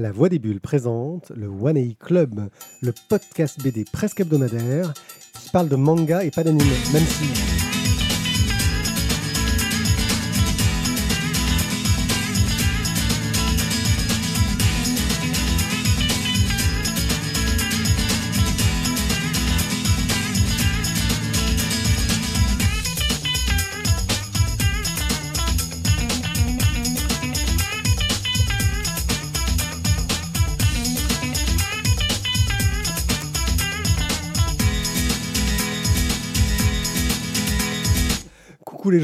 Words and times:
La 0.00 0.12
Voix 0.12 0.28
des 0.28 0.38
Bulles 0.38 0.60
présente 0.60 1.32
le 1.34 1.48
One 1.48 1.76
A 1.76 1.82
Club, 1.98 2.50
le 2.82 2.94
podcast 3.08 3.60
BD 3.60 3.84
presque 3.84 4.20
hebdomadaire 4.20 4.94
qui 5.42 5.50
parle 5.50 5.68
de 5.68 5.74
manga 5.74 6.22
et 6.22 6.30
pas 6.30 6.44
d'anime, 6.44 6.68
même 6.92 7.02
si 7.02 7.57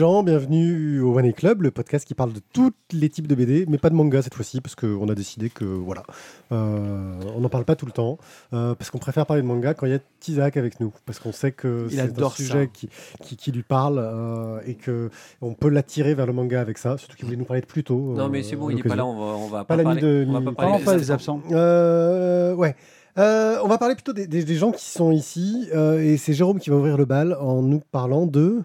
gens, 0.04 0.22
bienvenue 0.22 1.00
au 1.00 1.16
One 1.18 1.24
A 1.24 1.32
Club, 1.32 1.62
le 1.62 1.70
podcast 1.70 2.06
qui 2.06 2.12
parle 2.12 2.34
de 2.34 2.40
tous 2.52 2.72
les 2.92 3.08
types 3.08 3.26
de 3.26 3.34
BD, 3.34 3.64
mais 3.70 3.78
pas 3.78 3.88
de 3.88 3.95
manga 3.95 4.20
cette 4.20 4.34
fois-ci, 4.34 4.60
parce 4.60 4.74
qu'on 4.74 5.08
a 5.08 5.14
décidé 5.14 5.48
que 5.48 5.64
voilà, 5.64 6.02
euh, 6.52 7.14
on 7.34 7.40
n'en 7.40 7.48
parle 7.48 7.64
pas 7.64 7.74
tout 7.74 7.86
le 7.86 7.92
temps, 7.92 8.18
euh, 8.52 8.74
parce 8.74 8.90
qu'on 8.90 8.98
préfère 8.98 9.24
parler 9.24 9.40
de 9.42 9.46
manga 9.46 9.72
quand 9.72 9.86
il 9.86 9.92
y 9.92 9.95
a 9.95 9.98
Tizak 10.20 10.59
avec 10.59 10.78
nous, 10.78 10.92
parce 11.06 11.18
qu'on 11.20 11.32
sait 11.32 11.52
que 11.52 11.86
Il 11.88 11.96
c'est 11.96 12.02
un 12.02 12.04
adore 12.04 12.34
sujet 12.36 12.64
ça. 12.64 12.66
qui, 12.66 12.90
qui, 13.22 13.36
qui 13.38 13.50
lui 13.50 13.62
parle 13.62 13.98
euh, 13.98 14.60
et 14.66 14.74
que 14.74 15.09
on 15.40 15.54
peut 15.54 15.70
l'attirer 15.70 16.12
vers 16.14 16.26
le 16.26 16.34
manga 16.34 16.60
avec 16.60 16.76
ça, 16.76 16.98
surtout 16.98 17.16
qu'il 17.16 17.24
voulait 17.24 17.38
nous 17.38 17.46
parler 17.46 17.62
de 17.62 17.66
plus 17.66 17.82
tôt. 17.82 18.12
Non, 18.14 18.26
euh, 18.26 18.28
mais 18.28 18.42
c'est 18.42 18.56
bon, 18.56 18.68
il 18.68 18.80
est 18.80 18.82
pas 18.82 18.96
là, 18.96 19.06
on 19.06 19.16
va, 19.18 19.24
on 19.38 19.48
va 19.48 19.64
Pas 19.64 19.78
pas, 19.78 19.82
parler. 19.84 20.02
de 20.02 20.26
on 20.28 20.32
va 20.32 20.40
pas 20.42 20.52
parler 20.52 20.84
pas 20.84 20.92
des 20.92 20.98
des 20.98 21.10
absents. 21.12 21.40
Euh, 21.50 22.54
ouais. 22.54 22.76
Euh, 23.16 23.56
on 23.64 23.68
va 23.68 23.78
parler 23.78 23.95
plutôt 23.95 24.12
des, 24.12 24.26
des- 24.26 24.45
des 24.45 24.54
gens 24.57 24.70
qui 24.73 24.84
sont 24.84 25.12
ici, 25.12 25.68
euh, 25.73 25.98
et 26.02 26.18
c'est 26.18 26.34
Jérôme 26.34 26.59
qui 26.59 26.68
va 26.68 26.76
ouvrir 26.76 26.98
le 26.98 27.07
bal 27.07 27.38
en 27.40 27.62
nous 27.62 27.80
parlant 27.90 28.26
de... 28.26 28.60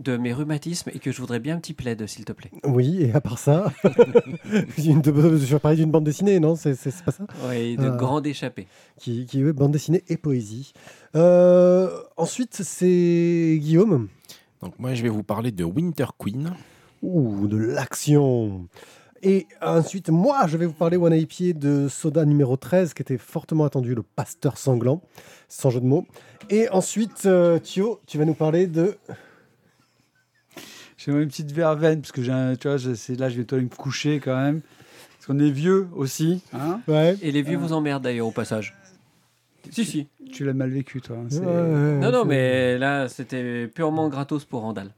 de 0.00 0.16
mes 0.16 0.32
rhumatismes 0.32 0.90
et 0.94 0.98
que 0.98 1.12
je 1.12 1.20
voudrais 1.20 1.38
bien 1.38 1.56
un 1.56 1.58
petit 1.60 1.74
plaid, 1.74 2.04
s'il 2.06 2.24
te 2.24 2.32
plaît. 2.32 2.50
Oui, 2.64 3.02
et 3.04 3.12
à 3.12 3.20
part 3.20 3.38
ça, 3.38 3.72
une, 4.78 5.00
de, 5.02 5.12
je 5.12 5.52
vais 5.54 5.58
parler 5.58 5.76
d'une 5.76 5.90
bande 5.90 6.04
dessinée, 6.04 6.40
non 6.40 6.56
C'est 6.56 6.74
pas 7.04 7.12
ça? 7.12 7.24
Oui, 7.48 7.76
de 7.76 7.84
Euh. 7.84 7.96
grande 7.96 8.26
échappée. 8.26 8.66
qui, 8.98 9.26
qui 9.26 9.40
est 9.40 9.52
bande 9.52 9.72
dessinée 9.72 10.02
et 10.08 10.16
poésie. 10.16 10.72
Euh, 11.16 11.88
ensuite, 12.16 12.54
c'est 12.62 13.58
Guillaume. 13.60 14.08
Donc 14.62 14.78
moi 14.78 14.94
je 14.94 15.02
vais 15.02 15.08
vous 15.08 15.22
parler 15.22 15.52
de 15.52 15.64
Winter 15.64 16.06
Queen. 16.18 16.52
Ouh, 17.02 17.46
de 17.46 17.56
l'action. 17.56 18.66
Et 19.22 19.46
ensuite, 19.60 20.08
moi, 20.08 20.46
je 20.46 20.56
vais 20.56 20.64
vous 20.64 20.72
parler 20.72 20.96
One 20.96 21.12
Eye 21.12 21.26
Pied 21.26 21.52
de 21.52 21.88
Soda 21.88 22.24
numéro 22.24 22.56
13, 22.56 22.94
qui 22.94 23.02
était 23.02 23.18
fortement 23.18 23.64
attendu, 23.66 23.94
le 23.94 24.02
pasteur 24.02 24.56
sanglant, 24.56 25.02
sans 25.48 25.68
jeu 25.68 25.80
de 25.80 25.84
mots. 25.86 26.06
Et 26.48 26.70
ensuite, 26.70 27.24
euh, 27.26 27.58
Thio, 27.58 28.00
tu 28.06 28.16
vas 28.16 28.24
nous 28.24 28.32
parler 28.34 28.66
de... 28.66 28.96
J'ai 31.02 31.12
une 31.12 31.28
petite 31.28 31.52
verveine, 31.52 32.00
parce 32.02 32.12
que 32.12 32.22
j'ai 32.22 32.30
un- 32.32 32.56
tu 32.56 32.68
vois, 32.68 32.76
je- 32.76 32.94
c'est 32.94 33.14
là, 33.18 33.30
je 33.30 33.36
vais 33.38 33.44
toi 33.44 33.58
me 33.58 33.68
coucher 33.68 34.20
quand 34.20 34.36
même. 34.36 34.60
Parce 35.16 35.26
qu'on 35.26 35.38
est 35.38 35.50
vieux 35.50 35.88
aussi. 35.94 36.42
Hein 36.52 36.80
Ouais. 36.88 37.16
Et 37.22 37.30
les 37.32 37.40
vieux 37.42 37.56
Euh. 37.56 37.60
vous 37.60 37.72
emmerdent 37.72 38.02
d'ailleurs 38.04 38.26
au 38.26 38.32
passage. 38.32 38.74
Si, 39.70 39.84
si. 39.84 40.08
tu 40.32 40.44
l'as 40.44 40.52
mal 40.54 40.70
vécu, 40.70 41.00
toi. 41.00 41.16
hein, 41.18 41.98
Non, 42.00 42.10
non, 42.12 42.24
mais 42.24 42.76
là, 42.78 43.08
c'était 43.08 43.66
purement 43.66 44.08
gratos 44.08 44.44
pour 44.44 44.60
Randall. 44.62 44.90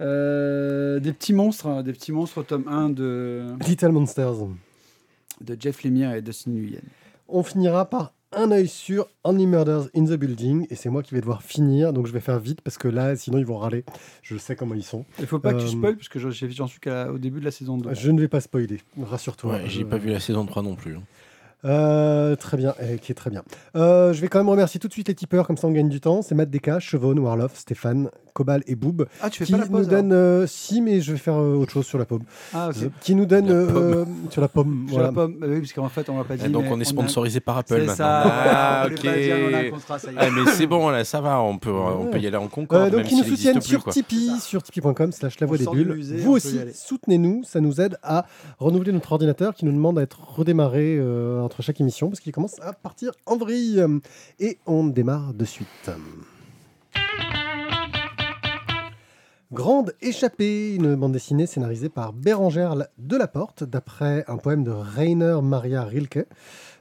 Euh, 0.00 1.00
des 1.00 1.12
petits 1.12 1.32
monstres, 1.32 1.66
hein, 1.68 1.82
des 1.82 1.92
petits 1.92 2.12
monstres, 2.12 2.42
tome 2.42 2.66
1 2.68 2.90
de, 2.90 3.46
Little 3.66 3.92
Monsters. 3.92 4.34
de 5.40 5.56
Jeff 5.58 5.82
Lemire 5.84 6.12
et 6.14 6.22
Dustin 6.22 6.50
Nguyen. 6.50 6.80
On 7.28 7.42
finira 7.42 7.84
par 7.88 8.12
un 8.36 8.50
œil 8.52 8.68
sur 8.68 9.08
Only 9.24 9.46
Murders 9.46 9.88
in 9.96 10.04
the 10.04 10.12
Building. 10.12 10.66
Et 10.70 10.74
c'est 10.76 10.88
moi 10.90 11.02
qui 11.02 11.14
vais 11.14 11.20
devoir 11.20 11.42
finir, 11.42 11.92
donc 11.92 12.06
je 12.06 12.12
vais 12.12 12.20
faire 12.20 12.38
vite, 12.38 12.60
parce 12.60 12.78
que 12.78 12.86
là, 12.88 13.16
sinon, 13.16 13.38
ils 13.38 13.46
vont 13.46 13.58
râler. 13.58 13.84
Je 14.22 14.36
sais 14.36 14.54
comment 14.54 14.74
ils 14.74 14.84
sont. 14.84 15.04
Il 15.18 15.26
faut 15.26 15.38
pas 15.40 15.52
que 15.52 15.58
Euh, 15.58 15.60
tu 15.62 15.68
spoil, 15.68 15.96
parce 15.96 16.08
que 16.08 16.18
j'en 16.20 16.30
suis 16.66 16.78
qu'à- 16.80 17.10
au 17.10 17.18
début 17.18 17.40
de 17.40 17.44
la 17.44 17.50
saison 17.50 17.76
2. 17.78 17.92
Je 17.94 18.10
ne 18.10 18.20
vais 18.20 18.28
pas 18.28 18.40
spoiler, 18.40 18.80
rassure-toi. 19.02 19.54
Ouais, 19.54 19.62
j'ai 19.66 19.84
pas 19.84 19.98
vu 19.98 20.10
la 20.10 20.20
saison 20.20 20.44
3 20.46 20.62
non 20.62 20.76
plus. 20.76 20.96
hein. 20.96 21.02
Euh, 21.64 22.36
très 22.36 22.56
bien, 22.56 22.74
eh, 22.80 22.98
qui 22.98 23.10
est 23.10 23.14
très 23.14 23.30
bien. 23.30 23.42
Euh, 23.74 24.12
je 24.12 24.20
vais 24.20 24.28
quand 24.28 24.38
même 24.38 24.48
remercier 24.48 24.78
tout 24.78 24.86
de 24.88 24.92
suite 24.92 25.08
les 25.08 25.14
tipeurs, 25.14 25.46
comme 25.46 25.56
ça 25.56 25.66
on 25.66 25.72
gagne 25.72 25.88
du 25.88 26.00
temps. 26.00 26.22
C'est 26.22 26.34
Matt 26.34 26.50
Deka, 26.50 26.78
Chevon, 26.78 27.16
Warloff, 27.16 27.56
Stéphane, 27.56 28.10
Cobal 28.36 28.62
et 28.66 28.74
Boob. 28.74 29.06
Ah, 29.22 29.30
tu 29.30 29.38
fais 29.38 29.46
Qui 29.46 29.52
pas 29.52 29.58
la 29.58 29.64
nous 29.64 29.70
pause 29.70 29.88
donne. 29.88 30.12
euh, 30.12 30.46
si, 30.46 30.82
mais 30.82 31.00
je 31.00 31.12
vais 31.12 31.18
faire 31.18 31.36
euh, 31.40 31.54
autre 31.56 31.72
chose 31.72 31.86
sur 31.86 31.96
la 31.98 32.04
pomme. 32.04 32.22
Ah, 32.52 32.68
ok. 32.68 32.82
Euh, 32.82 32.88
qui 33.00 33.14
nous 33.14 33.24
donne. 33.24 33.46
La 33.48 33.52
euh, 33.54 34.04
sur 34.30 34.42
la 34.42 34.48
pomme. 34.48 34.84
Sur 34.88 34.94
voilà. 34.96 35.08
la 35.08 35.12
pomme, 35.14 35.36
bah 35.40 35.46
oui, 35.48 35.60
parce 35.60 35.72
qu'en 35.72 35.88
fait, 35.88 36.08
on 36.10 36.16
va 36.16 36.24
pas 36.24 36.36
dire. 36.36 36.50
donc 36.50 36.66
on 36.70 36.78
est 36.78 36.82
a- 36.82 36.84
sponsorisé 36.84 37.40
par 37.40 37.56
Apple 37.58 37.68
C'est 37.74 37.78
maintenant. 37.86 37.94
ça, 37.96 38.22
Ah, 38.24 38.86
ok. 38.90 39.02
pas 39.02 39.16
le 39.16 39.22
dire, 39.22 39.36
on 39.50 39.54
a 39.54 39.58
un 39.58 39.70
contrat, 39.70 39.98
ça 39.98 40.12
y 40.12 40.14
est. 40.14 40.18
Ah, 40.20 40.28
mais 40.30 40.50
c'est 40.52 40.66
bon 40.66 40.88
là, 40.90 41.04
ça 41.04 41.20
va, 41.22 41.40
on 41.40 41.56
peut, 41.58 41.70
on 41.70 42.06
peut 42.10 42.18
y 42.18 42.26
aller 42.26 42.36
en 42.36 42.48
concours. 42.48 42.76
Euh, 42.78 42.90
donc, 42.90 42.98
même 43.00 43.06
qui 43.06 43.16
nous 43.16 43.24
soutiennent 43.24 43.60
sur 43.62 43.82
quoi. 43.82 43.92
Tipeee, 43.92 44.38
sur 44.40 44.62
tipeee.com, 44.62 45.12
slash 45.12 45.40
la 45.40 45.46
voix 45.46 45.56
des 45.56 45.66
bulles. 45.66 45.94
musée, 45.94 46.16
Vous 46.18 46.32
aussi, 46.32 46.58
soutenez-nous. 46.74 47.42
Ça 47.44 47.60
nous 47.60 47.80
aide 47.80 47.96
à 48.02 48.26
renouveler 48.58 48.92
notre 48.92 49.10
ordinateur 49.12 49.54
qui 49.54 49.64
nous 49.64 49.72
demande 49.72 49.98
à 49.98 50.02
être 50.02 50.20
redémarré 50.36 51.00
entre 51.40 51.62
chaque 51.62 51.80
émission 51.80 52.08
parce 52.10 52.20
qu'il 52.20 52.32
commence 52.32 52.60
à 52.60 52.72
partir 52.74 53.12
en 53.24 53.36
vrille. 53.36 53.82
Et 54.40 54.58
on 54.66 54.84
démarre 54.86 55.32
de 55.32 55.44
suite. 55.44 55.90
Grande 59.52 59.94
échappée, 60.00 60.74
une 60.74 60.96
bande 60.96 61.12
dessinée 61.12 61.46
scénarisée 61.46 61.88
par 61.88 62.12
Bérangère 62.12 62.74
Delaporte, 62.98 63.62
d'après 63.62 64.24
un 64.26 64.38
poème 64.38 64.64
de 64.64 64.72
Rainer 64.72 65.38
Maria 65.40 65.84
Rilke, 65.84 66.26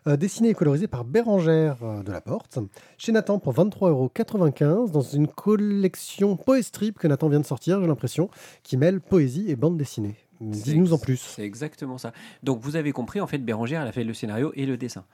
euh, 0.08 0.18
dessinée 0.18 0.50
et 0.50 0.54
colorisée 0.56 0.88
par 0.88 1.06
Bérangère 1.06 1.78
Delaporte, 2.04 2.58
chez 2.98 3.12
Nathan 3.12 3.38
pour 3.38 3.54
23,95€ 3.54 4.90
dans 4.90 5.02
une 5.02 5.28
collection 5.28 6.38
Poestrip 6.38 6.98
que 6.98 7.08
Nathan 7.08 7.30
vient 7.30 7.40
de 7.40 7.46
sortir, 7.46 7.80
j'ai 7.82 7.88
l'impression, 7.88 8.32
qui 8.64 8.78
mêle 8.78 9.00
poésie 9.00 9.46
et 9.48 9.56
bande 9.56 9.78
dessinée. 9.78 10.16
Dis-nous 10.42 10.94
en 10.94 10.98
plus. 10.98 11.18
C'est 11.18 11.46
exactement 11.46 12.00
ça. 12.00 12.14
Donc, 12.42 12.62
vous 12.62 12.76
avez 12.76 12.94
compris, 12.94 13.22
en 13.22 13.28
fait, 13.28 13.38
Bérangère, 13.38 13.84
elle 13.84 13.88
a 13.88 13.92
fait 13.92 14.04
le 14.04 14.16
scénario 14.16 14.52
et 14.56 14.66
le 14.66 14.76
dessin. 14.76 15.06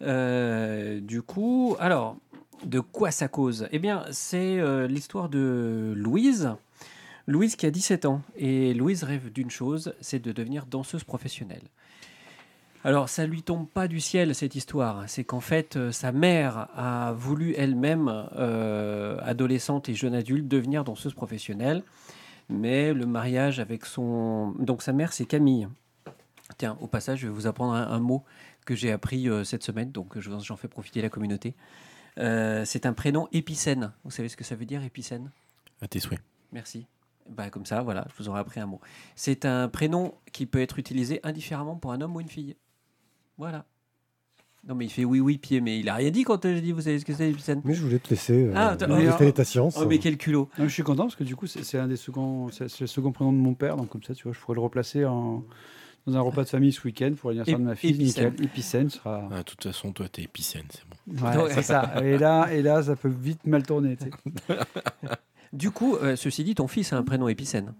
Euh, 0.00 1.00
du 1.00 1.20
coup, 1.20 1.76
alors, 1.78 2.16
de 2.64 2.80
quoi 2.80 3.10
ça 3.10 3.28
cause? 3.28 3.68
Eh 3.72 3.78
bien, 3.78 4.04
c'est 4.10 4.58
euh, 4.58 4.86
l'histoire 4.86 5.28
de 5.28 5.92
Louise. 5.94 6.54
Louise 7.26 7.56
qui 7.56 7.66
a 7.66 7.70
17 7.70 8.04
ans. 8.04 8.22
Et 8.36 8.74
Louise 8.74 9.02
rêve 9.04 9.32
d'une 9.32 9.50
chose, 9.50 9.94
c'est 10.00 10.18
de 10.18 10.32
devenir 10.32 10.66
danseuse 10.66 11.04
professionnelle. 11.04 11.62
Alors, 12.86 13.08
ça 13.08 13.26
lui 13.26 13.42
tombe 13.42 13.66
pas 13.66 13.88
du 13.88 13.98
ciel, 13.98 14.34
cette 14.34 14.54
histoire. 14.54 15.08
C'est 15.08 15.24
qu'en 15.24 15.40
fait, 15.40 15.76
euh, 15.76 15.90
sa 15.90 16.12
mère 16.12 16.68
a 16.76 17.12
voulu 17.14 17.54
elle-même, 17.56 18.12
euh, 18.36 19.16
adolescente 19.22 19.88
et 19.88 19.94
jeune 19.94 20.14
adulte, 20.14 20.46
devenir 20.48 20.84
danseuse 20.84 21.14
professionnelle. 21.14 21.82
Mais 22.50 22.92
le 22.92 23.06
mariage 23.06 23.58
avec 23.58 23.86
son... 23.86 24.50
Donc, 24.58 24.82
sa 24.82 24.92
mère, 24.92 25.14
c'est 25.14 25.24
Camille. 25.24 25.66
Tiens, 26.58 26.76
au 26.82 26.86
passage, 26.86 27.20
je 27.20 27.26
vais 27.26 27.32
vous 27.32 27.46
apprendre 27.46 27.72
un, 27.72 27.88
un 27.88 28.00
mot 28.00 28.22
que 28.66 28.74
j'ai 28.74 28.92
appris 28.92 29.30
euh, 29.30 29.44
cette 29.44 29.62
semaine, 29.62 29.90
donc 29.90 30.18
je- 30.18 30.30
j'en 30.40 30.56
fais 30.56 30.68
profiter 30.68 31.00
la 31.00 31.08
communauté. 31.08 31.54
C'est 32.18 32.84
un 32.86 32.92
prénom 32.92 33.28
épicène. 33.32 33.92
Vous 34.04 34.10
savez 34.10 34.28
ce 34.28 34.36
que 34.36 34.44
ça 34.44 34.54
veut 34.54 34.66
dire, 34.66 34.84
épicène? 34.84 35.30
À 35.80 35.88
tes 35.88 35.98
souhaits. 36.00 36.20
Merci. 36.52 36.86
Bah, 37.30 37.48
comme 37.50 37.64
ça, 37.66 37.82
voilà, 37.82 38.06
je 38.10 38.22
vous 38.22 38.28
aurais 38.28 38.40
appris 38.40 38.60
un 38.60 38.66
mot. 38.66 38.80
C'est 39.16 39.44
un 39.44 39.68
prénom 39.68 40.14
qui 40.32 40.46
peut 40.46 40.60
être 40.60 40.78
utilisé 40.78 41.20
indifféremment 41.22 41.76
pour 41.76 41.92
un 41.92 42.00
homme 42.00 42.14
ou 42.16 42.20
une 42.20 42.28
fille. 42.28 42.54
Voilà. 43.38 43.64
Non, 44.66 44.74
mais 44.74 44.86
il 44.86 44.90
fait 44.90 45.04
oui, 45.04 45.20
oui, 45.20 45.36
pied, 45.36 45.60
mais 45.60 45.78
il 45.78 45.88
a 45.90 45.94
rien 45.94 46.10
dit 46.10 46.24
quand 46.24 46.42
euh, 46.46 46.54
j'ai 46.54 46.62
dit, 46.62 46.72
vous 46.72 46.80
savez 46.80 46.98
ce 46.98 47.04
que 47.04 47.12
c'est, 47.12 47.30
épicène 47.30 47.60
Mais 47.64 47.74
je 47.74 47.82
voulais 47.82 47.98
te 47.98 48.08
laisser 48.08 48.46
euh, 48.46 48.52
Ah, 48.56 48.76
t'as- 48.78 48.86
manifester 48.86 49.26
oh, 49.28 49.32
ta 49.32 49.44
science. 49.44 49.76
Oh, 49.78 49.84
mais 49.86 49.98
quel 49.98 50.16
culot 50.16 50.48
Non, 50.58 50.64
je 50.66 50.72
suis 50.72 50.82
content 50.82 51.02
parce 51.02 51.16
que 51.16 51.24
du 51.24 51.36
coup, 51.36 51.46
c'est 51.46 51.78
un 51.78 51.86
des 51.86 51.96
seconds, 51.96 52.48
c'est 52.50 52.80
le 52.80 52.86
second 52.86 53.12
prénom 53.12 53.32
de 53.32 53.38
mon 53.38 53.52
père, 53.54 53.76
donc 53.76 53.90
comme 53.90 54.02
ça, 54.02 54.14
tu 54.14 54.24
vois, 54.24 54.32
je 54.32 54.40
pourrais 54.40 54.54
le 54.54 54.62
replacer 54.62 55.04
en, 55.04 55.44
dans 56.06 56.16
un 56.16 56.20
repas 56.20 56.44
de 56.44 56.48
famille 56.48 56.72
ce 56.72 56.82
week-end 56.82 57.12
pour 57.14 57.28
l'anniversaire 57.30 57.58
de 57.58 57.64
ma 57.64 57.74
fille. 57.74 57.90
épicène. 57.90 58.30
Nickel. 58.30 58.44
Épicène 58.46 58.88
sera. 58.90 59.28
Ah, 59.32 59.38
de 59.38 59.42
toute 59.42 59.62
façon, 59.64 59.92
toi, 59.92 60.08
t'es 60.08 60.22
épicène, 60.22 60.64
c'est 60.70 60.84
bon. 60.88 61.26
Ouais. 61.26 61.50
c'est 61.52 61.62
ça. 61.62 61.92
Et 62.02 62.16
là, 62.16 62.48
et 62.50 62.62
là, 62.62 62.82
ça 62.82 62.96
peut 62.96 63.08
vite 63.14 63.46
mal 63.46 63.64
tourner. 63.64 63.98
Du 65.54 65.70
coup, 65.70 65.94
euh, 65.96 66.16
ceci 66.16 66.44
dit, 66.44 66.54
ton 66.54 66.66
fils 66.68 66.92
a 66.92 66.96
un 66.98 67.02
prénom 67.02 67.28
épicène. 67.28 67.74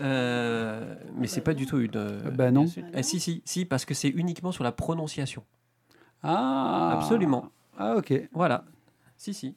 Euh, 0.00 0.94
mais 1.16 1.26
c'est 1.26 1.40
pas 1.40 1.54
du 1.54 1.64
tout 1.66 1.78
une. 1.78 1.90
euh, 1.96 2.30
Bah 2.30 2.50
non. 2.50 2.66
Ah, 2.94 3.02
si, 3.02 3.20
si, 3.20 3.42
si, 3.44 3.64
parce 3.64 3.84
que 3.84 3.94
c'est 3.94 4.08
uniquement 4.08 4.52
sur 4.52 4.64
la 4.64 4.72
prononciation. 4.72 5.44
Ah. 6.22 6.92
Absolument. 6.94 7.46
Ah, 7.78 7.96
ok. 7.96 8.28
Voilà. 8.32 8.64
Si, 9.16 9.32
si. 9.32 9.54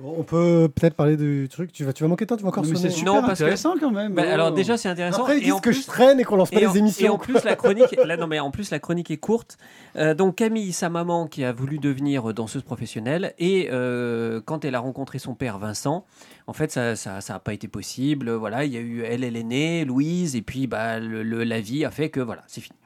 Bon, 0.00 0.14
on 0.16 0.22
peut 0.22 0.68
peut-être 0.72 0.94
parler 0.94 1.16
du 1.16 1.48
truc. 1.50 1.72
Tu 1.72 1.82
vas, 1.84 1.92
tu 1.92 2.04
vas 2.04 2.08
manquer 2.08 2.24
de 2.24 2.28
temps, 2.28 2.36
tu 2.36 2.44
vas 2.44 2.50
encore 2.50 2.62
Non, 2.64 2.72
sonner. 2.72 2.90
c'est 2.90 3.02
Non, 3.04 3.14
super 3.14 3.26
parce 3.26 3.38
que- 3.40 3.44
intéressant 3.44 3.74
quand 3.80 3.90
même. 3.90 4.14
Bah, 4.14 4.22
Oh. 4.28 4.30
alors 4.32 4.52
déjà, 4.52 4.76
c'est 4.76 4.88
intéressant. 4.88 5.22
Après, 5.22 5.38
ils 5.38 5.40
et 5.40 5.44
disent 5.46 5.52
en 5.54 5.58
que 5.58 5.70
plus- 5.70 5.82
je 5.82 5.86
traîne 5.88 6.20
et 6.20 6.24
qu'on 6.24 6.36
lance 6.36 6.52
pas 6.52 6.60
Et 6.60 6.66
les 6.66 6.78
émissions. 6.78 7.06
et 7.06 7.08
en 7.08 7.18
plus, 7.18 7.42
la 7.42 7.56
chronique, 7.56 7.96
là, 8.04 8.16
non, 8.16 8.28
mais 8.28 8.38
en 8.38 8.52
plus, 8.52 8.70
la 8.70 8.78
chronique 8.78 9.10
est 9.10 9.16
courte. 9.16 9.58
Euh, 9.96 10.14
donc, 10.14 10.36
Camille, 10.36 10.72
sa 10.72 10.88
maman, 10.88 11.26
qui 11.26 11.42
a 11.42 11.50
voulu 11.50 11.80
devenir 11.80 12.32
danseuse 12.32 12.62
professionnelle, 12.62 13.34
et 13.40 13.70
euh, 13.72 14.40
quand 14.44 14.64
elle 14.64 14.76
a 14.76 14.78
rencontré 14.80 15.18
son 15.18 15.34
père 15.34 15.58
Vincent, 15.58 16.04
en 16.46 16.52
fait, 16.52 16.70
ça 16.70 16.80
n'a 16.90 16.96
ça, 16.96 17.20
ça 17.20 17.34
a 17.34 17.38
pas 17.40 17.52
été 17.52 17.66
possible. 17.66 18.30
Voilà, 18.30 18.64
il 18.64 18.72
y 18.72 18.76
a 18.76 18.80
eu 18.80 19.02
elle, 19.02 19.24
elle 19.24 19.36
est 19.36 19.42
née, 19.42 19.84
Louise, 19.84 20.36
et 20.36 20.42
puis 20.42 20.68
bah, 20.68 21.00
le- 21.00 21.24
le- 21.24 21.42
la 21.42 21.58
vie 21.60 21.84
a 21.84 21.90
fait 21.90 22.08
que 22.08 22.20
voilà, 22.20 22.44
c'est 22.46 22.60
fini. 22.60 22.76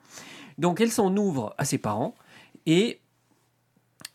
Donc 0.57 0.81
elle 0.81 0.91
s'en 0.91 1.15
ouvre 1.15 1.55
à 1.59 1.67
ses 1.67 1.77
parents 1.79 2.15
et 2.65 3.01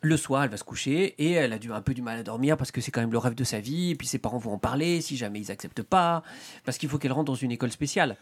le 0.02 0.18
soir, 0.18 0.44
elle 0.44 0.50
va 0.50 0.58
se 0.58 0.64
coucher 0.64 1.16
et 1.18 1.32
elle 1.32 1.54
a 1.54 1.76
un 1.76 1.82
peu 1.82 1.94
du 1.94 2.02
mal 2.02 2.20
à 2.20 2.24
dormir 2.24 2.58
parce 2.58 2.72
que 2.72 2.82
c'est 2.82 2.92
quand 2.92 3.02
même 3.02 3.12
le 3.12 3.18
rêve 3.18 3.36
de 3.36 3.44
sa 3.44 3.60
vie. 3.60 3.92
Et 3.92 3.96
puis 3.96 4.08
ses 4.08 4.20
parents 4.20 4.38
vont 4.38 4.54
en 4.54 4.58
parler 4.60 5.02
si 5.02 5.18
jamais 5.18 5.40
ils 5.40 5.52
acceptent 5.52 5.84
pas, 5.84 6.24
parce 6.66 6.78
qu'il 6.78 6.90
faut 6.90 6.98
qu'elle 6.98 7.14
rentre 7.14 7.26
dans 7.26 7.36
une 7.36 7.52
école 7.52 7.72
spéciale. 7.72 8.16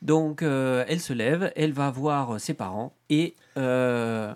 Donc 0.00 0.42
euh, 0.42 0.84
elle 0.88 1.00
se 1.00 1.12
lève, 1.12 1.52
elle 1.56 1.72
va 1.72 1.90
voir 1.90 2.40
ses 2.40 2.54
parents 2.54 2.94
et 3.10 3.34
euh, 3.56 4.32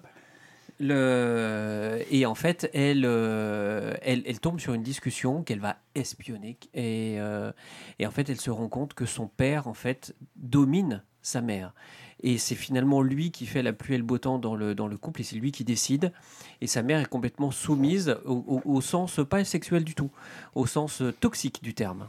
le 0.82 2.00
et 2.10 2.26
en 2.26 2.34
fait 2.34 2.68
elle, 2.74 3.04
euh, 3.04 3.94
elle 4.02 4.22
elle 4.26 4.40
tombe 4.40 4.60
sur 4.60 4.74
une 4.74 4.82
discussion 4.82 5.42
qu'elle 5.42 5.60
va 5.60 5.76
espionner 5.94 6.58
et 6.74 7.16
euh, 7.18 7.52
et 7.98 8.06
en 8.06 8.10
fait 8.10 8.28
elle 8.28 8.40
se 8.40 8.50
rend 8.50 8.68
compte 8.68 8.94
que 8.94 9.06
son 9.06 9.28
père 9.28 9.68
en 9.68 9.74
fait 9.74 10.14
domine 10.36 11.02
sa 11.22 11.40
mère 11.40 11.72
et 12.22 12.38
c'est 12.38 12.54
finalement 12.54 13.02
lui 13.02 13.30
qui 13.30 13.46
fait 13.46 13.62
la 13.62 13.72
pluie 13.72 13.94
et 13.94 13.98
le 13.98 14.04
beau 14.04 14.18
temps 14.18 14.38
dans 14.38 14.54
le 14.54 14.74
dans 14.74 14.86
le 14.86 14.96
couple 14.96 15.20
et 15.22 15.24
c'est 15.24 15.36
lui 15.36 15.52
qui 15.52 15.64
décide 15.64 16.12
et 16.60 16.66
sa 16.66 16.82
mère 16.82 17.00
est 17.00 17.06
complètement 17.06 17.50
soumise 17.50 18.16
au, 18.24 18.80
sens 18.80 19.20
pas 19.28 19.44
sexuel 19.44 19.84
du 19.84 19.94
tout 19.94 20.10
au 20.54 20.66
sens 20.66 21.02
toxique 21.20 21.62
du 21.62 21.74
terme 21.74 22.08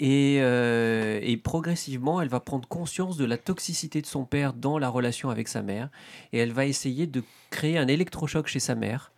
et, 0.00 0.38
euh, 0.40 1.20
et 1.22 1.36
progressivement, 1.36 2.20
elle 2.20 2.28
va 2.28 2.40
prendre 2.40 2.66
conscience 2.68 3.16
de 3.16 3.24
la 3.24 3.38
toxicité 3.38 4.00
de 4.00 4.06
son 4.06 4.24
père 4.24 4.52
dans 4.52 4.78
la 4.78 4.88
relation 4.88 5.30
avec 5.30 5.48
sa 5.48 5.62
mère. 5.62 5.88
Et 6.32 6.38
elle 6.38 6.52
va 6.52 6.66
essayer 6.66 7.06
de 7.06 7.22
créer 7.50 7.78
un 7.78 7.86
électrochoc 7.86 8.46
chez 8.46 8.60
sa 8.60 8.74
mère 8.74 9.12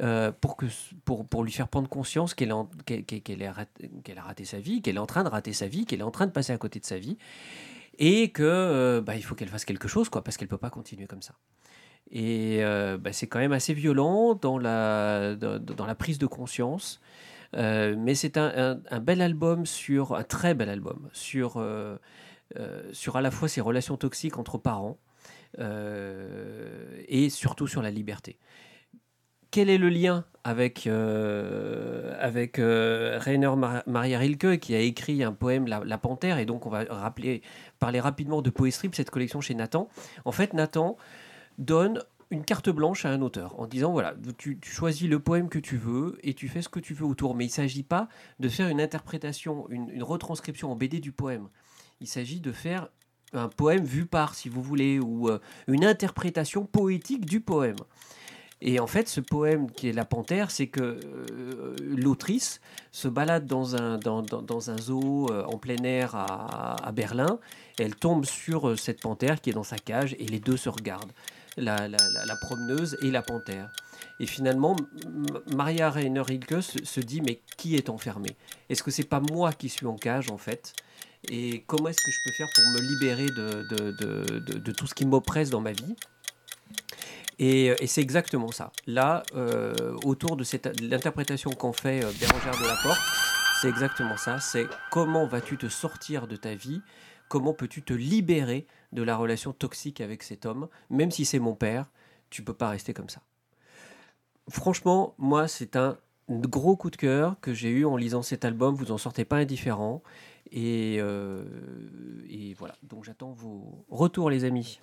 euh, 0.00 0.32
pour, 0.32 0.56
que, 0.56 0.66
pour, 1.04 1.26
pour 1.26 1.44
lui 1.44 1.52
faire 1.52 1.68
prendre 1.68 1.88
conscience 1.88 2.34
qu'elle 2.34 2.50
est 2.50 3.50
rat- 3.50 3.66
qu'elle 4.04 4.18
a 4.18 4.22
raté 4.22 4.44
sa 4.44 4.58
vie, 4.58 4.80
qu'elle 4.82 4.96
est 4.96 5.00
en 5.00 5.06
train 5.06 5.24
de 5.24 5.28
rater 5.28 5.52
sa 5.52 5.68
vie, 5.68 5.84
qu'elle 5.84 6.00
est 6.00 6.04
en 6.04 6.10
train 6.10 6.26
de 6.26 6.32
passer 6.32 6.52
à 6.52 6.58
côté 6.58 6.80
de 6.80 6.86
sa 6.86 6.98
vie. 6.98 7.18
Et 7.98 8.30
que 8.30 8.42
euh, 8.42 9.00
bah, 9.00 9.16
il 9.16 9.22
faut 9.22 9.34
qu'elle 9.34 9.48
fasse 9.48 9.64
quelque 9.64 9.88
chose, 9.88 10.08
quoi, 10.08 10.22
parce 10.22 10.36
qu'elle 10.36 10.48
peut 10.48 10.58
pas 10.58 10.70
continuer 10.70 11.06
comme 11.06 11.22
ça. 11.22 11.34
Et 12.10 12.58
euh, 12.60 12.98
bah, 12.98 13.12
c'est 13.12 13.26
quand 13.26 13.38
même 13.40 13.52
assez 13.52 13.74
violent 13.74 14.34
dans 14.34 14.58
la, 14.58 15.34
dans, 15.36 15.86
la 15.86 15.94
prise 15.94 16.18
de 16.18 16.26
conscience. 16.26 17.00
Euh, 17.54 17.94
mais 17.98 18.14
c'est 18.14 18.36
un, 18.36 18.80
un- 18.90 19.00
bel 19.00 19.22
album 19.22 19.66
sur 19.66 20.14
un 20.14 20.24
très 20.24 20.54
bel 20.54 20.68
album 20.68 21.08
sur 21.12 21.62
sur 22.92 23.16
à 23.16 23.20
la 23.22 23.30
fois 23.30 23.48
ces 23.48 23.60
relations 23.60 23.96
toxiques 23.96 24.38
entre 24.38 24.58
parents 24.58 24.98
et 25.58 27.30
surtout 27.30 27.66
sur 27.66 27.82
la 27.82 27.90
liberté. 27.90 28.38
Quel 29.50 29.70
est 29.70 29.78
le 29.78 29.88
lien 29.88 30.24
avec 30.44 30.86
avec 32.20 32.56
Rainer 32.58 33.56
Mar- 33.56 33.82
Maria 33.86 34.18
Rilke 34.18 34.58
qui 34.58 34.74
a 34.74 34.80
écrit 34.80 35.22
un 35.22 35.32
poème 35.32 35.66
La 35.66 35.98
Panthère? 35.98 36.38
Et 36.38 36.46
donc 36.46 36.66
on 36.66 36.70
va 36.70 36.84
rappeler 36.90 37.42
parler 37.78 38.00
rapidement 38.00 38.42
de 38.42 38.50
Poestrip 38.50 38.94
cette 38.94 39.10
collection 39.10 39.40
chez 39.40 39.54
Nathan. 39.54 39.88
En 40.24 40.32
fait, 40.32 40.52
Nathan 40.52 40.96
donne 41.58 42.02
une 42.30 42.44
carte 42.44 42.68
blanche 42.70 43.04
à 43.04 43.10
un 43.10 43.22
auteur 43.22 43.58
en 43.60 43.66
disant 43.66 43.92
voilà, 43.92 44.14
tu, 44.36 44.58
choisis 44.62 45.08
le 45.08 45.20
poème 45.20 45.48
que 45.48 45.58
tu 45.58 45.76
veux 45.76 46.18
et 46.22 46.34
tu 46.34 46.48
fais 46.48 46.62
ce 46.62 46.68
que 46.68 46.80
tu 46.80 46.94
veux 46.94 47.06
autour. 47.06 47.34
Mais 47.34 47.44
il 47.44 47.48
ne 47.48 47.52
s'agit 47.52 47.84
pas 47.84 48.08
de 48.40 48.48
faire 48.48 48.68
une 48.68 48.80
interprétation, 48.80 49.68
une, 49.70 49.88
une 49.90 50.02
retranscription 50.02 50.70
en 50.72 50.76
BD 50.76 51.00
du 51.00 51.12
poème. 51.12 51.48
Il 52.00 52.08
s'agit 52.08 52.40
de 52.40 52.52
faire 52.52 52.88
un 53.32 53.48
poème 53.48 53.84
vu 53.84 54.06
par, 54.06 54.34
si 54.34 54.48
vous 54.48 54.62
voulez, 54.62 54.98
ou 54.98 55.28
euh, 55.28 55.38
une 55.66 55.84
interprétation 55.84 56.64
poétique 56.64 57.26
du 57.26 57.40
poème. 57.40 57.76
Et 58.62 58.80
en 58.80 58.86
fait, 58.86 59.08
ce 59.08 59.20
poème 59.20 59.70
qui 59.70 59.88
est 59.88 59.92
La 59.92 60.06
Panthère, 60.06 60.50
c'est 60.50 60.66
que 60.66 60.80
euh, 60.80 61.76
l'autrice 61.80 62.60
se 62.90 63.06
balade 63.06 63.46
dans 63.46 63.76
un, 63.76 63.98
dans, 63.98 64.22
dans- 64.22 64.70
un 64.70 64.78
zoo 64.78 65.26
euh, 65.30 65.44
en 65.44 65.58
plein 65.58 65.82
air 65.84 66.14
à, 66.14 66.90
Berlin. 66.92 67.38
Elle 67.78 67.94
tombe 67.94 68.24
sur 68.24 68.70
euh, 68.70 68.76
cette 68.76 69.00
panthère 69.00 69.40
qui 69.42 69.50
est 69.50 69.52
dans 69.52 69.62
sa 69.62 69.76
cage 69.76 70.16
et 70.18 70.24
les 70.26 70.40
deux 70.40 70.56
se 70.56 70.70
regardent, 70.70 71.12
la, 71.58 71.86
la- 71.86 72.36
promeneuse 72.40 72.96
et 73.02 73.10
la 73.10 73.20
panthère. 73.22 73.70
Et 74.20 74.26
finalement, 74.26 74.74
Maria 75.54 75.90
Rainer 75.90 76.20
Rilke 76.22 76.62
se, 76.62 77.00
dit 77.00 77.20
mais 77.20 77.40
qui 77.58 77.76
est 77.76 77.90
enfermé 77.90 78.36
Est-ce 78.70 78.82
que 78.82 78.90
c'est 78.90 79.04
pas 79.04 79.20
moi 79.20 79.52
qui 79.52 79.68
suis 79.68 79.86
en 79.86 79.96
cage 79.96 80.30
en 80.30 80.38
fait? 80.38 80.72
Et 81.28 81.62
comment 81.66 81.88
est-ce 81.88 82.02
que 82.02 82.10
je 82.10 82.20
peux 82.24 82.32
faire 82.32 82.48
pour 82.54 82.64
me 82.64 82.80
libérer 82.80 83.26
de, 83.26 83.66
de- 83.76 83.90
de- 84.40 84.58
de 84.58 84.72
tout 84.72 84.86
ce 84.86 84.94
qui 84.94 85.04
m'oppresse 85.04 85.50
dans 85.50 85.60
ma 85.60 85.72
vie? 85.72 85.96
Et, 87.38 87.66
et 87.66 87.86
c'est 87.86 88.00
exactement 88.00 88.50
ça. 88.52 88.72
Là, 88.86 89.22
euh, 89.34 89.96
autour 90.04 90.36
de 90.36 90.44
cette 90.44 90.80
l'interprétation 90.80 91.50
qu'en 91.50 91.72
fait 91.72 92.04
euh, 92.04 92.12
Bérangère 92.20 92.58
de 92.60 92.66
la 92.66 92.76
Porte, 92.82 93.00
c'est 93.60 93.68
exactement 93.68 94.16
ça. 94.16 94.38
C'est 94.40 94.66
comment 94.90 95.26
vas-tu 95.26 95.56
te 95.56 95.68
sortir 95.68 96.26
de 96.26 96.36
ta 96.36 96.54
vie? 96.54 96.80
Comment 97.28 97.54
peux-tu 97.54 97.82
te 97.82 97.92
libérer 97.92 98.66
de 98.92 99.02
la 99.02 99.16
relation 99.16 99.52
toxique 99.52 100.00
avec 100.00 100.22
cet 100.22 100.46
homme? 100.46 100.68
Même 100.90 101.10
si 101.10 101.24
c'est 101.24 101.40
mon 101.40 101.54
père, 101.54 101.86
tu 102.30 102.42
peux 102.42 102.54
pas 102.54 102.68
rester 102.68 102.94
comme 102.94 103.08
ça. 103.08 103.20
Franchement, 104.48 105.14
moi, 105.18 105.48
c'est 105.48 105.74
un 105.74 105.98
gros 106.28 106.76
coup 106.76 106.90
de 106.90 106.96
cœur 106.96 107.36
que 107.40 107.52
j'ai 107.52 107.70
eu 107.70 107.84
en 107.84 107.96
lisant 107.96 108.22
cet 108.22 108.44
album. 108.44 108.74
Vous 108.76 108.92
en 108.92 108.98
sortez 108.98 109.24
pas 109.24 109.36
indifférent. 109.36 110.02
Et, 110.52 110.98
euh, 111.00 111.44
et 112.30 112.54
voilà. 112.54 112.76
Donc 112.84 113.04
j'attends 113.04 113.32
vos 113.32 113.84
retours, 113.90 114.30
les 114.30 114.44
amis. 114.44 114.80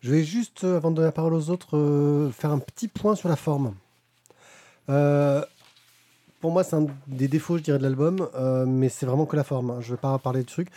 Je 0.00 0.12
vais 0.12 0.24
juste, 0.24 0.64
euh, 0.64 0.76
avant 0.78 0.90
de 0.90 0.96
donner 0.96 1.08
la 1.08 1.12
parole 1.12 1.34
aux 1.34 1.50
autres, 1.50 1.76
euh, 1.76 2.30
faire 2.30 2.50
un 2.50 2.58
petit 2.58 2.88
point 2.88 3.14
sur 3.14 3.28
la 3.28 3.36
forme. 3.36 3.74
Euh, 4.88 5.44
pour 6.40 6.52
moi, 6.52 6.64
c'est 6.64 6.76
un 6.76 6.86
des 7.06 7.28
défauts, 7.28 7.58
je 7.58 7.62
dirais, 7.62 7.78
de 7.78 7.82
l'album, 7.82 8.28
mais 8.66 8.88
c'est 8.88 9.04
vraiment 9.04 9.26
que 9.26 9.36
la 9.36 9.44
forme. 9.44 9.70
hein. 9.70 9.78
Je 9.80 9.88
ne 9.88 9.96
vais 9.96 10.00
pas 10.00 10.18
parler 10.18 10.40
de 10.40 10.46
trucs. 10.46 10.70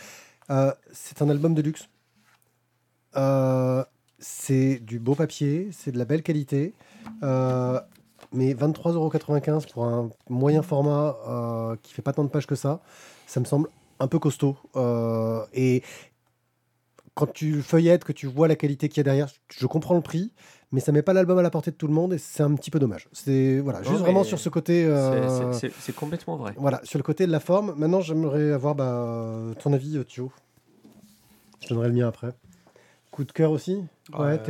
C'est 0.92 1.22
un 1.22 1.28
album 1.30 1.54
de 1.54 1.62
luxe. 1.62 1.88
C'est 4.18 4.78
du 4.80 4.98
beau 4.98 5.14
papier, 5.14 5.70
c'est 5.72 5.90
de 5.90 5.96
la 5.98 6.04
belle 6.04 6.22
qualité. 6.22 6.74
Mais 7.22 8.52
23,95€ 8.52 9.72
pour 9.72 9.86
un 9.86 10.10
moyen 10.28 10.60
format 10.60 11.16
euh, 11.26 11.76
qui 11.82 11.94
fait 11.94 12.02
pas 12.02 12.12
tant 12.12 12.24
de 12.24 12.28
pages 12.28 12.46
que 12.46 12.56
ça, 12.56 12.80
ça 13.26 13.40
me 13.40 13.46
semble 13.46 13.68
un 14.00 14.06
peu 14.06 14.18
costaud. 14.18 14.58
Et 15.54 15.82
quand 17.14 17.32
tu 17.32 17.52
le 17.52 17.62
feuillettes, 17.62 18.04
que 18.04 18.12
tu 18.12 18.26
vois 18.26 18.48
la 18.48 18.56
qualité 18.56 18.88
qu'il 18.88 18.98
y 18.98 19.00
a 19.00 19.04
derrière, 19.04 19.28
je 19.56 19.66
comprends 19.66 19.94
le 19.94 20.00
prix, 20.00 20.32
mais 20.72 20.80
ça 20.80 20.90
met 20.90 21.02
pas 21.02 21.12
l'album 21.12 21.38
à 21.38 21.42
la 21.42 21.50
portée 21.50 21.70
de 21.70 21.76
tout 21.76 21.86
le 21.86 21.92
monde 21.92 22.12
et 22.12 22.18
c'est 22.18 22.42
un 22.42 22.52
petit 22.54 22.70
peu 22.72 22.78
dommage. 22.80 23.08
C'est 23.12 23.60
voilà, 23.60 23.82
juste 23.84 24.00
vraiment 24.00 24.24
sur 24.24 24.38
ce 24.40 24.48
côté. 24.48 24.82
C'est- 24.82 24.88
euh, 24.90 25.52
c'est- 25.52 25.94
complètement 25.94 26.36
vrai. 26.36 26.54
voilà, 26.56 26.80
sur 26.82 26.98
le 26.98 27.04
côté 27.04 27.26
de 27.26 27.32
la 27.32 27.38
forme. 27.40 27.74
Maintenant, 27.76 28.00
j'aimerais 28.00 28.50
avoir 28.52 28.74
bah, 28.74 29.32
ton 29.62 29.72
avis, 29.72 29.96
euh, 29.98 30.04
Thio. 30.04 30.32
Je 31.62 31.68
donnerai 31.68 31.88
le 31.88 31.94
mien 31.94 32.08
après. 32.08 32.32
Coup 33.10 33.22
de 33.24 33.30
cœur 33.30 33.52
aussi? 33.52 33.78
Ouais. 34.18 34.40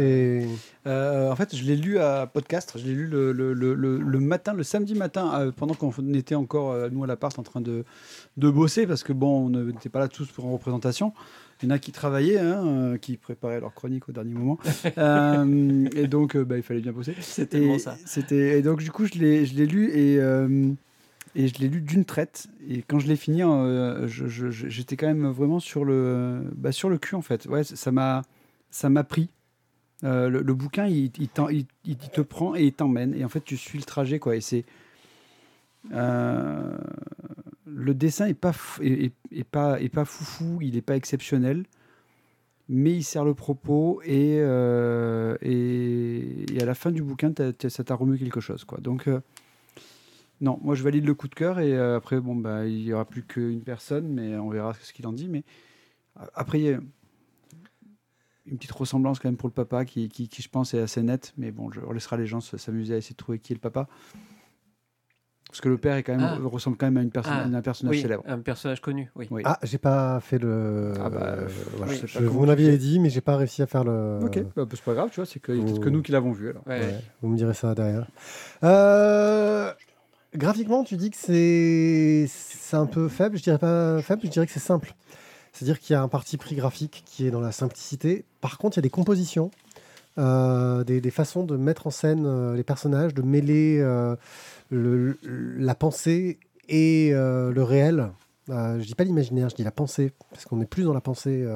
Euh, 0.86 1.30
en 1.30 1.36
fait, 1.36 1.54
je 1.54 1.64
l'ai 1.64 1.76
lu 1.76 1.98
à 1.98 2.26
podcast. 2.26 2.72
Je 2.76 2.84
l'ai 2.86 2.94
lu 2.94 3.06
le, 3.06 3.30
le- 3.30 3.52
le- 3.52 3.74
le- 3.74 3.98
le 3.98 4.20
matin, 4.20 4.54
le 4.54 4.62
samedi 4.62 4.94
matin, 4.94 5.30
euh, 5.38 5.52
pendant 5.52 5.74
qu'on 5.74 5.92
était 6.14 6.34
encore, 6.34 6.72
euh, 6.72 6.88
nous, 6.90 7.04
à 7.04 7.06
l'appart, 7.06 7.38
en 7.38 7.42
train 7.42 7.60
de, 7.60 7.84
de 8.38 8.50
bosser, 8.50 8.86
parce 8.86 9.02
que 9.02 9.12
bon, 9.12 9.46
on 9.46 9.50
n'était 9.50 9.90
pas 9.90 9.98
là 10.00 10.08
tous 10.08 10.28
pour 10.32 10.46
en 10.46 10.52
représentation. 10.52 11.12
Il 11.62 11.68
y 11.68 11.72
en 11.72 11.74
a 11.74 11.78
qui 11.78 11.92
travaillaient, 11.92 12.38
hein, 12.38 12.66
euh, 12.66 12.96
qui 12.98 13.16
préparaient 13.16 13.60
leur 13.60 13.72
chronique 13.74 14.08
au 14.08 14.12
dernier 14.12 14.34
moment. 14.34 14.58
Euh, 14.98 15.88
et 15.96 16.06
donc, 16.06 16.36
euh, 16.36 16.44
bah, 16.44 16.56
il 16.56 16.62
fallait 16.62 16.80
bien 16.80 16.92
bosser. 16.92 17.14
Tellement 17.46 17.74
Et 17.74 17.78
ça. 17.78 17.96
C'était 18.04 18.58
et 18.58 18.62
donc 18.62 18.80
du 18.80 18.90
coup 18.90 19.06
je 19.06 19.14
l'ai 19.18 19.46
je 19.46 19.54
l'ai 19.56 19.66
lu 19.66 19.90
et 19.90 20.18
euh, 20.20 20.70
et 21.34 21.48
je 21.48 21.58
l'ai 21.58 21.68
lu 21.68 21.80
d'une 21.80 22.04
traite 22.04 22.46
et 22.68 22.82
quand 22.82 22.98
je 23.00 23.06
l'ai 23.08 23.16
fini 23.16 23.42
euh, 23.42 24.06
j'étais 24.08 24.96
quand 24.96 25.06
même 25.06 25.26
vraiment 25.28 25.58
sur 25.60 25.84
le 25.84 26.42
bah, 26.56 26.70
sur 26.72 26.88
le 26.90 26.98
cul 26.98 27.14
en 27.16 27.22
fait 27.22 27.46
ouais 27.46 27.64
ça 27.64 27.90
m'a 27.92 28.22
ça 28.70 28.88
m'a 28.88 29.02
pris 29.04 29.30
le, 30.02 30.28
le 30.28 30.54
bouquin 30.54 30.86
il, 30.86 31.10
il, 31.18 31.28
t'en- 31.28 31.48
il- 31.48 31.66
il 31.84 31.96
te 31.96 32.20
prend 32.20 32.54
et 32.54 32.64
il 32.64 32.72
t'emmène 32.72 33.14
et 33.14 33.24
en 33.24 33.28
fait 33.28 33.42
tu 33.42 33.56
suis 33.56 33.78
le 33.78 33.84
trajet 33.84 34.18
quoi 34.18 34.36
et 34.36 34.40
c'est 34.40 34.64
euh, 35.92 36.76
le 37.74 37.92
dessin 37.92 38.26
est 38.26 38.34
pas 38.34 38.52
est, 38.80 39.12
pas 39.50 39.80
est 39.80 39.88
pas 39.88 40.04
foufou 40.04 40.60
il 40.62 40.76
est 40.76 40.82
pas 40.82 40.96
exceptionnel 40.96 41.64
mais 42.68 42.92
il 42.92 43.02
sert 43.02 43.24
le 43.24 43.34
propos 43.34 44.00
et, 44.04 44.38
euh, 44.38 45.36
et, 45.42 46.46
et 46.54 46.62
à 46.62 46.64
la 46.64 46.74
fin 46.74 46.90
du 46.90 47.02
bouquin, 47.02 47.30
ça 47.68 47.84
t'a 47.84 47.94
remué 47.94 48.16
quelque 48.16 48.40
chose. 48.40 48.64
Quoi. 48.64 48.78
Donc, 48.80 49.06
euh, 49.06 49.20
non, 50.40 50.58
moi 50.62 50.74
je 50.74 50.82
valide 50.82 51.04
le 51.04 51.12
coup 51.14 51.28
de 51.28 51.34
cœur 51.34 51.60
et 51.60 51.74
euh, 51.74 51.98
après, 51.98 52.18
bon, 52.20 52.34
bah, 52.34 52.64
il 52.66 52.84
n'y 52.84 52.92
aura 52.94 53.04
plus 53.04 53.22
qu'une 53.22 53.60
personne, 53.60 54.08
mais 54.08 54.36
on 54.38 54.48
verra 54.48 54.72
ce 54.80 54.94
qu'il 54.94 55.06
en 55.06 55.12
dit. 55.12 55.28
Mais 55.28 55.44
après, 56.34 56.58
il 56.58 56.64
y 56.64 56.70
a 56.72 56.78
une 58.46 58.56
petite 58.56 58.72
ressemblance 58.72 59.18
quand 59.18 59.28
même 59.28 59.36
pour 59.36 59.50
le 59.50 59.54
papa 59.54 59.84
qui, 59.84 60.08
qui, 60.08 60.30
je 60.42 60.48
pense, 60.48 60.72
est 60.72 60.80
assez 60.80 61.02
nette, 61.02 61.34
mais 61.36 61.50
bon, 61.50 61.70
je 61.70 61.80
laissera 61.92 62.16
les 62.16 62.26
gens 62.26 62.40
se- 62.40 62.56
s'amuser 62.56 62.94
à 62.94 62.96
essayer 62.96 63.12
de 63.12 63.18
trouver 63.18 63.38
qui 63.40 63.52
est 63.52 63.56
le 63.56 63.60
papa. 63.60 63.88
Parce 65.54 65.60
que 65.60 65.68
le 65.68 65.78
père 65.78 65.94
est 65.94 66.02
quand 66.02 66.16
même, 66.16 66.28
Ah. 66.28 66.48
ressemble 66.48 66.76
quand 66.76 66.86
même 66.86 66.96
à 66.96 67.02
une 67.02 67.12
personne, 67.12 67.32
Ah, 67.36 67.44
à 67.44 67.58
un 67.58 67.62
personnage 67.62 67.94
Oui, 67.94 68.02
célèbre. 68.02 68.24
un 68.26 68.40
personnage 68.40 68.80
connu, 68.80 69.12
oui. 69.14 69.28
Oui. 69.30 69.42
Ah, 69.44 69.60
j'ai 69.62 69.78
pas 69.78 70.18
fait 70.18 70.38
le. 70.38 70.94
Ah 71.00 71.08
bah, 71.08 71.18
euh, 71.22 71.48
voilà. 71.76 71.92
je 71.92 71.98
sais 72.00 72.06
Je- 72.08 72.18
pas 72.18 72.24
comment 72.24 72.40
vous 72.40 72.44
l'aviez 72.44 72.76
dit, 72.76 72.98
mais 72.98 73.08
j'ai 73.08 73.20
pas 73.20 73.36
réussi 73.36 73.62
à 73.62 73.68
faire 73.68 73.84
le. 73.84 74.18
Ok, 74.24 74.42
bah, 74.56 74.64
c'est 74.68 74.80
pas 74.82 74.94
grave, 74.94 75.10
tu 75.12 75.20
vois, 75.20 75.26
c'est 75.26 75.38
que, 75.38 75.52
Oh. 75.52 75.78
que 75.78 75.88
nous 75.90 76.02
qui 76.02 76.10
l'avons 76.10 76.32
vu 76.32 76.48
alors. 76.50 76.66
Ouais. 76.66 76.80
Ouais, 76.80 77.00
vous 77.22 77.28
me 77.28 77.36
direz 77.36 77.54
ça 77.54 77.72
derrière. 77.72 78.08
Euh, 78.64 79.72
graphiquement, 80.34 80.82
tu 80.82 80.96
dis 80.96 81.10
que 81.10 81.16
c'est 81.16 82.26
c'est 82.28 82.76
un 82.76 82.86
peu 82.86 83.08
faible. 83.08 83.36
Je 83.38 83.42
dirais 83.44 83.58
pas 83.58 84.02
faible, 84.02 84.22
je 84.24 84.30
dirais 84.30 84.46
que 84.46 84.52
c'est 84.52 84.58
simple. 84.58 84.92
C'est-à-dire 85.52 85.78
qu'il 85.78 85.94
y 85.94 85.96
a 85.96 86.02
un 86.02 86.08
parti 86.08 86.36
pris 86.36 86.56
graphique 86.56 87.04
qui 87.06 87.28
est 87.28 87.30
dans 87.30 87.38
la 87.40 87.52
simplicité. 87.52 88.24
Par 88.40 88.58
contre, 88.58 88.76
il 88.76 88.78
y 88.78 88.82
a 88.82 88.82
des 88.82 88.90
compositions, 88.90 89.52
euh, 90.16 90.84
des, 90.84 91.10
façons 91.10 91.42
de 91.42 91.56
mettre 91.56 91.88
en 91.88 91.90
scène 91.90 92.24
euh, 92.24 92.54
les 92.54 92.62
personnages, 92.62 93.14
de 93.14 93.22
mêler 93.22 93.80
euh, 93.80 94.14
la 94.70 95.74
pensée 95.74 96.38
et 96.68 97.10
le 97.12 97.62
réel. 97.62 98.10
Je 98.48 98.84
dis 98.84 98.94
pas 98.94 99.04
l'imaginaire, 99.04 99.48
je 99.48 99.54
dis 99.54 99.64
la 99.64 99.70
pensée, 99.70 100.12
parce 100.30 100.44
qu'on 100.44 100.60
est 100.60 100.66
plus 100.66 100.84
dans 100.84 100.92
la 100.94 101.00
pensée 101.00 101.46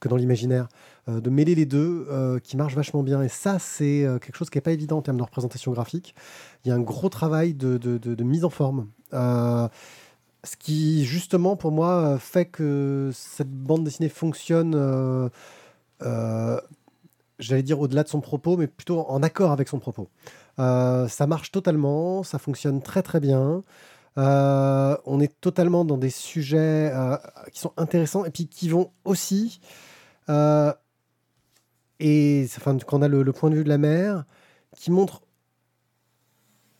que 0.00 0.08
dans 0.08 0.16
l'imaginaire. 0.16 0.68
De 1.06 1.30
mêler 1.30 1.54
les 1.54 1.64
deux, 1.64 2.06
qui 2.44 2.56
marche 2.58 2.74
vachement 2.74 3.02
bien. 3.02 3.22
Et 3.22 3.28
ça, 3.28 3.58
c'est 3.58 4.06
quelque 4.20 4.36
chose 4.36 4.50
qui 4.50 4.58
n'est 4.58 4.62
pas 4.62 4.72
évident 4.72 4.98
en 4.98 5.02
termes 5.02 5.16
de 5.16 5.22
représentation 5.22 5.72
graphique. 5.72 6.14
Il 6.64 6.68
y 6.68 6.72
a 6.72 6.74
un 6.74 6.80
gros 6.80 7.08
travail 7.08 7.54
de, 7.54 8.22
mise 8.22 8.44
en 8.44 8.50
forme. 8.50 8.88
Ce 9.12 10.56
qui, 10.58 11.06
justement, 11.06 11.56
pour 11.56 11.72
moi, 11.72 12.18
fait 12.18 12.44
que 12.44 13.10
cette 13.14 13.50
bande 13.50 13.84
dessinée 13.84 14.10
fonctionne, 14.10 15.30
j'allais 17.38 17.62
dire 17.62 17.80
au-delà 17.80 18.02
de 18.02 18.08
son 18.08 18.20
propos, 18.20 18.56
mais 18.56 18.66
plutôt 18.66 19.06
en 19.08 19.22
accord 19.22 19.52
avec 19.52 19.68
son 19.68 19.78
propos. 19.78 20.08
Euh, 20.58 21.08
ça 21.08 21.26
marche 21.26 21.50
totalement, 21.52 22.22
ça 22.22 22.38
fonctionne 22.38 22.82
très 22.82 23.02
très 23.02 23.20
bien. 23.20 23.62
Euh, 24.16 24.96
on 25.06 25.20
est 25.20 25.40
totalement 25.40 25.84
dans 25.84 25.98
des 25.98 26.10
sujets 26.10 26.90
euh, 26.92 27.16
qui 27.52 27.60
sont 27.60 27.72
intéressants 27.76 28.24
et 28.24 28.30
puis 28.30 28.48
qui 28.48 28.68
vont 28.68 28.90
aussi, 29.04 29.60
et 32.00 32.46
enfin, 32.56 32.76
quand 32.78 32.98
on 32.98 33.02
a 33.02 33.08
le, 33.08 33.22
le 33.22 33.32
point 33.32 33.50
de 33.50 33.56
vue 33.56 33.64
de 33.64 33.68
la 33.68 33.78
mère, 33.78 34.24
qui 34.76 34.90
montre 34.90 35.22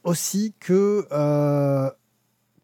aussi 0.05 0.55
que 0.61 1.07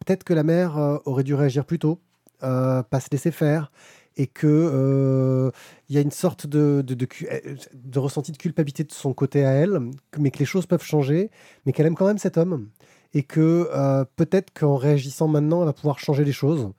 peut-être 0.00 0.24
que 0.24 0.34
la 0.34 0.42
mère 0.42 1.00
aurait 1.04 1.24
dû 1.24 1.34
réagir 1.34 1.64
plus 1.64 1.78
tôt, 1.78 2.00
pas 2.40 3.00
se 3.00 3.08
laisser 3.10 3.30
faire, 3.30 3.70
et 4.16 4.26
que 4.26 4.46
euh, 4.46 5.50
il 5.88 5.96
y 5.96 5.98
a 5.98 6.00
une 6.00 6.10
sorte 6.10 6.46
de, 6.46 6.82
de, 6.86 6.94
de 6.94 7.04
cu- 7.04 7.26
euh, 7.30 7.56
de 7.74 7.98
ressenti 7.98 8.30
de 8.32 8.36
culpabilité 8.36 8.84
de 8.84 8.92
son 8.92 9.12
côté 9.12 9.44
à 9.44 9.50
elle, 9.50 9.80
mais 10.18 10.30
que 10.30 10.38
les 10.38 10.44
choses 10.44 10.66
peuvent 10.66 10.84
changer, 10.84 11.30
mais 11.66 11.72
qu'elle 11.72 11.86
aime 11.86 11.96
quand 11.96 12.06
même 12.06 12.18
cet 12.18 12.38
homme, 12.38 12.68
et 13.12 13.22
que 13.24 13.68
euh, 13.72 14.04
peut-être 14.16 14.52
qu'en 14.58 14.76
réagissant 14.76 15.26
maintenant, 15.28 15.60
elle 15.60 15.66
va 15.66 15.72
pouvoir 15.72 15.98
changer 15.98 16.24
les 16.24 16.32
choses. 16.32 16.70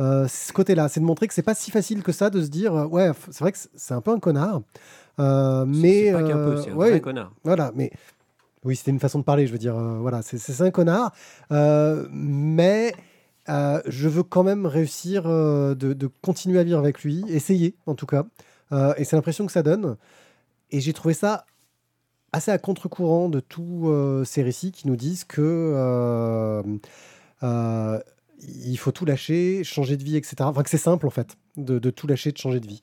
Euh, 0.00 0.26
c'est 0.28 0.48
ce 0.48 0.52
côté-là, 0.52 0.88
c'est 0.88 1.00
de 1.00 1.04
montrer 1.04 1.26
que 1.28 1.34
c'est 1.34 1.42
pas 1.42 1.54
si 1.54 1.70
facile 1.70 2.02
que 2.02 2.12
ça 2.12 2.30
de 2.30 2.40
se 2.40 2.48
dire, 2.48 2.72
ouais, 2.90 3.10
c'est 3.30 3.40
vrai 3.40 3.52
que 3.52 3.58
c'est- 3.58 3.94
un 3.94 4.00
peu 4.00 4.12
un 4.12 4.20
connard, 4.20 4.62
mais 5.66 6.12
pas 6.12 6.22
qu'un 6.22 6.38
peu, 6.38 6.56
c'est 6.56 6.70
un 6.70 6.76
ouais, 6.76 6.90
vrai 6.90 7.00
connard. 7.00 7.32
voilà, 7.44 7.72
mais 7.74 7.90
oui, 8.64 8.76
c'était 8.76 8.90
une 8.92 9.00
façon 9.00 9.18
de 9.18 9.24
parler, 9.24 9.46
je 9.46 9.52
veux 9.52 9.58
dire, 9.58 9.74
voilà, 9.76 10.22
c'est 10.22 10.60
un 10.62 10.70
connard, 10.70 11.12
mais 12.10 12.92
euh, 13.48 13.80
je 13.86 14.08
veux 14.08 14.22
quand 14.22 14.42
même 14.42 14.66
réussir 14.66 15.26
euh, 15.26 15.74
de, 15.74 16.06
continuer 16.22 16.58
à 16.58 16.64
vivre 16.64 16.78
avec 16.78 17.02
lui, 17.02 17.24
essayer 17.28 17.76
en 17.86 17.94
tout 17.94 18.06
cas, 18.06 18.26
Euh, 18.70 18.92
et 18.98 19.04
c'est 19.04 19.16
l'impression 19.16 19.46
que 19.46 19.52
ça 19.52 19.62
donne. 19.62 19.96
Et 20.70 20.80
j'ai 20.80 20.92
trouvé 20.92 21.14
ça 21.14 21.46
assez 22.32 22.50
à 22.50 22.58
contre-courant 22.58 23.30
de 23.30 23.40
tous 23.40 23.90
ces 24.26 24.42
récits 24.42 24.72
qui 24.72 24.86
nous 24.88 24.96
disent 24.96 25.24
que 25.24 26.62
il 28.40 28.76
faut 28.78 28.92
tout 28.92 29.06
lâcher, 29.06 29.64
changer 29.64 29.96
de 29.96 30.04
vie, 30.04 30.16
etc. 30.16 30.36
Enfin, 30.40 30.62
que 30.62 30.70
c'est 30.70 30.76
simple 30.76 31.06
en 31.06 31.10
fait, 31.10 31.38
de 31.56 31.90
tout 31.90 32.06
lâcher, 32.06 32.30
de 32.32 32.36
changer 32.38 32.60
de 32.60 32.66
vie. 32.66 32.82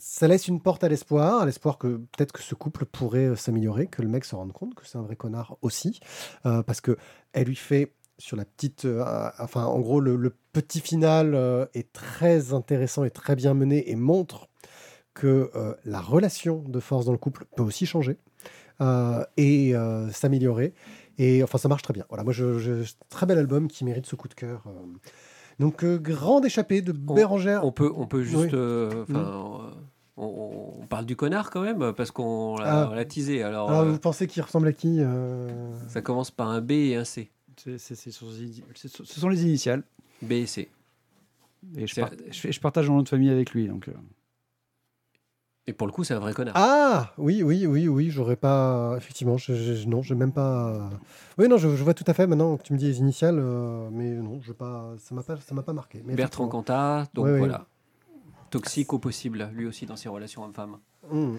Ça 0.00 0.28
laisse 0.28 0.46
une 0.46 0.60
porte 0.60 0.84
à 0.84 0.88
l'espoir, 0.88 1.40
à 1.40 1.46
l'espoir 1.46 1.76
que 1.76 1.96
peut-être 1.96 2.30
que 2.32 2.42
ce 2.42 2.54
couple 2.54 2.84
pourrait 2.84 3.26
euh, 3.30 3.36
s'améliorer, 3.36 3.88
que 3.88 4.00
le 4.00 4.08
mec 4.08 4.24
se 4.24 4.36
rende 4.36 4.52
compte 4.52 4.74
que 4.74 4.86
c'est 4.86 4.96
un 4.96 5.02
vrai 5.02 5.16
connard 5.16 5.58
aussi, 5.60 5.98
euh, 6.46 6.62
parce 6.62 6.80
que 6.80 6.96
elle 7.32 7.48
lui 7.48 7.56
fait 7.56 7.94
sur 8.16 8.36
la 8.36 8.44
petite, 8.44 8.84
euh, 8.84 9.04
enfin 9.40 9.64
en 9.64 9.80
gros 9.80 10.00
le, 10.00 10.32
petit 10.52 10.80
final 10.80 11.36
est 11.74 11.92
très 11.92 12.52
intéressant 12.52 13.04
et 13.04 13.10
très 13.10 13.36
bien 13.36 13.54
mené 13.54 13.90
et 13.90 13.94
montre 13.94 14.48
que 15.14 15.52
la 15.84 16.00
relation 16.00 16.64
de 16.66 16.80
force 16.80 17.04
dans 17.04 17.12
le 17.12 17.18
couple 17.18 17.44
peut 17.54 17.62
aussi 17.62 17.86
changer 17.86 18.18
et 19.36 19.74
s'améliorer. 20.12 20.74
Et 21.18 21.44
enfin, 21.44 21.58
ça 21.58 21.68
marche 21.68 21.82
très 21.82 21.94
bien. 21.94 22.04
Voilà, 22.08 22.24
moi, 22.24 22.32
je, 22.32 22.58
je- 22.58 22.92
très 23.08 23.26
bel 23.26 23.38
album 23.38 23.68
qui 23.68 23.84
mérite 23.84 24.06
ce 24.06 24.16
coup 24.16 24.26
de 24.26 24.34
cœur. 24.34 24.64
Donc, 25.58 25.82
euh, 25.84 25.98
grande 25.98 26.44
échappée 26.44 26.82
de 26.82 26.92
Bérangère. 26.92 27.64
On 27.64 27.72
peut, 27.72 27.92
on 27.96 28.06
peut 28.06 28.22
juste. 28.22 28.36
Oui. 28.44 28.50
euh, 28.54 29.02
enfin, 29.08 29.18
euh, 29.18 29.70
on, 30.16 30.74
on 30.82 30.86
parle 30.86 31.04
du 31.04 31.16
connard 31.16 31.50
quand 31.50 31.62
même, 31.62 31.92
parce 31.94 32.10
qu'on 32.10 32.56
l'a 32.56 32.90
Ah. 32.96 33.04
teasé. 33.04 33.42
Alors, 33.42 33.68
Alors, 33.70 33.82
euh, 33.82 33.90
vous 33.92 33.98
pensez 33.98 34.26
qu'il 34.26 34.42
ressemble 34.42 34.68
à 34.68 34.72
qui 34.72 34.98
euh 35.00 35.48
ça 35.88 36.00
commence 36.00 36.30
par 36.30 36.48
un 36.48 36.60
B 36.60 36.72
et 36.72 36.96
un 36.96 37.04
C. 37.04 37.30
C'est- 37.56 37.78
c'est- 37.78 37.96
c'est 37.96 38.10
sur- 38.12 38.28
c'est- 38.74 38.88
ce 39.04 39.20
sont 39.20 39.28
les 39.28 39.42
initiales. 39.44 39.82
B 40.22 40.32
et 40.32 40.46
C. 40.46 40.68
Et 41.76 41.86
je, 41.88 42.00
par- 42.00 42.10
je 42.30 42.52
je 42.52 42.60
partage 42.60 42.88
un 42.88 42.92
nom 42.92 43.02
de 43.02 43.08
famille 43.08 43.30
avec 43.30 43.50
lui. 43.50 43.66
Donc, 43.66 43.88
euh, 43.88 43.92
Et 45.68 45.72
pour 45.74 45.86
le 45.86 45.92
coup, 45.92 46.02
c'est 46.02 46.14
un 46.14 46.18
vrai 46.18 46.32
connard. 46.32 46.54
Ah 46.56 47.12
oui, 47.18 47.42
oui, 47.42 47.66
oui, 47.66 47.88
oui, 47.88 48.08
j'aurais 48.10 48.36
pas. 48.36 48.94
Effectivement, 48.96 49.36
je, 49.36 49.52
je- 49.54 49.86
non, 49.86 50.00
je 50.02 50.14
même 50.14 50.32
pas. 50.32 50.88
Oui, 51.36 51.46
non, 51.46 51.58
je, 51.58 51.76
je 51.76 51.84
vois 51.84 51.92
tout 51.92 52.04
à 52.06 52.14
fait 52.14 52.26
maintenant 52.26 52.56
que 52.56 52.62
tu 52.62 52.72
me 52.72 52.78
dis 52.78 52.86
les 52.86 53.00
initiales, 53.00 53.36
euh, 53.38 53.90
mais 53.92 54.08
non, 54.12 54.40
je 54.42 54.52
pas. 54.52 54.94
Ça 54.98 55.14
m'a 55.14 55.22
pas, 55.22 55.36
ça 55.36 55.54
m'a 55.54 55.62
pas 55.62 55.74
marqué. 55.74 56.02
Mais 56.06 56.14
Bertrand. 56.14 56.48
Cantat, 56.48 57.04
donc 57.12 57.26
Ouais, 57.26 57.32
ouais. 57.32 57.38
voilà. 57.38 57.66
Toxique 58.50 58.94
au 58.94 58.98
possible, 58.98 59.50
lui 59.52 59.66
aussi 59.66 59.84
dans 59.84 59.96
ses 59.96 60.08
relations 60.08 60.42
hommes-femmes. 60.42 60.78
Hmm. 61.12 61.36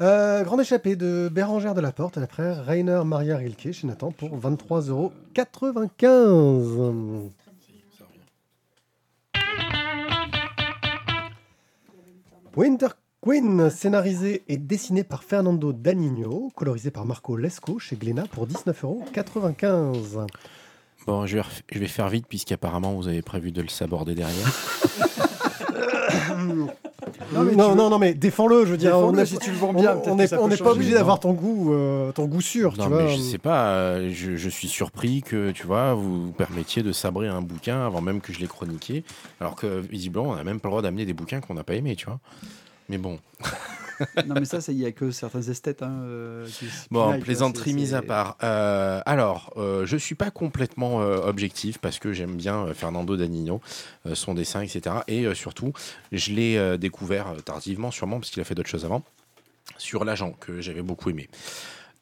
Euh, 0.00 0.42
grande 0.42 0.60
échappée 0.62 0.96
de 0.96 1.30
Bérangère 1.32 1.74
de 1.74 1.80
la 1.80 1.92
Porte 1.92 2.18
après 2.18 2.52
Rainer 2.54 3.02
Maria 3.04 3.36
Rilke 3.36 3.70
chez 3.70 3.86
Nathan 3.86 4.10
pour 4.10 4.36
23,95€. 4.36 7.30
Winter 12.56 12.88
Queen, 13.26 13.70
scénarisé 13.70 14.42
et 14.48 14.56
dessiné 14.56 15.04
par 15.04 15.22
Fernando 15.22 15.72
Danino, 15.72 16.50
colorisé 16.56 16.90
par 16.90 17.04
Marco 17.04 17.36
Lesco 17.36 17.78
chez 17.78 17.94
Glénat 17.94 18.24
pour 18.32 18.48
19,95€. 18.48 20.26
Bon, 21.06 21.24
je 21.26 21.36
vais, 21.38 21.44
je 21.72 21.78
vais 21.78 21.86
faire 21.86 22.08
vite 22.08 22.26
puisqu'apparemment 22.28 22.94
vous 22.94 23.06
avez 23.06 23.22
prévu 23.22 23.52
de 23.52 23.62
le 23.62 23.68
saborder 23.68 24.14
derrière. 24.16 24.46
Non, 27.32 27.44
non, 27.44 27.74
non, 27.74 27.90
non, 27.90 27.98
mais 27.98 28.14
défends-le, 28.14 28.64
je 28.66 28.72
veux 28.72 28.76
dire. 28.76 28.96
On 28.96 29.12
n'est 29.12 29.26
si 29.26 29.38
tu 29.38 29.50
le 29.50 29.56
vends 29.56 29.72
bien, 29.72 29.96
on- 30.06 30.16
n'est 30.16 30.28
pas 30.56 30.70
obligé 30.72 30.94
d'avoir 30.94 31.18
ton 31.18 31.32
goût, 31.32 31.72
euh, 31.72 32.12
ton 32.12 32.26
goût 32.26 32.40
sûr, 32.40 32.76
non, 32.76 32.84
tu 32.84 32.90
mais 32.90 32.96
vois. 33.04 33.08
je 33.08 33.16
sais 33.20 33.38
pas, 33.38 33.68
euh, 33.70 34.10
je, 34.12 34.36
je 34.36 34.48
suis 34.48 34.68
surpris 34.68 35.22
que 35.22 35.50
tu 35.50 35.66
vois, 35.66 35.94
vous 35.94 36.26
vous 36.26 36.32
permettiez 36.32 36.82
de 36.82 36.92
sabrer 36.92 37.28
un 37.28 37.40
bouquin 37.40 37.86
avant 37.86 38.00
même 38.02 38.20
que 38.20 38.32
je 38.32 38.38
l'ai 38.40 38.46
chroniqué, 38.46 39.02
alors 39.40 39.56
que 39.56 39.80
visiblement 39.80 40.30
on 40.30 40.36
n'a 40.36 40.44
même 40.44 40.60
pas 40.60 40.68
le 40.68 40.72
droit 40.72 40.82
d'amener 40.82 41.06
des 41.06 41.14
bouquins 41.14 41.40
qu'on 41.40 41.54
n'a 41.54 41.64
pas 41.64 41.74
aimés, 41.74 41.96
tu 41.96 42.06
vois. 42.06 42.20
Mais 42.88 42.98
bon, 42.98 43.18
non, 44.26 44.34
mais 44.34 44.44
ça, 44.44 44.58
il 44.68 44.76
n'y 44.76 44.84
a 44.86 44.92
que 44.92 45.10
certains 45.10 45.42
esthètes. 45.42 45.82
Hein, 45.82 46.00
euh, 46.04 46.46
qui- 46.48 46.66
Bon, 46.90 47.10
like, 47.10 47.22
plaisanterie 47.22 47.72
mise 47.74 47.94
à 47.94 48.02
part. 48.02 48.36
Euh, 48.42 49.00
alors, 49.06 49.52
euh, 49.56 49.86
je 49.86 49.96
suis 49.96 50.14
pas 50.14 50.30
complètement 50.30 50.96
objectif 50.98 51.78
parce 51.78 51.98
que 51.98 52.12
j'aime 52.12 52.36
bien 52.36 52.66
Fernando 52.74 53.16
Danino, 53.16 53.60
son 54.14 54.34
dessin, 54.34 54.60
etc. 54.62 54.96
Et 55.08 55.32
surtout, 55.34 55.72
je 56.10 56.32
l'ai 56.32 56.78
découvert 56.78 57.34
tardivement, 57.44 57.90
sûrement 57.90 58.18
parce 58.18 58.30
qu'il 58.30 58.40
a 58.40 58.44
fait 58.44 58.54
d'autres 58.54 58.68
choses 58.70 58.84
avant, 58.84 59.02
sur 59.78 60.04
l'agent 60.04 60.32
que 60.32 60.60
j'avais 60.60 60.82
beaucoup 60.82 61.10
aimé. 61.10 61.28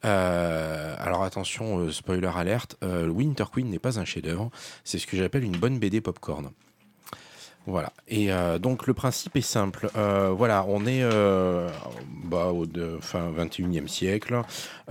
Euh, 0.03 0.95
alors 0.97 1.23
attention, 1.23 1.79
euh, 1.79 1.91
spoiler 1.91 2.29
alerte, 2.35 2.75
euh, 2.83 3.07
Winter 3.07 3.43
Queen 3.53 3.69
n'est 3.69 3.79
pas 3.79 3.99
un 3.99 4.05
chef-d'œuvre, 4.05 4.49
c'est 4.83 4.97
ce 4.97 5.05
que 5.05 5.15
j'appelle 5.15 5.43
une 5.43 5.57
bonne 5.57 5.77
BD 5.77 6.01
popcorn. 6.01 6.49
Voilà. 7.67 7.93
Et 8.07 8.31
euh, 8.31 8.57
donc 8.57 8.87
le 8.87 8.93
principe 8.95 9.35
est 9.35 9.41
simple. 9.41 9.89
Euh, 9.95 10.29
voilà, 10.35 10.65
on 10.67 10.87
est 10.87 11.03
euh, 11.03 11.69
bah, 12.23 12.47
au 12.47 12.65
fin 13.01 13.31
21e 13.31 13.87
siècle. 13.87 14.41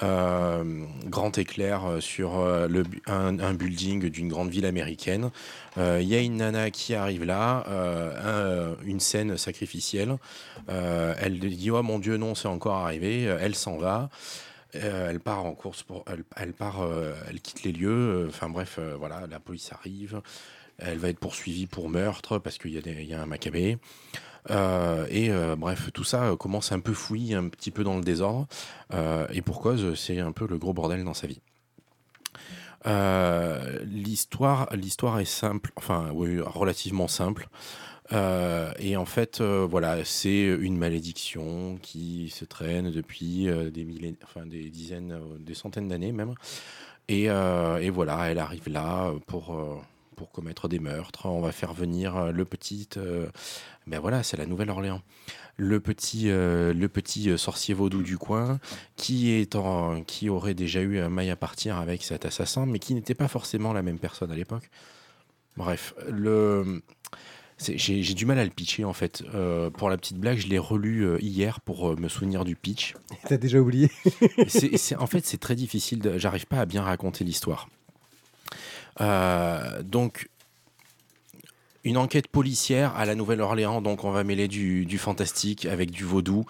Euh, 0.04 0.84
grand 1.06 1.36
éclair 1.36 1.96
sur 1.98 2.38
un, 2.38 3.54
building 3.54 4.08
d'une 4.08 4.28
grande 4.28 4.50
ville 4.50 4.66
américaine. 4.66 5.30
Il 5.76 6.02
y 6.02 6.14
a 6.14 6.20
une 6.20 6.36
nana 6.36 6.70
qui 6.70 6.94
arrive 6.94 7.24
là, 7.24 7.64
un- 7.68 8.76
une 8.84 9.00
scène 9.00 9.36
sacrificielle. 9.36 10.16
Elle 10.68 11.38
dit 11.40 11.70
oh 11.70 11.82
mon 11.82 11.98
Dieu 11.98 12.16
non 12.16 12.34
c'est 12.34 12.48
encore 12.48 12.76
arrivé. 12.76 13.24
Elle 13.24 13.54
s'en 13.54 13.78
va. 13.78 14.10
Elle 14.72 15.18
part 15.18 15.44
en 15.44 15.52
course 15.52 15.82
pour, 15.82 16.04
elle, 16.36 16.52
part, 16.52 16.86
elle 17.28 17.40
quitte 17.40 17.64
les 17.64 17.72
lieux. 17.72 18.26
Enfin 18.28 18.48
bref, 18.48 18.78
voilà, 18.98 19.26
la 19.28 19.40
police 19.40 19.72
arrive. 19.72 20.20
Elle 20.80 20.98
va 20.98 21.08
être 21.08 21.18
poursuivie 21.18 21.66
pour 21.66 21.88
meurtre 21.88 22.38
parce 22.38 22.58
qu'il 22.58 22.72
y, 22.72 23.14
a 23.14 23.22
un 23.22 23.26
macabé. 23.26 23.78
Euh, 24.48 25.06
et 25.10 25.30
euh, 25.30 25.56
bref, 25.56 25.90
tout 25.92 26.04
ça 26.04 26.24
euh, 26.24 26.36
commence 26.36 26.72
un 26.72 26.80
peu 26.80 26.94
fouillis, 26.94 27.34
un 27.34 27.48
petit 27.48 27.70
peu 27.70 27.84
dans 27.84 27.96
le 27.96 28.02
désordre. 28.02 28.46
Et 29.32 29.42
pour 29.42 29.60
cause, 29.60 29.94
c'est 29.98 30.20
un 30.20 30.32
peu 30.32 30.46
le 30.46 30.58
gros 30.58 30.72
bordel 30.72 31.04
dans 31.04 31.14
sa 31.14 31.26
vie. 31.26 31.40
L'histoire, 33.84 34.68
est 34.72 35.24
simple, 35.24 35.70
enfin 35.76 36.10
relativement 36.12 37.08
simple. 37.08 37.48
Et 38.12 38.96
en 38.96 39.04
fait, 39.04 39.40
voilà, 39.40 40.04
c'est 40.04 40.42
une 40.42 40.76
malédiction 40.76 41.78
qui 41.82 42.30
se 42.30 42.44
traîne 42.44 42.90
depuis 42.90 43.48
des 43.72 44.16
enfin 44.24 44.46
des 44.46 44.70
dizaines, 44.70 45.18
des 45.38 45.54
centaines 45.54 45.88
d'années 45.88 46.12
même. 46.12 46.34
Et, 47.08 47.28
voilà, 47.28 48.30
elle 48.30 48.38
arrive 48.38 48.68
là 48.68 49.12
pour, 49.26 49.54
pour 50.20 50.30
commettre 50.32 50.68
des 50.68 50.80
meurtres. 50.80 51.24
On 51.24 51.40
va 51.40 51.50
faire 51.50 51.72
venir 51.72 52.14
euh, 52.14 52.30
le 52.30 52.44
petit. 52.44 52.86
euh, 52.98 53.26
ben 53.86 53.98
voilà, 54.00 54.22
c'est 54.22 54.36
la 54.36 54.44
Nouvelle-Orléans. 54.44 55.00
Le 55.56 55.80
petit, 55.80 56.28
euh, 56.28 56.74
le 56.74 56.88
petit 56.90 57.38
sorcier 57.38 57.72
vaudou 57.72 58.02
du 58.02 58.18
coin 58.18 58.60
qui, 58.96 59.30
est 59.30 59.56
en, 59.56 60.02
qui 60.02 60.28
aurait 60.28 60.52
déjà 60.52 60.82
eu 60.82 60.98
un 60.98 61.08
maille 61.08 61.30
à 61.30 61.36
partir 61.36 61.78
avec 61.78 62.02
cet 62.02 62.26
assassin, 62.26 62.66
mais 62.66 62.78
qui 62.78 62.92
n'était 62.92 63.14
pas 63.14 63.28
forcément 63.28 63.72
la 63.72 63.80
même 63.80 63.98
personne 63.98 64.30
à 64.30 64.34
l'époque. 64.36 64.68
Bref, 65.56 65.94
le. 66.06 66.82
J'ai 67.58 68.14
du 68.14 68.24
mal 68.26 68.38
à 68.38 68.44
le 68.44 68.50
pitcher 68.50 68.84
en 68.84 68.92
fait. 68.92 69.22
Euh, 69.34 69.70
pour 69.70 69.88
la 69.90 69.96
petite 69.96 70.18
blague, 70.18 70.36
je 70.38 70.48
l'ai 70.48 70.58
relu 70.58 71.00
euh, 71.06 71.18
hier 71.20 71.60
pour 71.62 71.90
euh, 71.92 71.96
me 71.96 72.08
souvenir 72.08 72.44
du 72.44 72.56
pitch. 72.56 72.94
T'as 73.28 73.36
déjà 73.38 73.58
oublié? 73.58 73.90
C'est- 74.48 74.96
en 74.96 75.06
fait, 75.06 75.24
c'est 75.26 75.38
très 75.38 75.54
difficile. 75.56 76.14
J'arrive 76.16 76.46
pas 76.46 76.60
à 76.60 76.66
bien 76.66 76.82
raconter 76.82 77.24
l'histoire. 77.24 77.68
Euh, 79.00 79.82
donc, 79.82 80.28
une 81.82 81.96
enquête 81.96 82.28
policière 82.28 82.94
à 82.96 83.06
la 83.06 83.14
Nouvelle-Orléans. 83.14 83.80
Donc, 83.80 84.04
on 84.04 84.10
va 84.10 84.24
mêler 84.24 84.48
du, 84.48 84.98
fantastique 84.98 85.66
avec 85.66 85.90
du 85.90 86.04
vaudou. 86.04 86.44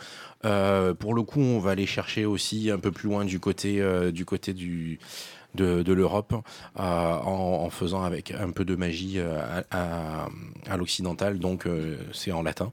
Euh, 0.44 0.94
pour 0.94 1.14
le 1.14 1.22
coup, 1.22 1.40
on 1.40 1.58
va 1.60 1.72
aller 1.72 1.86
chercher 1.86 2.24
aussi 2.24 2.70
un 2.70 2.78
peu 2.78 2.90
plus 2.90 3.08
loin 3.08 3.24
du 3.24 3.38
côté, 3.38 3.80
euh, 3.80 4.10
du 4.10 4.24
côté 4.24 4.54
de, 4.54 5.92
l'Europe, 5.92 6.34
en, 6.76 7.70
faisant 7.70 8.02
avec 8.02 8.32
un 8.32 8.50
peu 8.50 8.64
de 8.64 8.74
magie 8.74 9.20
à, 9.20 9.64
à- 9.70 10.76
l'occidental. 10.76 11.38
Donc, 11.38 11.68
c'est 12.12 12.32
en 12.32 12.42
latin. 12.42 12.72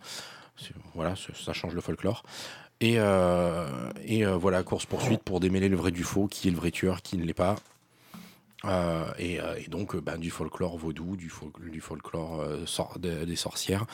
Voilà, 0.95 1.13
ça- 1.15 1.53
change 1.53 1.75
le 1.75 1.81
folklore. 1.81 2.23
Et, 2.81 2.97
voilà, 2.97 4.63
course-poursuite 4.63 5.21
pour 5.21 5.39
démêler 5.39 5.69
le 5.69 5.77
vrai 5.77 5.91
du 5.91 6.03
faux, 6.03 6.25
qui 6.25 6.47
est 6.47 6.51
le 6.51 6.57
vrai 6.57 6.71
tueur, 6.71 7.03
qui 7.03 7.17
ne 7.17 7.23
l'est 7.23 7.35
pas. 7.35 7.55
Euh, 8.65 9.05
et, 9.19 9.39
euh, 9.39 9.55
et 9.63 9.67
donc, 9.69 9.93
euh, 9.93 10.01
ben, 10.01 10.17
du 10.17 10.31
folklore 10.31 10.77
vaudou, 10.77 11.15
du, 11.15 11.29
fol- 11.29 11.51
du 11.69 11.79
folklore 11.79 12.41
euh, 12.41 12.65
sor- 12.65 12.97
de- 12.99 13.23
des 13.23 13.35
sorcières, 13.35 13.85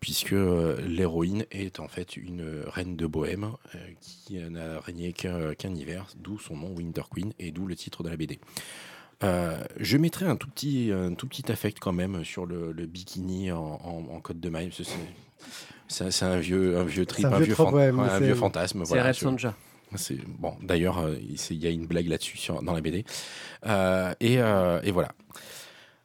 puisque 0.00 0.32
euh, 0.32 0.80
l'héroïne 0.86 1.44
est 1.50 1.80
en 1.80 1.88
fait 1.88 2.16
une 2.16 2.62
reine 2.66 2.96
de 2.96 3.06
Bohème 3.06 3.50
euh, 3.74 3.78
qui 4.00 4.34
n'a 4.38 4.78
régné 4.80 5.12
qu'un 5.12 5.74
hiver, 5.74 6.06
d'où 6.16 6.38
son 6.38 6.56
nom 6.56 6.72
Winter 6.72 7.02
Queen 7.12 7.32
et 7.40 7.50
d'où 7.50 7.66
le 7.66 7.74
titre 7.74 8.04
de 8.04 8.10
la 8.10 8.16
BD. 8.16 8.38
Euh, 9.24 9.56
je 9.78 9.96
mettrai 9.96 10.26
un 10.26 10.36
tout 10.36 10.48
petit, 10.48 10.90
un 10.94 11.14
tout 11.14 11.26
petit 11.26 11.50
affect 11.50 11.78
quand 11.80 11.92
même 11.92 12.24
sur 12.24 12.46
le, 12.46 12.70
le 12.72 12.86
bikini 12.86 13.50
en, 13.52 13.58
en, 13.58 14.04
en 14.14 14.20
côte 14.20 14.38
de 14.40 14.48
maille. 14.48 14.70
c'est- 14.72 14.84
un 16.24 16.38
vieux, 16.38 16.78
un 16.78 16.84
vieux 16.84 17.06
trip, 17.06 17.24
un 17.26 17.32
un, 17.32 17.38
vieux 17.40 17.54
ouais, 17.98 18.08
un 18.14 18.18
fantasme. 18.36 18.82
C'est 18.84 18.88
voilà, 18.88 19.04
Red 19.08 19.14
sur- 19.14 19.30
Sonja. 19.30 19.54
C'est 19.96 20.18
bon. 20.38 20.54
D'ailleurs, 20.62 20.98
euh, 20.98 21.14
il 21.20 21.56
y 21.56 21.66
a 21.66 21.70
une 21.70 21.86
blague 21.86 22.08
là-dessus 22.08 22.36
sur- 22.38 22.62
dans 22.62 22.72
la 22.72 22.80
BD. 22.80 23.04
Euh, 23.66 24.12
et, 24.20 24.40
euh, 24.40 24.80
et 24.82 24.90
voilà. 24.90 25.10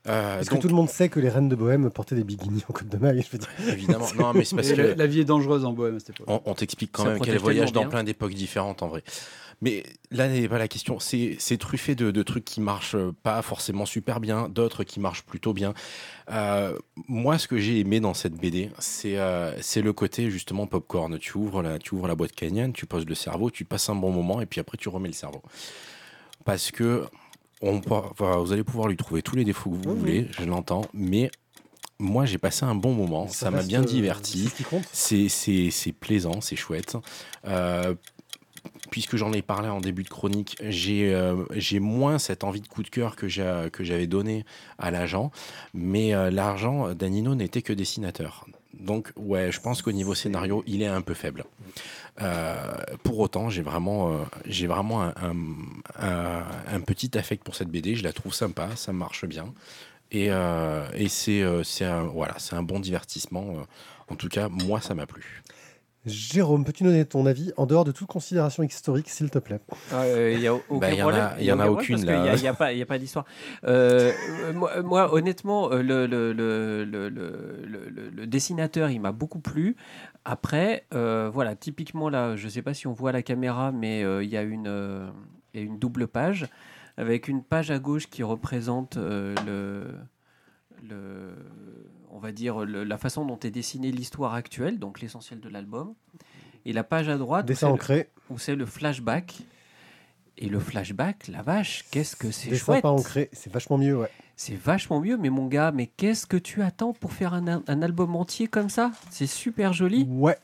Euh, 0.07 0.39
Est-ce 0.39 0.49
que 0.49 0.55
tout 0.55 0.69
le 0.69 0.73
monde 0.73 0.89
sait 0.89 1.09
que 1.09 1.19
les 1.19 1.27
reines 1.27 1.49
de 1.49 1.55
Bohème 1.55 1.89
portaient 1.89 2.15
des 2.15 2.23
bikinis 2.23 2.63
en 2.69 2.71
côte 2.73 2.87
de 2.87 2.97
maille 2.97 3.21
je 3.23 3.29
veux 3.31 3.39
dire. 3.39 3.49
évidemment, 3.73 4.07
non, 4.17 4.31
mais 4.33 4.45
c'est 4.45 4.55
parce 4.55 4.69
la, 4.69 4.93
que 4.93 4.97
la 4.97 5.05
vie 5.07 5.19
est 5.19 5.25
dangereuse 5.25 5.65
en 5.65 5.73
Bohème 5.73 5.97
à 5.97 5.99
cette 5.99 6.11
époque. 6.11 6.27
on, 6.29 6.41
on 6.49 6.53
t'explique 6.53 6.91
quand 6.93 7.03
Ça 7.03 7.09
même 7.09 7.19
qu'elle 7.19 7.37
voyage 7.39 7.73
dans 7.73 7.89
plein 7.89 8.05
d'époques 8.05 8.33
différentes 8.33 8.83
en 8.83 8.87
vrai. 8.87 9.03
Mais 9.61 9.83
là 10.11 10.27
n'est 10.27 10.47
pas 10.47 10.59
la 10.59 10.67
question. 10.67 10.99
C'est 10.99 11.57
truffé 11.59 11.95
de, 11.95 12.11
de 12.11 12.23
trucs 12.23 12.45
qui 12.45 12.61
marchent 12.61 12.95
pas 13.23 13.41
forcément 13.41 13.85
super 13.85 14.19
bien, 14.19 14.49
d'autres 14.49 14.83
qui 14.83 14.99
marchent 14.99 15.23
plutôt 15.23 15.53
bien. 15.53 15.73
Euh, 16.29 16.77
moi, 17.07 17.37
ce 17.39 17.47
que 17.47 17.57
j'ai 17.57 17.79
aimé 17.79 17.99
dans 17.99 18.13
cette 18.13 18.35
BD, 18.35 18.69
c'est 18.77 19.17
euh, 19.17 19.59
c'est 19.61 19.81
le 19.81 19.93
côté 19.93 20.29
justement 20.29 20.67
popcorn. 20.67 21.17
Tu 21.17 21.37
ouvres 21.37 21.63
la, 21.63 21.79
tu 21.79 21.95
ouvres 21.95 22.07
la 22.07 22.15
boîte 22.15 22.33
canyon, 22.33 22.71
tu 22.71 22.85
poses 22.85 23.05
le 23.05 23.15
cerveau, 23.15 23.49
tu 23.49 23.65
passes 23.65 23.89
un 23.89 23.95
bon 23.95 24.11
moment 24.11 24.41
et 24.41 24.45
puis 24.45 24.59
après 24.61 24.77
tu 24.77 24.89
remets 24.89 25.09
le 25.09 25.13
cerveau. 25.15 25.41
Parce 26.45 26.71
que 26.71 27.05
on, 27.61 27.81
enfin, 27.89 28.37
vous 28.37 28.51
allez 28.53 28.63
pouvoir 28.63 28.87
lui 28.87 28.97
trouver 28.97 29.23
tous 29.23 29.35
les 29.35 29.43
défauts 29.43 29.71
que 29.71 29.75
vous 29.77 29.93
Oui, 29.93 29.99
voulez, 29.99 30.27
je 30.37 30.43
l'entends, 30.43 30.85
mais 30.93 31.31
moi 31.99 32.25
j'ai 32.25 32.37
passé 32.37 32.65
un 32.65 32.75
bon 32.75 32.93
moment, 32.93 33.27
ça 33.27 33.49
m'a 33.49 33.63
bien 33.63 33.81
euh, 33.81 33.85
diverti. 33.85 34.49
c'est 34.91 35.29
ce 35.29 35.89
plaisant, 35.89 36.41
c'est 36.41 36.55
chouette. 36.55 36.95
Euh, 37.47 37.95
puisque 38.89 39.15
j'en 39.17 39.31
ai 39.33 39.41
parlé 39.41 39.69
en 39.69 39.79
début 39.81 40.03
de 40.03 40.09
chronique, 40.09 40.57
j'ai 40.61 41.13
euh, 41.13 41.35
moins 41.79 42.19
cette 42.19 42.43
envie 42.43 42.61
de 42.61 42.67
coup 42.67 42.83
de 42.83 42.89
cœur 42.89 43.15
que 43.15 43.27
j'avais 43.27 44.07
donné 44.07 44.45
à 44.79 44.91
l'agent. 44.91 45.31
Mais 45.73 46.13
euh, 46.13 46.29
l'argent, 46.31 46.93
Danino 46.93 47.35
n'était 47.35 47.61
que 47.61 47.73
dessinateur. 47.73 48.45
Donc, 48.79 49.11
ouais, 49.15 49.51
je 49.51 49.59
pense 49.59 49.81
qu'au 49.81 49.91
niveau 49.91 50.13
scénario, 50.13 50.63
il 50.67 50.81
est 50.83 50.87
un 50.87 51.01
peu 51.01 51.13
faible. 51.15 51.45
Euh, 52.21 52.73
pour 53.03 53.19
autant, 53.19 53.49
j'ai 53.49 53.61
vraiment, 53.63 54.19
vraiment 54.45 55.01
un, 55.03 55.13
un- 55.99 56.81
petit 56.81 57.17
affect 57.17 57.43
pour 57.43 57.55
cette 57.55 57.69
BD. 57.69 57.95
Je 57.95 58.03
la 58.03 58.13
trouve 58.13 58.33
sympa, 58.33 58.75
ça 58.75 58.93
marche 58.93 59.25
bien. 59.25 59.53
Et, 60.11 60.27
et 60.27 61.07
c'est 61.09 61.43
voilà, 62.13 62.35
c'est 62.37 62.55
un 62.55 62.63
bon 62.63 62.79
divertissement. 62.79 63.53
En 64.09 64.15
tout 64.15 64.29
cas, 64.29 64.47
moi, 64.47 64.79
ça 64.79 64.93
m'a 64.93 65.05
plu. 65.05 65.41
Jérôme, 66.07 66.63
peux-tu 66.63 66.83
donner 66.83 67.05
ton 67.05 67.25
avis 67.25 67.51
en 67.57 67.65
dehors 67.65 67.83
de 67.83 67.91
toute 67.91 68.07
considération 68.07 68.63
historique, 68.63 69.09
s'il 69.09 69.29
te 69.29 69.39
plaît? 69.39 69.59
Il 69.91 70.39
n'y 70.39 70.47
a 70.47 70.53
aucun 70.55 70.77
Bah, 70.79 70.91
y 70.93 71.01
en 71.03 71.09
a- 71.09 71.11
problème. 71.29 71.45
y 71.45 71.51
en 71.51 71.59
a 71.59 71.67
aucun 71.67 71.81
aucune, 71.81 71.95
qu'il 71.97 72.05
n'y 72.41 72.47
a, 72.47 72.53
pas, 72.53 72.73
y 72.73 72.81
a 72.81 72.85
pas 72.85 72.97
d'histoire. 72.97 73.25
Euh, 73.65 74.11
euh, 74.45 74.53
moi, 74.53 74.81
moi, 74.81 75.13
honnêtement, 75.13 75.71
euh, 75.71 75.81
le, 75.81 76.05
le, 76.07 76.33
le, 76.33 76.83
le, 76.85 77.09
le- 77.09 77.65
le- 77.65 77.89
le- 77.89 78.09
le 78.09 78.27
dessinateur, 78.27 78.89
il 78.89 78.99
m'a 78.99 79.11
beaucoup 79.11 79.39
plu. 79.39 79.75
Après, 80.25 80.85
euh, 80.93 81.29
voilà, 81.33 81.55
typiquement 81.55 82.09
là, 82.09 82.35
je 82.35 82.45
ne 82.45 82.49
sais 82.49 82.61
pas 82.61 82.73
si 82.73 82.87
on 82.87 82.93
voit 82.93 83.11
la 83.11 83.21
caméra, 83.21 83.71
mais 83.71 84.03
euh, 84.03 84.23
il 84.23 84.29
y, 84.29 84.37
a 84.37 84.41
une, 84.43 84.67
euh, 84.67 85.07
il 85.53 85.59
y 85.59 85.63
a 85.63 85.65
une 85.65 85.79
double 85.79 86.07
page 86.07 86.47
avec 86.97 87.27
une 87.27 87.43
page 87.43 87.69
à 87.71 87.79
gauche 87.79 88.07
qui 88.09 88.23
représente 88.23 88.97
euh, 88.97 89.35
le, 89.45 89.83
le, 90.89 91.29
on 92.11 92.19
va 92.19 92.31
dire 92.31 92.59
le- 92.65 92.83
la 92.83 92.97
façon 92.97 93.25
dont 93.25 93.39
est 93.39 93.51
dessinée 93.51 93.91
l'histoire 93.91 94.33
actuelle, 94.33 94.79
donc 94.79 95.01
l'essentiel 95.01 95.39
de 95.39 95.49
l'album, 95.49 95.93
et 96.65 96.73
la 96.73 96.83
page 96.83 97.09
à 97.09 97.17
droite 97.17 97.45
où 97.45 97.47
Dessin 97.47 97.59
c'est 97.59 97.65
le- 97.67 97.73
ancré, 97.73 98.09
où 98.29 98.37
c'est 98.39 98.55
le 98.55 98.65
flashback. 98.65 99.39
Et 100.39 100.49
le 100.49 100.59
flashback, 100.59 101.29
la 101.29 101.41
vache, 101.41 101.85
qu'est-ce 101.89 102.15
que 102.15 102.29
c'est 102.29 102.49
dessin 102.51 102.65
chouette 102.65 102.81
pas 102.83 102.91
ancré, 102.91 103.29
c'est 103.33 103.51
vachement 103.51 103.77
mieux, 103.79 103.97
ouais. 103.97 104.09
C'est 104.35 104.55
vachement 104.55 104.99
mieux, 104.99 105.17
mais 105.17 105.31
mon 105.31 105.47
gars, 105.47 105.71
mais 105.71 105.87
qu'est-ce 105.87 106.27
que 106.27 106.37
tu 106.37 106.61
attends 106.61 106.93
pour 106.93 107.11
faire 107.11 107.33
un, 107.33 107.63
un 107.67 107.81
album 107.81 108.15
entier 108.15 108.47
comme 108.47 108.69
ça? 108.69 108.91
C'est 109.09 109.25
super 109.25 109.73
joli, 109.73 110.05
Ouais, 110.07 110.37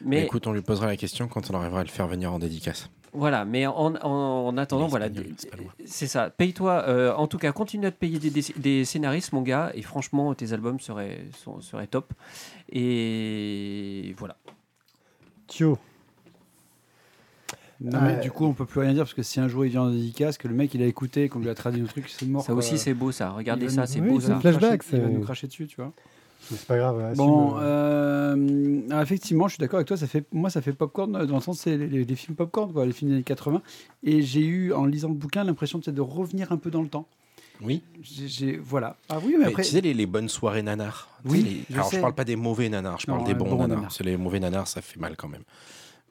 mais 0.00 0.22
Écoute, 0.22 0.46
on 0.46 0.52
lui 0.52 0.62
posera 0.62 0.86
la 0.86 0.96
question 0.96 1.26
quand 1.26 1.50
on 1.50 1.54
arrivera 1.58 1.80
à 1.80 1.82
le 1.82 1.88
faire 1.90 2.06
venir 2.06 2.32
en 2.32 2.38
dédicace. 2.38 2.90
Voilà. 3.14 3.44
Mais 3.44 3.66
en, 3.66 3.72
en- 3.96 4.46
en 4.48 4.56
attendant, 4.58 4.86
voilà, 4.88 5.08
c'est 5.86 6.06
ça. 6.06 6.30
Paye-toi. 6.30 6.84
euh, 6.88 7.14
en 7.14 7.26
tout 7.26 7.38
cas, 7.38 7.52
continue 7.52 7.86
à 7.86 7.90
te 7.90 7.96
payer 7.96 8.18
des, 8.18 8.30
des- 8.30 8.54
des 8.56 8.84
scénaristes, 8.84 9.32
mon 9.32 9.42
gars, 9.42 9.70
et 9.74 9.82
franchement, 9.82 10.34
tes 10.34 10.52
albums 10.52 10.80
seraient, 10.80 11.24
sont- 11.42 11.60
seraient 11.60 11.86
top. 11.86 12.12
Et 12.70 14.14
voilà. 14.18 14.36
Thio. 15.46 15.78
Non, 17.80 18.00
mais 18.02 18.14
Euh, 18.16 18.20
du 18.20 18.30
coup, 18.30 18.44
on 18.46 18.54
peut 18.54 18.66
plus 18.66 18.80
rien 18.80 18.92
dire 18.92 19.02
parce 19.02 19.14
que 19.14 19.22
si 19.22 19.40
un 19.40 19.48
jour 19.48 19.64
il 19.66 19.70
vient 19.72 19.82
en 19.82 19.90
dédicace, 19.90 20.38
que 20.38 20.48
le 20.48 20.54
mec 20.54 20.72
il 20.74 20.82
a 20.82 20.86
écouté, 20.86 21.28
qu'on 21.28 21.40
lui 21.40 21.48
a 21.50 21.54
traduit 21.54 21.82
un 21.82 21.86
truc, 21.86 22.08
c'est 22.08 22.24
mort. 22.26 22.42
ça 22.42 22.48
quoi. 22.48 22.56
aussi, 22.58 22.78
c'est 22.78 22.94
beau, 22.94 23.12
ça. 23.12 23.30
Regardez 23.32 23.68
ça, 23.68 23.82
nous- 23.82 23.86
c'est 23.88 24.00
oui, 24.00 24.08
beau, 24.08 24.20
c'est 24.20 24.28
ça. 24.28 24.36
un 24.36 24.40
flashback, 24.40 24.82
Il 24.92 25.00
va 25.00 25.08
nous 25.08 25.20
cracher 25.20 25.46
dessus, 25.48 25.66
tu 25.66 25.76
vois. 25.76 25.92
C'est 26.50 26.66
pas 26.66 26.76
grave. 26.76 27.00
assume, 27.00 27.16
Bon, 27.16 27.56
euh. 27.58 28.34
euh, 28.36 28.80
alors 28.90 29.02
effectivement, 29.02 29.48
je 29.48 29.54
suis 29.54 29.60
d'accord 29.60 29.78
avec 29.78 29.88
toi. 29.88 29.96
Ça 29.96 30.06
fait, 30.06 30.24
moi, 30.32 30.50
ça 30.50 30.60
fait 30.62 30.72
popcorn 30.72 31.14
euh, 31.16 31.26
dans 31.26 31.36
le 31.36 31.40
sens 31.40 31.60
c'est 31.60 31.76
les, 31.76 31.86
les- 31.86 32.04
les 32.04 32.16
films 32.16 32.36
popcorn, 32.36 32.72
quoi, 32.72 32.84
les 32.86 32.92
films 32.92 33.10
des 33.10 33.16
années 33.16 33.24
80. 33.24 33.62
Et 34.02 34.22
j'ai 34.22 34.40
eu, 34.44 34.72
en 34.72 34.84
lisant 34.86 35.08
le 35.08 35.14
bouquin, 35.14 35.44
l'impression 35.44 35.80
de 35.84 36.00
revenir 36.00 36.52
un 36.52 36.56
peu 36.56 36.70
dans 36.70 36.82
le 36.82 36.88
temps. 36.88 37.06
Oui. 37.62 37.82
J'ai, 38.02 38.56
voilà. 38.56 38.96
Ah 39.08 39.18
oui, 39.24 39.32
mais 39.38 39.44
Mais 39.44 39.50
après. 39.52 39.62
tu 39.62 39.70
sais, 39.70 39.80
les, 39.80 39.94
les 39.94 40.06
bonnes 40.06 40.28
soirées 40.28 40.62
nanars. 40.62 41.08
Tu 41.24 41.30
Oui, 41.30 41.42
sais, 41.42 41.66
je 41.70 41.74
Alors, 41.76 41.90
je 41.92 42.00
parle 42.00 42.14
pas 42.14 42.24
des 42.24 42.36
mauvais 42.36 42.68
nanars, 42.68 42.98
je 43.00 43.06
parle 43.06 43.20
Non, 43.20 43.24
des 43.24 43.32
euh, 43.32 43.34
bons 43.36 43.44
bons 43.44 43.56
nanars. 43.58 43.76
nanars. 43.78 43.92
C'est 43.92 44.04
les 44.04 44.16
mauvais 44.16 44.40
nanars, 44.40 44.66
ça 44.68 44.82
fait 44.82 44.98
mal 44.98 45.14
quand 45.16 45.28
même. 45.28 45.44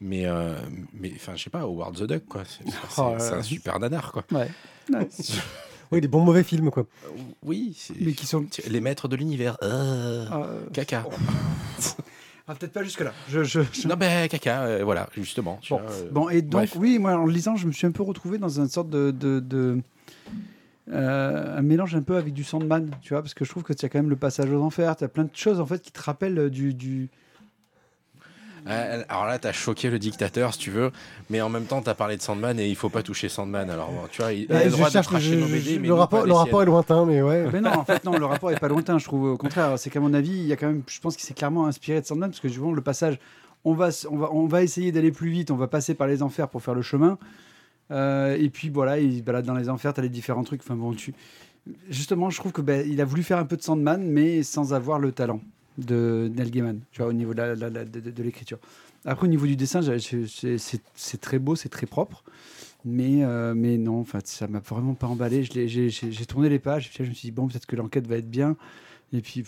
Mais, 0.02 0.26
euh, 0.26 0.56
mais 0.94 1.12
enfin, 1.16 1.34
je 1.36 1.44
sais 1.44 1.50
pas, 1.50 1.62
Howard 1.62 1.96
the 1.98 2.04
Duck, 2.04 2.26
quoi. 2.28 2.44
C'est 2.46 2.68
c'est- 2.70 2.78
Oh 3.02 3.14
là. 3.18 3.36
un 3.38 3.42
super 3.44 3.78
nanar, 3.80 4.12
quoi. 4.12 4.24
Ouais. 4.32 4.50
Ouais. 4.92 5.08
Oui, 5.92 6.02
des 6.02 6.08
bons 6.08 6.24
mauvais 6.24 6.44
films, 6.44 6.72
quoi. 6.72 6.86
Oui, 7.44 7.76
c'est- 7.78 7.94
mais 8.00 8.14
qui 8.14 8.26
sont. 8.26 8.46
les 8.70 8.82
maîtres 8.82 9.08
de 9.08 9.16
l'univers. 9.16 9.58
Euh, 9.64 10.26
euh, 10.32 10.66
Caca. 10.74 11.06
ah, 12.48 12.56
peut-être 12.56 12.74
pas 12.74 12.84
jusque-là. 12.84 13.14
Je, 13.30 13.44
je, 13.44 13.62
je- 13.72 13.88
Non, 13.88 13.96
ben, 13.96 14.28
caca, 14.28 14.64
euh, 14.64 14.84
voilà, 14.84 15.08
justement. 15.16 15.60
Bon, 15.70 15.78
vois, 15.78 15.90
euh, 15.92 16.10
Bon, 16.12 16.30
et 16.30 16.42
donc, 16.42 16.52
bref. 16.52 16.76
oui, 16.78 16.98
moi, 17.00 17.14
en 17.16 17.26
lisant, 17.26 17.56
je 17.56 17.68
me 17.68 17.72
suis 17.72 17.86
un 17.88 17.92
peu 17.92 18.04
retrouvé 18.04 18.38
dans 18.38 18.60
une 18.60 18.70
sorte 18.70 18.90
de. 18.90 19.12
de, 19.12 19.40
de- 19.40 19.82
euh, 20.92 21.58
un 21.58 21.62
mélange 21.62 21.96
un 21.96 22.02
peu 22.02 22.18
avec 22.18 22.34
du 22.34 22.44
Sandman, 22.44 22.90
tu 23.02 23.14
vois, 23.14 23.22
parce 23.22 23.34
que 23.34 23.46
je 23.46 23.50
trouve 23.50 23.64
que 23.64 23.72
tu 23.72 23.86
as 23.86 23.90
quand 23.90 24.00
même 24.00 24.10
le 24.10 24.18
passage 24.18 24.50
aux 24.52 24.62
enfers, 24.62 24.96
tu 24.98 25.06
as 25.06 25.08
plein 25.08 25.24
de 25.24 25.30
choses 25.34 25.62
en 25.62 25.66
fait 25.66 25.82
qui 25.82 25.92
te 25.92 26.02
rappellent 26.02 26.38
euh, 26.40 26.50
du. 26.50 26.74
du... 26.74 27.10
Euh, 28.68 29.04
Alors 29.10 29.26
là, 29.26 29.40
t'as 29.40 29.52
choqué 29.52 29.90
le 29.90 30.00
dictateur, 30.00 30.54
si 30.54 30.60
tu 30.60 30.72
veux, 30.72 30.92
mais 31.30 31.42
en 31.42 31.50
même 31.50 31.66
temps, 31.66 31.82
t'as 31.82 31.94
parlé 31.96 32.16
de 32.18 32.22
Sandman 32.22 32.60
et 32.60 32.68
il 32.68 32.76
faut 32.76 32.90
pas 32.90 33.04
toucher 33.04 33.28
Sandman. 33.30 33.70
Alors, 33.70 33.90
tu 34.12 34.22
vois, 34.22 34.32
il, 34.34 34.44
il 34.44 34.52
a 34.52 34.56
Ouais, 34.60 34.66
le 34.66 34.72
droit 34.72 34.88
de 34.88 34.92
cherche- 34.94 35.08
cracher 35.08 35.34
je- 35.34 35.36
nos 35.40 35.48
je- 35.48 35.54
BD, 35.54 35.80
mais 35.80 35.88
le 35.88 35.94
rapport, 35.94 36.26
le 36.26 36.32
est 36.62 36.66
lointain, 36.66 37.06
mais 37.06 37.22
ouais. 37.22 37.48
Mais 37.52 37.62
non, 37.62 37.72
en 37.72 37.84
fait, 37.86 38.04
non, 38.06 38.18
le 38.18 38.26
rapport 38.26 38.52
est 38.52 38.60
pas 38.60 38.68
lointain, 38.70 38.98
je 39.00 39.06
trouve. 39.06 39.26
Au 39.32 39.38
contraire, 39.38 39.78
c'est 39.78 39.90
qu'à 39.90 40.00
mon 40.00 40.14
avis, 40.14 40.32
il 40.32 40.46
y 40.48 40.54
a 40.54 40.56
quand 40.56 40.68
même. 40.68 40.84
Je 40.88 41.00
pense 41.00 41.16
qu'il 41.18 41.26
s'est 41.26 41.34
clairement 41.34 41.66
inspiré 41.68 42.00
de 42.02 42.06
Sandman, 42.06 42.30
parce 42.30 42.40
que 42.40 42.48
justement, 42.48 42.72
le 42.72 42.82
passage. 42.82 43.20
On 43.66 43.74
va, 43.74 43.90
on 44.12 44.18
va, 44.18 44.30
on 44.34 44.46
va 44.46 44.62
essayer 44.62 44.92
d'aller 44.92 45.14
plus 45.14 45.30
vite, 45.30 45.50
on 45.50 45.56
va 45.56 45.68
passer 45.68 45.94
par 45.94 46.06
les 46.08 46.22
enfers 46.22 46.50
pour 46.50 46.62
faire 46.62 46.74
le 46.76 46.82
chemin. 46.82 47.18
Euh, 47.92 48.36
et 48.38 48.50
puis 48.50 48.70
voilà, 48.70 49.00
il 49.00 49.18
se 49.20 49.24
balade 49.24 49.46
dans 49.46 49.54
les 49.54 49.70
enfers, 49.70 49.94
tu 49.94 50.02
as 50.02 50.04
les 50.04 50.10
différents 50.10 50.44
trucs. 50.44 50.62
Enfin 50.62 50.76
bon, 50.76 50.94
tu. 50.94 51.14
Justement, 51.90 52.30
je 52.30 52.38
trouve 52.40 52.52
que 52.52 52.62
ben, 52.62 52.86
il 52.86 53.00
a 53.00 53.06
voulu 53.06 53.24
faire 53.24 53.38
un 53.38 53.46
peu 53.46 53.56
de 53.56 53.62
Sandman, 53.62 54.02
mais 54.06 54.44
sans 54.44 54.74
avoir 54.74 55.00
le 55.00 55.14
talent 55.14 55.40
de 55.78 56.32
Neil 56.36 56.52
Gaiman, 56.52 56.80
tu 56.92 57.02
vois, 57.02 57.10
au 57.10 57.14
niveau 57.14 57.34
de, 57.34 58.22
l'écriture. 58.22 58.60
Après, 59.06 59.26
au 59.26 59.30
niveau 59.30 59.46
du 59.46 59.56
dessin, 59.56 59.82
c'est- 59.82 61.22
très 61.22 61.40
beau, 61.40 61.56
c'est 61.56 61.70
très 61.70 61.86
propre. 61.86 62.24
Mais, 62.86 63.24
euh, 63.24 63.54
mais 63.56 63.78
non, 63.78 64.02
en 64.02 64.04
fait, 64.04 64.28
ça 64.28 64.48
m'a 64.48 64.60
vraiment 64.60 64.94
pas 64.94 65.08
emballé. 65.08 65.44
J'ai 65.44 66.26
tourné 66.26 66.50
les 66.50 66.60
pages, 66.60 66.92
je 66.94 67.04
me 67.04 67.14
suis 67.14 67.28
dit, 67.28 67.32
bon, 67.32 67.48
peut-être 67.48 67.66
que 67.66 67.76
l'enquête 67.76 68.08
va 68.08 68.18
être 68.18 68.30
bien. 68.30 68.58
Et 69.14 69.22
puis, 69.22 69.46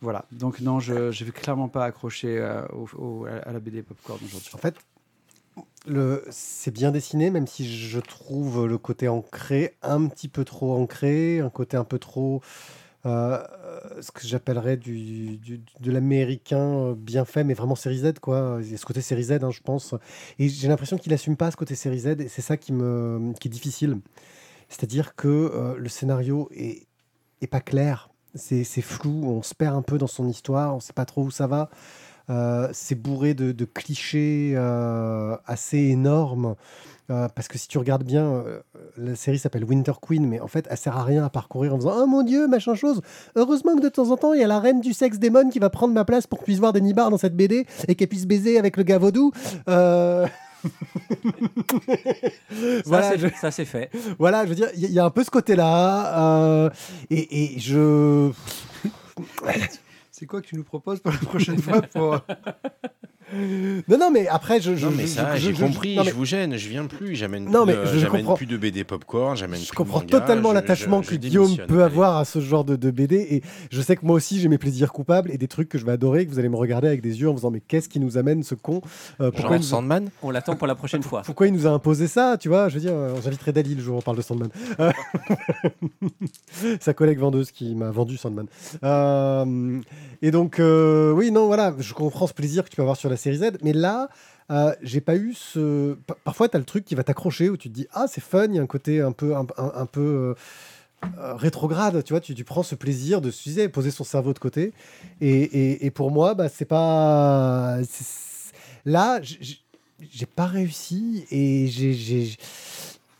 voilà. 0.00 0.24
Donc, 0.32 0.60
non, 0.60 0.80
je 0.80 0.94
ne 0.94 1.24
vais 1.24 1.32
clairement 1.32 1.68
pas 1.68 1.84
accrocher 1.84 2.38
euh, 2.38 2.62
à 3.44 3.52
la 3.52 3.60
BD 3.60 3.82
Popcorn 3.82 4.18
aujourd'hui. 4.24 4.50
En 4.54 4.58
fait, 4.58 4.76
c'est 6.30 6.70
bien 6.70 6.90
dessiné, 6.90 7.30
même 7.30 7.46
si 7.46 7.68
je 7.68 8.00
trouve 8.00 8.66
le 8.66 8.78
côté 8.78 9.08
ancré 9.08 9.76
un 9.82 10.06
petit 10.06 10.28
peu 10.28 10.44
trop 10.44 10.76
ancré, 10.76 11.40
un 11.40 11.50
côté 11.50 11.76
un 11.76 11.84
peu 11.84 11.98
trop. 11.98 12.42
Euh, 13.06 13.42
euh, 13.64 14.02
ce 14.02 14.10
que 14.10 14.26
j'appellerais 14.26 14.76
du, 14.76 15.38
de 15.38 15.92
l'américain 15.92 16.58
euh, 16.58 16.94
bien 16.96 17.24
fait, 17.24 17.44
mais 17.44 17.54
vraiment 17.54 17.74
série 17.74 17.98
Z, 17.98 18.14
quoi. 18.20 18.58
Il 18.60 18.70
y 18.70 18.74
a 18.74 18.76
ce 18.76 18.86
côté 18.86 19.00
série 19.00 19.24
Z, 19.24 19.32
hein, 19.42 19.50
je 19.50 19.60
pense. 19.60 19.94
Et 20.38 20.48
j'ai 20.48 20.68
l'impression 20.68 20.98
qu'il 20.98 21.12
assume 21.12 21.36
pas 21.36 21.50
ce 21.50 21.56
côté 21.56 21.74
série 21.74 22.00
Z, 22.00 22.20
et 22.20 22.28
c'est 22.28 22.42
ça 22.42 22.56
qui, 22.56 22.72
me, 22.72 23.32
qui 23.40 23.48
est 23.48 23.50
difficile. 23.50 23.98
C'est-à-dire 24.68 25.14
que 25.14 25.76
le 25.78 25.88
scénario 25.88 26.48
est, 26.54 26.86
est 27.40 27.46
pas 27.46 27.60
clair, 27.60 28.10
c'est 28.34 28.64
flou, 28.82 29.24
on 29.24 29.42
se 29.42 29.54
perd 29.54 29.76
un 29.76 29.82
peu 29.82 29.96
dans 29.98 30.06
son 30.06 30.28
histoire, 30.28 30.74
on 30.76 30.80
sait 30.80 30.92
pas 30.92 31.06
trop 31.06 31.22
où 31.22 31.30
ça 31.30 31.46
va. 31.46 31.70
Euh, 32.30 32.68
c'est 32.72 32.94
bourré 32.94 33.34
de, 33.34 33.52
de 33.52 33.64
clichés 33.64 34.52
euh, 34.56 35.36
assez 35.46 35.78
énormes. 35.78 36.54
Euh, 37.10 37.26
parce 37.34 37.48
que 37.48 37.56
si 37.56 37.68
tu 37.68 37.78
regardes 37.78 38.04
bien, 38.04 38.44
la 38.98 39.14
série 39.16 39.38
s'appelle 39.38 39.64
Winter 39.64 39.92
Queen, 40.02 40.26
mais 40.28 40.40
en 40.40 40.46
fait, 40.46 40.66
elle 40.68 40.76
sert 40.76 40.94
à 40.94 41.04
rien 41.04 41.24
à 41.24 41.30
parcourir 41.30 41.74
en 41.74 41.78
faisant 41.78 41.94
Oh 42.02 42.06
mon 42.06 42.22
dieu, 42.22 42.46
machin 42.48 42.74
chose. 42.74 43.00
Heureusement 43.34 43.74
que 43.76 43.80
de 43.80 43.88
temps 43.88 44.10
en 44.10 44.18
temps, 44.18 44.34
il 44.34 44.40
y 44.40 44.44
a 44.44 44.46
la 44.46 44.60
reine 44.60 44.82
du 44.82 44.92
sexe 44.92 45.18
démon 45.18 45.48
qui 45.48 45.58
va 45.58 45.70
prendre 45.70 45.94
ma 45.94 46.04
place 46.04 46.26
pour 46.26 46.38
qu'on 46.38 46.44
puisse 46.44 46.58
voir 46.58 46.74
des 46.74 46.82
nibards 46.82 47.08
dans 47.10 47.16
cette 47.16 47.34
BD 47.34 47.64
et 47.88 47.94
qu'elle 47.94 48.08
puisse 48.08 48.26
baiser 48.26 48.58
avec 48.58 48.76
le 48.76 48.82
gars 48.82 48.98
vaudou. 48.98 49.32
Ça, 49.66 50.28
voilà, 52.84 53.10
c'est- 53.12 53.18
je- 53.18 53.28
ça, 53.40 53.50
c'est 53.52 53.64
fait. 53.64 53.90
voilà, 54.18 54.44
je 54.44 54.48
veux 54.50 54.54
dire, 54.56 54.68
il 54.74 54.80
y, 54.80 54.84
a- 54.84 54.88
il 54.88 54.94
y 54.94 54.98
a 54.98 55.04
un 55.04 55.10
peu 55.10 55.22
ce 55.24 55.30
côté-là. 55.30 56.70
et, 57.10 57.54
et 57.54 57.58
je. 57.58 58.30
C'est 60.18 60.26
quoi 60.26 60.40
que 60.42 60.46
tu 60.46 60.56
nous 60.56 60.64
proposes 60.64 61.00
pour 61.00 61.12
la 61.12 61.18
prochaine 61.18 61.58
fois 61.60 61.82
pour... 61.82 62.18
Non, 63.88 63.98
non, 64.00 64.10
mais 64.10 64.26
après, 64.26 64.58
je. 64.58 64.74
je 64.74 64.86
Non, 64.86 64.92
mais 64.96 65.06
ça, 65.06 65.36
j'ai 65.36 65.54
je- 65.54 65.60
compris, 65.62 65.98
je 66.02 66.14
vous 66.14 66.24
gêne, 66.24 66.56
je 66.56 66.66
viens 66.66 66.86
plus, 66.86 67.14
j'amène 67.14 67.44
plus, 67.44 68.06
comprends. 68.06 68.34
plus 68.36 68.46
de 68.46 68.56
BD 68.56 68.84
popcorn, 68.84 69.36
j'amène 69.36 69.58
Je 69.60 69.66
plus 69.66 69.72
de 69.72 69.76
comprends 69.76 69.98
manga, 70.00 70.18
totalement 70.18 70.50
l'attachement 70.54 71.02
que 71.02 71.14
Guillaume 71.14 71.54
peut 71.68 71.74
allez. 71.74 71.82
avoir 71.82 72.16
à 72.16 72.24
ce 72.24 72.40
genre 72.40 72.64
de, 72.64 72.74
de 72.74 72.90
BD. 72.90 73.16
Et 73.30 73.42
je 73.70 73.82
sais 73.82 73.96
que 73.96 74.06
moi 74.06 74.16
aussi, 74.16 74.40
j'ai 74.40 74.48
mes 74.48 74.56
plaisirs 74.56 74.94
coupables 74.94 75.30
et 75.30 75.36
des 75.36 75.46
trucs 75.46 75.68
que 75.68 75.76
je 75.76 75.84
vais 75.84 75.92
adorer, 75.92 76.24
que 76.24 76.30
vous 76.30 76.38
allez 76.38 76.48
me 76.48 76.56
regarder 76.56 76.88
avec 76.88 77.02
des 77.02 77.20
yeux 77.20 77.28
en 77.28 77.32
me 77.32 77.36
disant 77.36 77.50
Mais 77.50 77.60
qu'est-ce 77.60 77.90
qui 77.90 78.00
nous 78.00 78.16
amène 78.16 78.42
ce 78.42 78.54
con 78.54 78.80
Euh, 79.20 79.30
pourquoi, 79.30 79.50
Genre 79.50 79.58
nous 79.58 79.62
Sandman? 79.62 80.08
On 80.22 80.30
l'attend 80.30 80.56
pour 80.56 80.66
la 80.66 80.74
prochaine 80.74 81.02
fois. 81.02 81.20
pourquoi 81.26 81.48
il 81.48 81.52
nous 81.52 81.66
a 81.66 81.70
imposé 81.70 82.06
ça 82.06 82.38
Tu 82.40 82.48
vois, 82.48 82.70
je 82.70 82.76
veux 82.76 82.80
dire, 82.80 82.94
euh, 82.94 83.14
j'inviterai 83.22 83.52
Dali 83.52 83.74
le 83.74 83.82
jour 83.82 83.96
où 83.96 83.98
on 83.98 84.02
parle 84.02 84.16
de 84.16 84.22
Sandman. 84.22 84.48
Euh, 84.80 84.90
Sa 86.80 86.94
collègue 86.94 87.18
vendeuse 87.18 87.50
qui 87.50 87.74
m'a 87.74 87.90
vendu 87.90 88.16
Sandman. 88.16 88.46
Et 90.22 90.30
donc, 90.30 90.58
euh, 90.58 91.12
oui, 91.12 91.30
non, 91.30 91.46
voilà, 91.46 91.74
je 91.78 91.94
comprends 91.94 92.26
ce 92.26 92.34
plaisir 92.34 92.64
que 92.64 92.70
tu 92.70 92.76
peux 92.76 92.82
avoir 92.82 92.96
sur 92.96 93.08
la 93.10 93.16
série 93.16 93.36
Z, 93.38 93.58
mais 93.62 93.72
là. 93.72 94.08
euh, 94.50 94.74
j'ai 94.82 95.00
pas 95.02 95.14
eu 95.16 95.34
ce. 95.34 95.92
pa- 96.06 96.16
Parfois, 96.24 96.48
tu 96.48 96.56
as 96.56 96.58
le 96.58 96.64
truc 96.64 96.84
qui 96.84 96.94
va 96.94 97.04
t'accrocher 97.04 97.50
où 97.50 97.56
tu 97.58 97.68
te 97.68 97.74
dis 97.74 97.86
Ah, 97.92 98.06
c'est 98.08 98.22
fun, 98.22 98.46
il 98.46 98.54
y 98.54 98.58
a 98.58 98.62
un 98.62 98.66
côté 98.66 99.00
un 99.02 99.12
peu, 99.12 99.36
un, 99.36 99.44
peu 99.86 100.00
euh, 100.00 100.34
euh, 101.18 101.34
rétrograde, 101.34 102.02
tu 102.02 102.14
vois, 102.14 102.20
tu, 102.20 102.34
tu 102.34 102.44
prends 102.44 102.62
ce 102.62 102.74
plaisir 102.74 103.20
de 103.20 103.30
se 103.30 103.66
poser 103.68 103.90
son 103.90 104.04
cerveau 104.04 104.32
de 104.32 104.38
côté. 104.38 104.72
Et, 105.20 105.42
et- 105.42 105.86
pour 105.90 106.10
moi, 106.10 106.34
bah, 106.34 106.48
c'est 106.48 106.64
pas. 106.64 107.76
Là, 108.86 109.20
j'ai 109.22 110.26
pas 110.26 110.46
réussi 110.46 111.26
et 111.30 111.66
j'ai. 111.68 112.36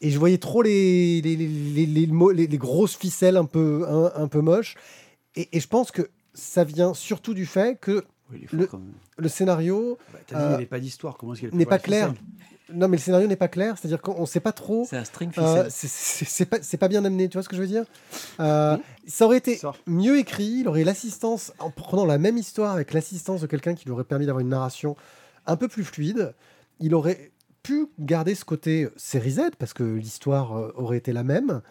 Et 0.01 0.11
je 0.11 0.19
voyais 0.19 0.39
trop 0.39 0.63
les, 0.63 1.21
les, 1.21 1.37
les, 1.37 1.87
les- 1.87 2.59
grosses 2.59 2.97
ficelles 2.97 3.37
un 3.37 3.45
peu, 3.45 3.85
un, 4.15 4.29
peu 4.29 4.41
moches. 4.41 4.77
Et 5.37 5.61
je 5.61 5.67
pense 5.67 5.91
que 5.91 6.09
ça 6.39 6.65
vient 6.65 6.95
surtout 6.95 7.35
du 7.35 7.47
fait 7.47 7.79
que 7.81 8.05
Oui, 8.33 8.47
fort 8.47 8.81
Le- 9.17 9.29
scénario 9.29 9.99
Bah, 10.13 10.19
dit, 10.29 10.35
euh, 10.35 10.49
n'y 10.49 10.55
avait 10.55 10.67
pas 10.67 10.81
d'histoire. 10.81 11.17
Comment 11.17 11.33
est-ce 11.35 11.43
qu'elle 11.43 11.55
n'est 11.55 11.67
pas 11.67 11.79
clair. 11.79 12.15
Non, 12.71 12.87
mais 12.87 12.99
le 12.99 13.03
scénario 13.03 13.27
n'est 13.27 13.37
pas 13.37 13.49
clair, 13.49 13.77
c'est-à-dire 13.79 14.03
qu'on 14.03 14.21
ne 14.21 14.27
sait 14.27 14.41
pas 14.41 14.53
trop. 14.53 14.87
C'est 14.89 14.99
un 14.99 15.05
string 15.05 15.33
Euh, 15.39 15.67
c'est- 15.71 16.77
pas, 16.77 16.89
bien 16.89 17.03
amené, 17.05 17.29
tu 17.31 17.39
vois 17.39 17.43
ce 17.43 17.49
que 17.49 17.57
je 17.57 17.63
veux 17.63 17.67
dire? 17.67 17.85
Euh, 18.41 18.77
Ça 19.07 19.25
aurait 19.25 19.39
été 19.39 19.59
mieux 19.87 20.19
écrit, 20.19 20.59
il 20.61 20.69
aurait 20.69 20.83
eu 20.83 20.85
l'assistance, 20.85 21.53
en 21.61 21.71
prenant 21.71 22.05
la 22.05 22.19
même 22.19 22.37
histoire 22.37 22.75
avec 22.75 22.93
l'assistance 22.93 23.41
de 23.41 23.47
quelqu'un 23.47 23.75
qui 23.75 23.87
lui 23.87 23.93
aurait 23.93 24.05
permis 24.05 24.27
d'avoir 24.27 24.41
une 24.41 24.51
narration 24.51 24.97
un 25.47 25.57
peu 25.57 25.67
plus 25.69 25.83
fluide, 25.85 26.35
il 26.79 26.95
aurait 26.95 27.33
pu 27.63 27.87
garder 27.99 28.35
ce 28.35 28.45
côté 28.45 28.89
série 28.97 29.31
Z, 29.33 29.41
parce 29.59 29.73
que 29.73 29.83
l'histoire 29.83 30.55
euh, 30.59 30.73
aurait 30.77 30.99
été 30.99 31.15
la 31.15 31.25
même, 31.25 31.63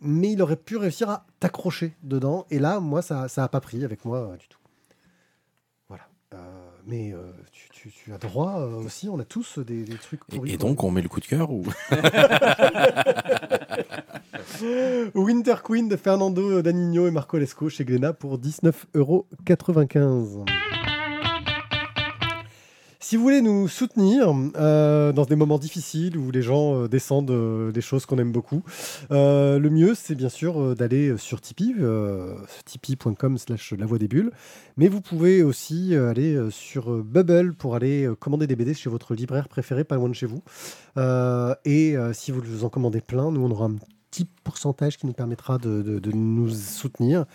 mais 0.00 0.32
il 0.32 0.42
aurait 0.42 0.56
pu 0.56 0.76
réussir 0.76 1.08
à 1.10 1.26
t'accrocher 1.40 1.94
dedans, 2.02 2.46
et 2.50 2.58
là, 2.58 2.80
moi, 2.80 3.02
ça 3.02 3.26
n'a 3.36 3.48
pas 3.48 3.60
pris 3.60 3.84
avec 3.84 4.04
moi 4.04 4.18
euh, 4.32 4.36
du 4.36 4.48
tout. 4.48 4.58
Voilà. 5.88 6.04
Euh, 6.34 6.38
mais 6.86 7.12
euh, 7.12 7.32
tu, 7.52 7.68
tu- 7.70 7.90
tu 7.90 8.12
as 8.12 8.18
droit 8.18 8.54
aussi, 8.60 9.08
on 9.08 9.18
a 9.18 9.24
tous 9.24 9.58
des, 9.60 9.84
des 9.84 9.96
trucs. 9.96 10.20
Et, 10.32 10.54
et 10.54 10.56
donc, 10.56 10.82
on 10.84 10.90
met 10.90 11.02
le 11.02 11.08
coup 11.08 11.20
de 11.20 11.26
cœur 11.26 11.50
ou? 11.50 11.64
Winter 15.14 15.56
Queen 15.64 15.88
de 15.88 15.96
Fernando 15.96 16.62
Danigno 16.62 17.06
et 17.06 17.10
Marco 17.10 17.38
Lesco 17.38 17.68
chez 17.68 17.84
Glénat 17.84 18.12
pour 18.12 18.38
19,95€. 18.38 20.44
Si 23.06 23.16
vous 23.16 23.22
voulez 23.22 23.40
nous 23.40 23.68
soutenir 23.68 24.34
euh, 24.56 25.12
dans 25.12 25.26
des 25.26 25.36
moments 25.36 25.60
difficiles 25.60 26.18
où 26.18 26.32
les 26.32 26.42
gens 26.42 26.74
euh, 26.74 26.88
descendent 26.88 27.30
euh, 27.30 27.70
des 27.70 27.80
choses 27.80 28.04
qu'on 28.04 28.18
aime 28.18 28.32
beaucoup, 28.32 28.64
le 29.10 29.68
mieux 29.68 29.94
c'est 29.94 30.16
bien 30.16 30.28
sûr 30.28 30.74
d'aller 30.74 31.16
sur 31.16 31.40
Tipeee, 31.40 31.76
tipeee.com 32.64 33.38
slash 33.38 33.74
la 33.78 33.86
voix 33.86 33.98
des 33.98 34.08
bulles, 34.08 34.32
mais 34.76 34.88
vous 34.88 35.00
pouvez 35.00 35.44
aussi 35.44 35.94
aller 35.94 36.36
sur 36.50 37.04
Bubble 37.04 37.54
pour 37.54 37.76
aller 37.76 38.10
commander 38.18 38.48
des 38.48 38.56
BD 38.56 38.74
chez 38.74 38.90
votre 38.90 39.14
libraire 39.14 39.48
préféré, 39.48 39.84
pas 39.84 39.94
loin 39.94 40.08
de 40.08 40.14
chez 40.14 40.26
vous. 40.26 40.42
Et 41.64 41.94
si 42.12 42.32
vous 42.32 42.40
vous 42.40 42.64
en 42.64 42.70
commandez 42.70 43.00
plein, 43.00 43.30
nous 43.30 43.40
on 43.40 43.52
aura 43.52 43.66
un 43.66 43.76
petit 44.16 44.26
pourcentage 44.44 44.96
qui 44.96 45.06
nous 45.06 45.12
permettra 45.12 45.58
de, 45.58 45.82
de- 45.82 46.12
nous 46.12 46.48
soutenir. 46.50 47.26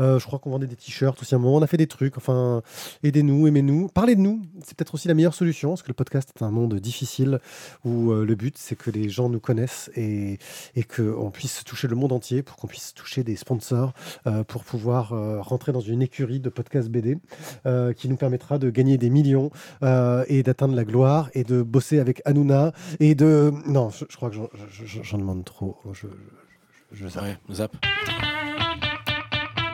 Euh, 0.00 0.18
je 0.18 0.26
crois 0.26 0.38
qu'on 0.38 0.50
vendait 0.50 0.66
des 0.66 0.76
t-shirts 0.76 1.20
aussi 1.22 1.34
à 1.34 1.38
un 1.38 1.40
moment. 1.40 1.56
On 1.56 1.62
a 1.62 1.66
fait 1.66 1.76
des 1.78 1.86
trucs. 1.86 2.16
Enfin, 2.18 2.62
aidez-nous, 3.02 3.46
aimez-nous. 3.46 3.88
Parlez 3.88 4.14
de 4.16 4.20
nous. 4.20 4.42
C'est 4.62 4.76
peut-être 4.76 4.94
aussi 4.94 5.08
la 5.08 5.14
meilleure 5.14 5.34
solution 5.34 5.70
parce 5.70 5.82
que 5.82 5.88
le 5.88 5.94
podcast 5.94 6.30
est 6.36 6.42
un 6.42 6.50
monde 6.50 6.74
difficile 6.74 7.40
où 7.84 8.10
euh, 8.12 8.24
le 8.26 8.34
but 8.34 8.58
c'est 8.58 8.76
que 8.76 8.90
les 8.90 9.08
gens 9.08 9.28
nous 9.30 9.40
connaissent 9.40 9.90
et, 9.96 10.38
et 10.74 10.82
qu'on 10.82 11.30
puisse 11.30 11.64
toucher 11.64 11.88
le 11.88 11.96
monde 11.96 12.12
entier 12.12 12.42
pour 12.42 12.56
qu'on 12.56 12.66
puisse 12.66 12.92
toucher 12.92 13.22
des 13.24 13.36
sponsors 13.36 13.92
euh, 14.26 14.44
pour 14.44 14.64
pouvoir 14.64 15.10
rentrer 15.44 15.72
dans 15.72 15.80
une 15.80 16.02
écurie 16.02 16.40
de 16.40 16.48
podcast 16.50 16.88
BD 16.88 17.16
qui 17.96 18.08
nous 18.08 18.16
permettra 18.16 18.58
de 18.58 18.70
gagner 18.70 18.98
des 18.98 19.08
millions 19.10 19.50
et 19.82 20.42
d'atteindre 20.42 20.74
la 20.74 20.84
gloire 20.84 21.30
et 21.34 21.44
de 21.44 21.62
bosser 21.62 21.98
avec 21.98 22.20
Hanouna 22.24 22.72
et 23.00 23.14
de. 23.14 23.52
Non, 23.66 23.90
je, 23.90 24.04
je 24.08 24.16
crois 24.16 24.28
que 24.30 24.36
j'en- 24.36 24.48
je- 24.70 24.84
je- 24.84 25.02
j'en 25.02 25.18
demande 25.18 25.44
trop. 25.44 25.76
Je, 25.92 26.06
je, 26.92 27.08
je- 27.08 27.18
Ouais, 27.20 27.36
zap. 27.52 27.74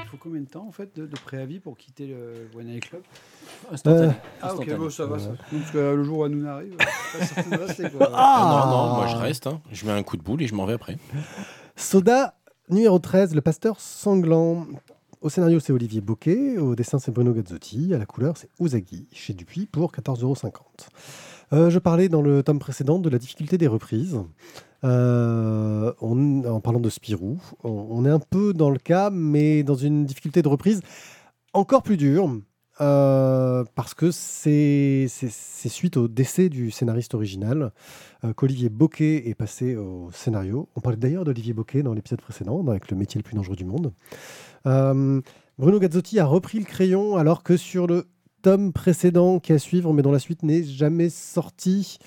Il 0.04 0.08
faut 0.08 0.16
combien 0.18 0.40
de 0.40 0.46
temps 0.48 0.66
en 0.66 0.72
fait 0.72 0.94
de, 0.96 1.06
de 1.06 1.16
préavis 1.24 1.58
pour 1.60 1.76
quitter 1.76 2.06
le 2.06 2.48
One 2.58 2.66
Night 2.66 2.88
Club? 2.88 3.02
Instantané. 3.70 4.06
Euh, 4.08 4.10
Ah 4.42 4.46
ok, 4.54 4.60
Instantané. 4.60 4.78
bon, 4.78 4.90
ça 4.90 5.06
va. 5.06 5.18
Ça. 5.18 5.30
Ouais. 5.30 5.36
Parce 5.50 5.70
que 5.70 5.78
euh, 5.78 5.96
le 5.96 6.04
jour 6.04 6.18
où 6.18 6.24
Hanouna 6.24 6.54
arrive, 6.54 6.74
euh, 6.74 7.18
pas 7.18 7.24
certain 7.26 7.50
de 7.50 7.62
rester 7.62 7.90
quoi. 7.90 8.10
Ah 8.14 8.64
non, 8.66 8.70
non, 8.88 8.94
moi 8.96 9.06
je 9.06 9.16
reste. 9.16 9.46
hein. 9.46 9.60
Je 9.70 9.86
mets 9.86 9.92
un 9.92 10.02
coup 10.02 10.16
de 10.16 10.22
boule 10.22 10.42
et 10.42 10.46
je 10.46 10.54
m'en 10.54 10.66
vais 10.66 10.74
après. 10.74 10.98
Soda 11.76 12.34
numéro 12.68 12.98
13, 12.98 13.34
le 13.34 13.40
pasteur 13.40 13.80
sanglant. 13.80 14.66
Au 15.20 15.28
scénario, 15.28 15.60
c'est 15.60 15.72
Olivier 15.72 16.00
Bocquet. 16.00 16.58
Au 16.58 16.74
dessin, 16.74 16.98
c'est 16.98 17.12
Bruno 17.12 17.32
Gazzotti. 17.32 17.94
À 17.94 17.98
la 17.98 18.06
couleur, 18.06 18.36
c'est 18.36 18.48
Ozagi, 18.58 19.06
chez 19.12 19.34
Dupuis, 19.34 19.66
pour 19.66 19.92
14,50€. 19.92 20.50
Euh, 21.52 21.68
je 21.70 21.78
parlais 21.78 22.08
dans 22.08 22.22
le 22.22 22.42
tome 22.42 22.58
précédent 22.58 22.98
de 22.98 23.10
la 23.10 23.18
difficulté 23.18 23.58
des 23.58 23.66
reprises. 23.66 24.18
Euh, 24.84 25.92
on- 26.00 26.44
en 26.44 26.60
parlant 26.60 26.80
de 26.80 26.88
Spirou, 26.90 27.38
on, 27.62 28.04
est 28.04 28.10
un 28.10 28.18
peu 28.18 28.52
dans 28.52 28.70
le 28.70 28.78
cas, 28.78 29.10
mais 29.10 29.62
dans 29.62 29.74
une 29.74 30.04
difficulté 30.06 30.42
de 30.42 30.48
reprise 30.48 30.80
encore 31.52 31.82
plus 31.82 31.96
dure. 31.96 32.30
euh, 32.80 33.64
parce 33.74 33.92
que 33.92 34.10
c'est 34.10 35.06
suite 35.68 35.98
au 35.98 36.08
décès 36.08 36.48
du 36.48 36.70
scénariste 36.70 37.14
original 37.14 37.70
qu'Olivier 38.34 38.70
Bocquet 38.70 39.28
est 39.28 39.34
passé 39.34 39.76
au 39.76 40.08
scénario. 40.10 40.68
On 40.74 40.80
parlait 40.80 40.96
d'ailleurs 40.96 41.24
d'Olivier 41.24 41.52
Bocquet 41.52 41.82
dans 41.82 41.92
l'épisode 41.92 42.22
précédent, 42.22 42.66
avec 42.66 42.90
le 42.90 42.96
métier 42.96 43.18
le 43.18 43.22
plus 43.24 43.36
dangereux 43.36 43.56
du 43.56 43.66
monde. 43.66 43.92
Bruno 44.64 45.78
Gazzotti 45.78 46.18
a 46.18 46.24
repris 46.24 46.58
le 46.58 46.64
crayon 46.64 47.16
alors 47.16 47.42
que 47.42 47.58
sur 47.58 47.86
le 47.86 48.06
tome 48.42 48.72
précédent 48.72 49.38
qui 49.38 49.52
est 49.52 49.54
à 49.54 49.58
suivre, 49.58 49.92
mais 49.92 50.02
dont 50.02 50.12
la 50.12 50.18
suite 50.18 50.42
n'est 50.42 50.64
jamais 50.64 51.08
sortie, 51.08 51.98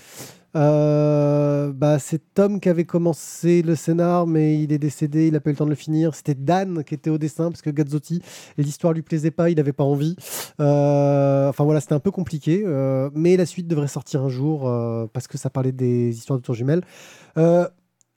Euh, 0.56 1.74
bah, 1.74 2.00
c'est 2.00 2.34
Tom 2.34 2.62
qui 2.62 2.70
avait 2.70 2.86
commencé 2.86 3.62
le 3.62 3.76
scénar, 3.76 4.26
mais 4.26 4.58
il 4.58 4.72
est 4.72 4.78
décédé, 4.78 5.28
il 5.28 5.34
n'a 5.34 5.42
pas 5.42 5.50
eu 5.50 5.54
le 5.54 5.58
temps 5.58 5.66
de 5.66 5.70
le 5.70 5.76
finir. 5.76 6.16
C'était 6.16 6.34
Dan 6.34 6.82
qui 6.86 6.94
était 6.94 7.10
au 7.10 7.18
dessin, 7.18 7.52
parce 7.52 7.62
que 7.62 7.70
Gazzotti, 7.70 8.22
l'histoire 8.58 8.94
lui 8.94 9.02
plaisait 9.02 9.32
pas, 9.32 9.50
il 9.50 9.58
n'avait 9.58 9.74
pas 9.74 9.84
envie. 9.84 10.16
Euh, 10.62 11.50
enfin 11.50 11.66
voilà, 11.66 11.82
c'était 11.82 11.94
un 11.94 12.00
peu 12.00 12.12
compliqué, 12.12 12.64
euh, 12.66 13.10
mais 13.14 13.36
la 13.36 13.46
suite 13.46 13.68
devrait 13.68 13.90
sortir 13.90 14.24
un 14.24 14.30
jour, 14.30 14.70
euh, 14.70 15.08
parce 15.12 15.28
que 15.28 15.38
ça 15.38 15.50
parlait 15.50 15.74
des 15.74 16.18
histoires 16.18 16.40
de 16.40 16.44
tours 16.44 16.56
jumelles. 16.56 16.84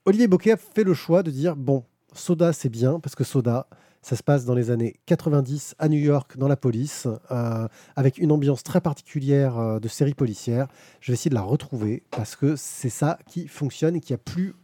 Olivier 0.04 0.28
Bocquet 0.28 0.52
a 0.52 0.57
fait 0.57 0.85
le 0.85 0.94
choix 0.94 1.24
de 1.24 1.33
dire, 1.33 1.57
bon, 1.57 1.83
Soda 2.14 2.52
c'est 2.52 2.70
bien, 2.70 3.00
parce 3.00 3.16
que 3.16 3.24
Soda, 3.24 3.66
ça 4.02 4.16
se 4.16 4.22
passe 4.22 4.44
dans 4.44 4.54
les 4.54 4.70
années 4.70 4.96
90 5.06 5.74
à 5.78 5.88
New 5.88 5.98
York, 5.98 6.37
dans 6.37 6.48
la 6.48 6.56
police, 6.56 7.06
euh, 7.30 7.68
avec 7.96 8.18
une 8.18 8.32
ambiance 8.32 8.62
très 8.62 8.80
particulière 8.80 9.58
euh, 9.58 9.80
de 9.80 9.88
série 9.88 10.14
policière. 10.14 10.68
Je 11.00 11.11
vais 11.11 11.14
essayer 11.14 11.30
de 11.30 11.34
la 11.34 11.42
retrouver 11.42 12.02
parce 12.11 12.37
que 12.37 12.56
c'est 12.56 12.90
ça 12.90 13.18
qui 13.26 13.48
fonctionne 13.48 13.96
et 13.96 14.00
qui 14.00 14.14
a 14.14 14.18
plu 14.18 14.54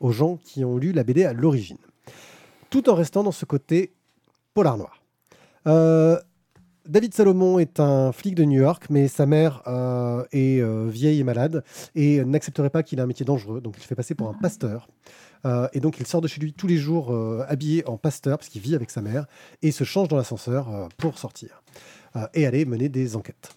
aux 0.00 0.12
gens 0.12 0.36
qui 0.36 0.64
ont 0.64 0.78
lu 0.78 0.92
la 0.92 1.04
BD 1.04 1.24
à 1.24 1.32
l'origine. 1.32 1.78
Tout 2.70 2.88
en 2.88 2.94
restant 2.94 3.22
dans 3.22 3.32
ce 3.32 3.44
côté 3.44 3.92
polar 4.54 4.78
noir. 4.78 5.02
Euh, 5.66 6.18
David 6.86 7.14
Salomon 7.14 7.58
est 7.58 7.80
un 7.80 8.12
flic 8.12 8.34
de 8.34 8.44
New 8.44 8.60
York, 8.60 8.84
mais 8.90 9.08
sa 9.08 9.24
mère 9.24 9.62
euh, 9.66 10.22
est 10.32 10.60
euh, 10.60 10.86
vieille 10.86 11.20
et 11.20 11.24
malade 11.24 11.64
et 11.94 12.22
n'accepterait 12.22 12.68
pas 12.68 12.82
qu'il 12.82 12.98
ait 12.98 13.02
un 13.02 13.06
métier 13.06 13.24
dangereux, 13.24 13.62
donc 13.62 13.76
il 13.78 13.82
se 13.82 13.86
fait 13.86 13.94
passer 13.94 14.14
pour 14.14 14.28
un 14.28 14.34
pasteur. 14.34 14.88
Euh, 15.46 15.66
et 15.72 15.80
donc 15.80 15.98
il 15.98 16.06
sort 16.06 16.20
de 16.20 16.28
chez 16.28 16.42
lui 16.42 16.52
tous 16.52 16.66
les 16.66 16.76
jours 16.76 17.14
habillé 17.48 17.88
en 17.88 17.96
pasteur, 17.96 18.36
parce 18.36 18.50
qu'il 18.50 18.60
vit 18.60 18.74
avec 18.74 18.90
sa 18.90 19.00
mère, 19.00 19.26
et 19.62 19.72
se 19.72 19.84
change 19.84 20.08
dans 20.08 20.16
l'ascenseur 20.16 20.88
pour 20.98 21.18
sortir 21.18 21.62
et 22.34 22.46
aller 22.46 22.66
mener 22.66 22.90
des 22.90 23.16
enquêtes. 23.16 23.56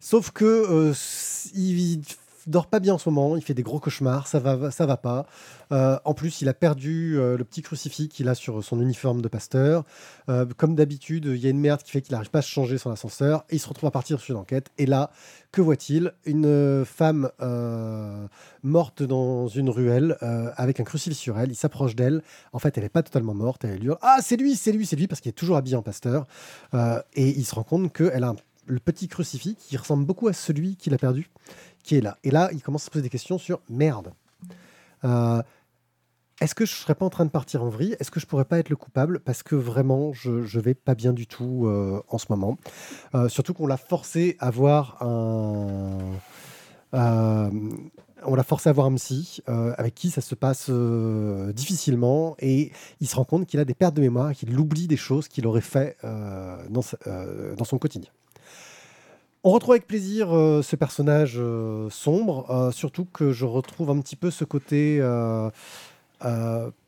Sauf 0.00 0.32
que 0.32 0.92
il 1.54 2.02
dort 2.46 2.68
pas 2.68 2.80
bien 2.80 2.94
en 2.94 2.98
ce 2.98 3.08
moment, 3.08 3.36
il 3.36 3.42
fait 3.42 3.54
des 3.54 3.62
gros 3.62 3.80
cauchemars, 3.80 4.26
ça 4.26 4.38
va, 4.38 4.70
ça 4.70 4.86
va 4.86 4.96
pas. 4.96 5.26
Euh, 5.72 5.98
en 6.04 6.14
plus, 6.14 6.42
il 6.42 6.48
a 6.48 6.54
perdu 6.54 7.18
euh, 7.18 7.36
le 7.36 7.44
petit 7.44 7.62
crucifix 7.62 8.08
qu'il 8.08 8.28
a 8.28 8.34
sur 8.34 8.62
son 8.62 8.80
uniforme 8.80 9.20
de 9.20 9.28
pasteur. 9.28 9.84
Euh, 10.28 10.46
comme 10.56 10.74
d'habitude, 10.76 11.24
il 11.26 11.38
y 11.38 11.46
a 11.46 11.50
une 11.50 11.58
merde 11.58 11.82
qui 11.82 11.90
fait 11.90 12.00
qu'il 12.00 12.12
n'arrive 12.12 12.30
pas 12.30 12.38
à 12.38 12.42
changer 12.42 12.78
son 12.78 12.90
ascenseur. 12.90 13.44
Et 13.50 13.56
il 13.56 13.58
se 13.58 13.68
retrouve 13.68 13.88
à 13.88 13.90
partir 13.90 14.20
sur 14.20 14.34
une 14.34 14.40
enquête. 14.40 14.70
Et 14.78 14.86
là, 14.86 15.10
que 15.50 15.60
voit-il? 15.60 16.12
Une 16.24 16.84
femme 16.84 17.30
morte 18.62 19.02
dans 19.02 19.48
une 19.48 19.70
ruelle 19.70 20.16
avec 20.56 20.80
un 20.80 20.84
crucifix 20.84 21.16
sur 21.16 21.38
elle. 21.38 21.50
Il 21.50 21.56
s'approche 21.56 21.96
d'elle. 21.96 22.22
En 22.52 22.58
fait, 22.58 22.76
elle 22.76 22.84
n'est 22.84 22.88
pas 22.88 23.02
totalement 23.02 23.34
morte. 23.34 23.64
Elle 23.64 23.78
lui 23.78 23.86
hurle 23.86 23.98
Ah, 24.02 24.18
c'est 24.22 24.36
lui, 24.36 24.54
c'est 24.54 24.72
lui, 24.72 24.86
c'est 24.86 24.96
lui, 24.96 25.06
parce 25.06 25.20
qu'il 25.20 25.30
est 25.30 25.32
toujours 25.32 25.56
habillé 25.56 25.76
en 25.76 25.82
pasteur. 25.82 26.26
Et 27.14 27.28
il 27.30 27.44
se 27.44 27.54
rend 27.54 27.62
compte 27.64 27.92
qu'elle 27.92 28.24
a 28.24 28.34
le 28.66 28.80
petit 28.80 29.08
crucifix 29.08 29.56
qui 29.56 29.76
ressemble 29.76 30.04
beaucoup 30.04 30.28
à 30.28 30.32
celui 30.32 30.76
qu'il 30.76 30.92
a 30.94 30.98
perdu, 30.98 31.30
Et 31.92 32.30
là, 32.30 32.50
il 32.52 32.62
commence 32.62 32.82
à 32.82 32.86
se 32.86 32.90
poser 32.90 33.02
des 33.02 33.10
questions 33.10 33.38
sur 33.38 33.60
merde. 33.68 34.12
Euh, 35.04 35.42
est-ce 36.40 36.54
que 36.54 36.66
je 36.66 36.74
serais 36.74 36.94
pas 36.94 37.06
en 37.06 37.10
train 37.10 37.24
de 37.24 37.30
partir 37.30 37.62
en 37.62 37.68
vrille? 37.68 37.96
Est-ce 37.98 38.10
que 38.10 38.20
je 38.20 38.26
pourrais 38.26 38.44
pas 38.44 38.58
être 38.58 38.68
le 38.68 38.76
coupable? 38.76 39.20
Parce 39.20 39.42
que 39.42 39.54
vraiment, 39.54 40.12
je, 40.12 40.42
je 40.42 40.60
vais 40.60 40.74
pas 40.74 40.94
bien 40.94 41.12
du 41.12 41.26
tout 41.26 41.66
euh, 41.66 42.02
en 42.08 42.18
ce 42.18 42.26
moment. 42.28 42.58
Euh, 43.14 43.28
surtout 43.28 43.54
qu'on 43.54 43.66
l'a 43.66 43.76
forcé 43.76 44.36
à 44.40 44.50
voir 44.50 45.02
un. 45.02 45.98
on 46.92 48.34
l'a 48.34 48.42
forcé 48.42 48.68
à 48.68 48.72
voir 48.72 48.86
un 48.86 48.94
psy 48.94 49.42
avec 49.46 49.94
qui 49.94 50.10
ça 50.10 50.20
se 50.20 50.34
passe 50.34 50.70
difficilement 51.54 52.34
et 52.38 52.72
il 53.00 53.06
se 53.06 53.16
rend 53.16 53.24
compte 53.24 53.46
qu'il 53.46 53.60
a 53.60 53.64
des 53.64 53.74
pertes 53.74 53.94
de 53.94 54.00
mémoire, 54.00 54.32
qu'il 54.32 54.58
oublie 54.58 54.88
des 54.88 54.96
choses 54.96 55.28
qu'il 55.28 55.46
aurait 55.46 55.60
fait 55.60 55.96
dans 56.02 56.82
son 57.64 57.78
quotidien. 57.78 58.10
On 59.48 59.52
retrouve 59.52 59.74
avec 59.74 59.86
plaisir 59.86 60.36
euh, 60.36 60.60
ce 60.60 60.74
personnage 60.74 61.36
euh, 61.38 61.88
sombre, 61.88 62.50
euh, 62.50 62.72
surtout 62.72 63.04
que 63.04 63.30
je 63.30 63.44
retrouve 63.44 63.90
un 63.90 64.00
petit 64.00 64.16
peu 64.16 64.32
ce 64.32 64.42
côté 64.42 65.00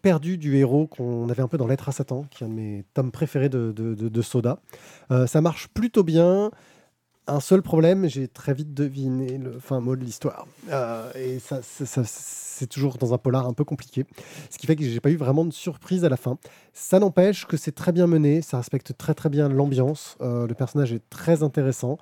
perdu 0.02 0.38
du 0.38 0.56
héros 0.56 0.88
qu'on 0.88 1.28
avait 1.28 1.42
un 1.42 1.46
peu 1.46 1.56
dans 1.56 1.68
Lettre 1.68 1.88
à 1.88 1.92
Satan, 1.92 2.26
qui 2.32 2.42
est 2.42 2.48
un 2.48 2.50
de 2.50 2.54
mes 2.54 2.84
tomes 2.94 3.12
préférés 3.12 3.48
de, 3.48 4.22
Soda. 4.22 4.58
Ça 5.28 5.40
marche 5.40 5.68
plutôt 5.68 6.02
bien. 6.02 6.50
Un 7.28 7.38
seul 7.38 7.62
problème, 7.62 8.08
j'ai 8.08 8.26
très 8.26 8.54
vite 8.54 8.74
deviné 8.74 9.38
le 9.38 9.60
fin 9.60 9.78
mot 9.78 9.94
de 9.94 10.02
l'histoire. 10.02 10.48
Et 11.14 11.38
ça, 11.38 11.60
ça- 11.62 12.02
c'est 12.04 12.66
toujours 12.66 12.98
dans 12.98 13.14
un 13.14 13.18
polar 13.18 13.46
un 13.46 13.52
peu 13.52 13.62
compliqué. 13.62 14.04
Ce 14.50 14.58
qui 14.58 14.66
fait 14.66 14.74
que 14.74 14.82
j'ai 14.82 15.00
pas 15.00 15.10
eu 15.10 15.16
vraiment 15.16 15.44
de 15.44 15.52
surprise 15.52 16.04
à 16.04 16.08
la 16.08 16.16
fin. 16.16 16.38
Ça 16.72 16.98
n'empêche 16.98 17.46
que 17.46 17.56
c'est 17.56 17.70
très 17.70 17.92
bien 17.92 18.08
mené, 18.08 18.42
ça 18.42 18.56
respecte 18.56 18.96
très 18.98 19.14
très 19.14 19.28
bien 19.28 19.48
l'ambiance. 19.48 20.16
Le 20.20 20.52
personnage 20.54 20.92
est 20.92 21.08
très 21.08 21.44
intéressant. 21.44 21.98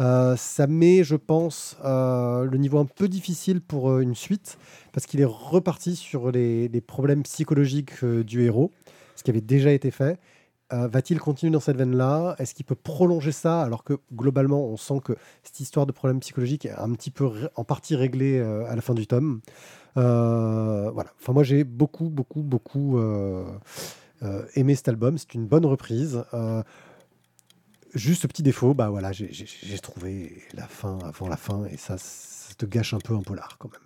Euh, 0.00 0.36
ça 0.36 0.66
met, 0.66 1.02
je 1.02 1.16
pense, 1.16 1.76
euh, 1.84 2.44
le 2.44 2.56
niveau 2.56 2.78
un 2.78 2.84
peu 2.84 3.08
difficile 3.08 3.60
pour 3.60 3.90
euh, 3.90 4.00
une 4.00 4.14
suite, 4.14 4.58
parce 4.92 5.06
qu'il 5.06 5.20
est 5.20 5.24
reparti 5.24 5.96
sur 5.96 6.30
les, 6.30 6.68
les 6.68 6.80
problèmes 6.80 7.24
psychologiques 7.24 8.04
du 8.04 8.44
héros, 8.44 8.70
ce 9.16 9.24
qui 9.24 9.30
avait 9.30 9.40
déjà 9.40 9.72
été 9.72 9.90
fait. 9.90 10.18
Va-t-il 10.70 11.18
continuer 11.18 11.50
dans 11.50 11.60
cette 11.60 11.78
veine-là? 11.78 12.36
Est-ce 12.38 12.54
qu'il 12.54 12.66
peut 12.66 12.74
prolonger 12.74 13.32
ça 13.32 13.62
alors 13.62 13.84
que 13.84 13.94
globalement 14.14 14.66
on 14.66 14.76
sent 14.76 15.00
que 15.02 15.14
cette 15.42 15.60
histoire 15.60 15.86
de 15.86 15.92
problème 15.92 16.20
psychologique 16.20 16.66
est 16.66 16.74
un 16.76 16.92
petit 16.92 17.10
peu 17.10 17.30
en 17.56 17.64
partie 17.64 17.96
réglée 17.96 18.38
à 18.38 18.76
la 18.76 18.82
fin 18.82 18.92
du 18.92 19.06
tome? 19.06 19.40
Voilà. 19.94 21.10
Enfin 21.18 21.32
moi 21.32 21.42
j'ai 21.42 21.64
beaucoup 21.64 22.10
beaucoup 22.10 22.42
beaucoup 22.42 23.00
aimé 24.56 24.74
cet 24.74 24.88
album. 24.88 25.16
C'est 25.16 25.32
une 25.32 25.46
bonne 25.46 25.64
reprise. 25.64 26.22
Juste 27.94 28.26
petit 28.28 28.42
défaut, 28.42 28.74
bah 28.74 28.90
voilà, 28.90 29.12
j'ai- 29.12 29.32
trouvé 29.82 30.42
la 30.54 30.66
fin 30.66 30.98
avant 31.04 31.28
la 31.28 31.36
fin 31.36 31.64
et 31.66 31.76
ça, 31.76 31.96
ça 31.98 32.52
te 32.54 32.66
gâche 32.66 32.92
un 32.94 32.98
peu 32.98 33.14
un 33.14 33.22
polar 33.22 33.56
quand 33.58 33.70
même. 33.72 33.80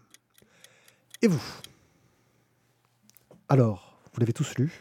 Et 1.23 1.29
vous? 1.29 1.43
Alors, 3.49 4.01
vous 4.13 4.21
l'avez 4.21 4.33
tous 4.33 4.55
lu 4.57 4.73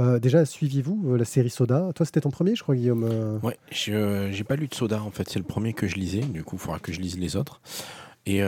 Euh, 0.00 0.18
déjà, 0.18 0.46
suiviez-vous 0.46 1.12
euh, 1.12 1.18
la 1.18 1.26
série 1.26 1.50
Soda? 1.50 1.90
Toi, 1.94 2.06
c'était 2.06 2.22
ton 2.22 2.30
premier, 2.30 2.56
je 2.56 2.62
crois, 2.62 2.74
Guillaume 2.74 3.04
euh, 3.04 3.38
Ouais, 3.40 3.58
euh, 3.88 4.32
j'ai 4.32 4.42
pas 4.42 4.56
lu 4.56 4.66
de 4.66 4.74
Soda 4.74 5.02
en 5.02 5.10
fait, 5.10 5.28
c'est 5.28 5.38
le 5.38 5.44
premier 5.44 5.74
que 5.74 5.86
je 5.86 5.96
lisais, 5.96 6.22
du 6.22 6.42
coup 6.44 6.56
il 6.56 6.58
faudra 6.58 6.78
que 6.78 6.92
je 6.94 7.00
lise 7.00 7.18
les 7.18 7.36
autres. 7.36 7.60
Et 8.24 8.40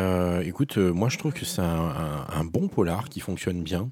écoute, 0.45 0.79
moi 0.79 1.09
je 1.11 1.19
trouve 1.19 1.33
que 1.35 1.45
c'est 1.45 1.61
un- 1.61 2.27
un 2.33 2.45
bon 2.45 2.69
polar 2.69 3.09
qui 3.11 3.21
fonctionne 3.21 3.63
bien. 3.63 3.91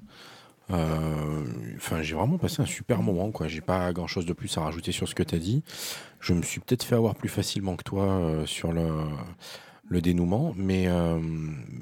Euh, 0.71 1.43
Enfin, 1.75 2.01
j'ai 2.01 2.15
vraiment 2.15 2.37
passé 2.37 2.61
un 2.61 2.65
super 2.65 3.01
moment, 3.01 3.31
quoi. 3.31 3.47
J'ai 3.47 3.59
pas 3.61 3.91
grand 3.91 4.07
chose 4.07 4.25
de 4.25 4.31
plus 4.33 4.57
à 4.57 4.61
rajouter 4.61 4.91
sur 4.93 5.07
ce 5.07 5.15
que 5.15 5.23
tu 5.23 5.35
as 5.35 5.39
dit. 5.39 5.61
Je 6.21 6.33
me 6.33 6.41
suis 6.41 6.61
peut-être 6.61 6.83
fait 6.83 6.95
avoir 6.95 7.15
plus 7.15 7.27
facilement 7.29 7.75
que 7.75 7.83
toi 7.83 8.05
euh, 8.05 8.45
sur 8.45 8.71
le, 8.71 8.87
le 9.89 10.01
dénouement, 10.01 10.53
mais, 10.55 10.87
euh, 10.87 11.19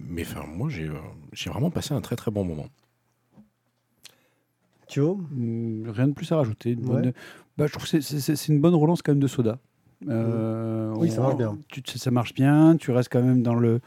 mais 0.09 0.23
enfin, 0.23 0.43
moi 0.47 0.69
j'ai 0.69 0.87
euh, 0.87 0.93
j'ai 1.33 1.49
vraiment 1.51 1.69
passé 1.69 1.93
un 1.93 2.01
très 2.01 2.15
très 2.15 2.31
bon 2.31 2.43
moment. 2.43 2.65
Thio 4.87 5.19
Mm, 5.31 5.89
Rien 5.89 6.07
de 6.07 6.13
plus 6.13 6.31
à 6.31 6.37
rajouter. 6.37 6.71
Une 6.71 6.81
bonne- 6.81 7.05
Ouais. 7.07 7.13
bah, 7.57 7.67
je 7.67 7.71
trouve 7.73 7.83
que 7.83 8.01
c'est- 8.01 8.19
c'est 8.19 8.35
c'est 8.35 8.51
une 8.51 8.59
bonne 8.61 8.75
relance 8.75 9.01
quand 9.01 9.11
même 9.11 9.21
de 9.21 9.27
Soda. 9.27 9.59
Euh, 10.09 10.91
Oui, 10.97 11.11
ça 11.11 11.21
marche 11.21 11.37
bien. 11.37 11.57
Tu, 11.69 11.81
ça 11.97 12.09
marche 12.11 12.33
bien, 12.33 12.75
tu 12.77 12.89
restes 12.91 13.11
quand 13.11 13.21
même 13.21 13.43
dans 13.43 13.55
le. 13.55 13.79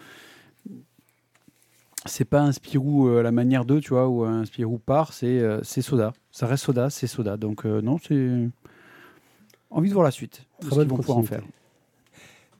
C'est 2.07 2.25
pas 2.25 2.41
un 2.43 2.53
Spirou 2.53 3.09
euh, 3.09 3.21
à 3.21 3.23
la 3.23 3.33
manière 3.33 3.65
d'eux, 3.65 3.81
tu 3.81 3.91
vois, 3.91 4.09
où 4.09 4.25
un 4.25 4.45
Spirou 4.45 4.79
part, 4.79 5.13
c'est 5.13 5.39
euh, 5.39 5.61
c'est 5.63 5.83
Soda. 5.83 6.13
Ça 6.31 6.47
reste 6.47 6.65
Soda, 6.65 6.91
c'est 6.91 7.07
Soda. 7.07 7.37
Donc, 7.37 7.65
euh, 7.65 7.81
non, 7.81 7.99
c'est. 7.99 8.49
Envie 9.71 9.89
de 9.89 9.95
voir 9.95 10.05
la 10.05 10.11
suite. 10.11 10.47
Très 10.61 10.71
ce 10.71 10.75
bonne 10.77 10.89
vont 10.89 10.97
pouvoir 10.97 11.19
en 11.19 11.21
continuité. 11.23 11.47
faire. 11.47 11.55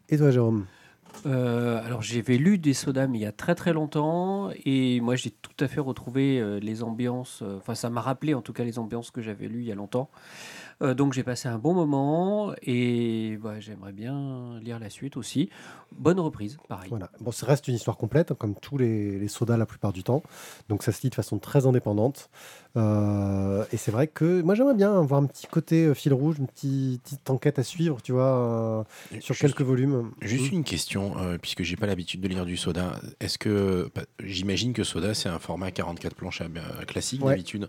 Et 0.09 0.19
toi, 0.19 0.31
Jérôme? 0.31 0.67
Euh, 1.27 1.85
alors 1.85 2.03
j'avais 2.03 2.37
lu 2.37 2.59
des 2.59 2.75
sodas 2.75 3.07
mais 3.07 3.19
il 3.19 3.23
y 3.23 3.27
a 3.27 3.33
très 3.33 3.55
très 3.55 3.73
longtemps 3.73 4.51
et 4.65 5.01
moi 5.01 5.17
j'ai 5.17 5.31
tout 5.31 5.53
à 5.61 5.69
fait 5.69 5.81
retrouvé 5.81 6.39
euh, 6.39 6.59
les 6.59 6.83
ambiances, 6.83 7.41
euh, 7.43 7.57
enfin 7.57 7.75
ça 7.75 7.89
m'a 7.89 8.01
rappelé 8.01 8.35
en 8.35 8.43
tout 8.43 8.53
cas 8.53 8.65
les 8.65 8.79
ambiances 8.79 9.11
que 9.11 9.23
j'avais 9.23 9.49
lues 9.49 9.61
il 9.61 9.67
y 9.67 9.73
a 9.73 9.75
longtemps. 9.75 10.11
Euh, 10.83 10.95
donc 10.95 11.13
j'ai 11.13 11.23
passé 11.23 11.49
un 11.49 11.59
bon 11.59 11.73
moment 11.75 12.53
et 12.63 13.39
bah, 13.43 13.61
j'aimerais 13.61 13.93
bien 13.93 14.59
lire 14.61 14.79
la 14.79 14.91
suite 14.91 15.17
aussi. 15.17 15.49
Bonne 15.93 16.19
reprise, 16.21 16.59
pareil. 16.69 16.89
Voilà. 16.91 17.11
Bon, 17.21 17.31
ça 17.31 17.47
reste 17.47 17.69
une 17.69 17.75
histoire 17.75 17.97
complète, 17.97 18.33
hein, 18.33 18.37
comme 18.39 18.55
tous 18.57 18.77
les, 18.79 19.19
les 19.19 19.29
sodas 19.29 19.57
la 19.57 19.67
plupart 19.67 19.93
du 19.93 20.03
temps. 20.03 20.23
Donc 20.69 20.83
ça 20.83 20.91
se 20.93 21.03
lit 21.03 21.11
de 21.11 21.15
façon 21.15 21.39
très 21.39 21.67
indépendante. 21.67 22.29
Euh, 22.77 23.65
et 23.73 23.77
c'est 23.77 23.93
vrai 23.93 24.09
que 24.09 24.43
moi 24.43 24.55
j'aimerais 24.57 24.75
bien 24.75 24.99
avoir 24.99 25.23
un 25.23 25.27
petit 25.27 25.47
côté 25.47 25.85
euh, 25.87 25.95
fil 25.95 26.13
rouge, 26.13 26.39
une 26.39 26.49
petite, 26.49 27.03
petite 27.03 27.31
enquête 27.31 27.59
à 27.59 27.63
suivre, 27.63 28.03
tu 28.03 28.13
vois, 28.13 28.25
euh, 28.37 28.83
sur 29.21 29.35
Juste- 29.35 29.41
quelques 29.43 29.63
volumes. 29.63 30.11
Juste 30.21 30.53
Mm. 30.53 30.57
une 30.57 30.65
question, 30.65 31.15
euh, 31.19 31.39
puisque 31.39 31.63
j'ai 31.63 31.77
pas 31.77 31.87
l'habitude 31.87 32.21
de 32.21 32.29
lire 32.29 32.45
du 32.45 32.57
soda. 32.57 32.99
Est-ce 33.21 33.39
que 33.39 33.89
bah, 33.95 34.03
j'imagine 34.23 34.73
que 34.73 34.83
soda 34.83 35.15
c'est 35.15 35.29
un 35.29 35.39
format 35.39 35.71
44 35.71 36.15
planches 36.17 36.41
euh, 36.43 36.85
classique 36.85 37.23
Ouais. 37.25 37.31
d'habitude 37.31 37.69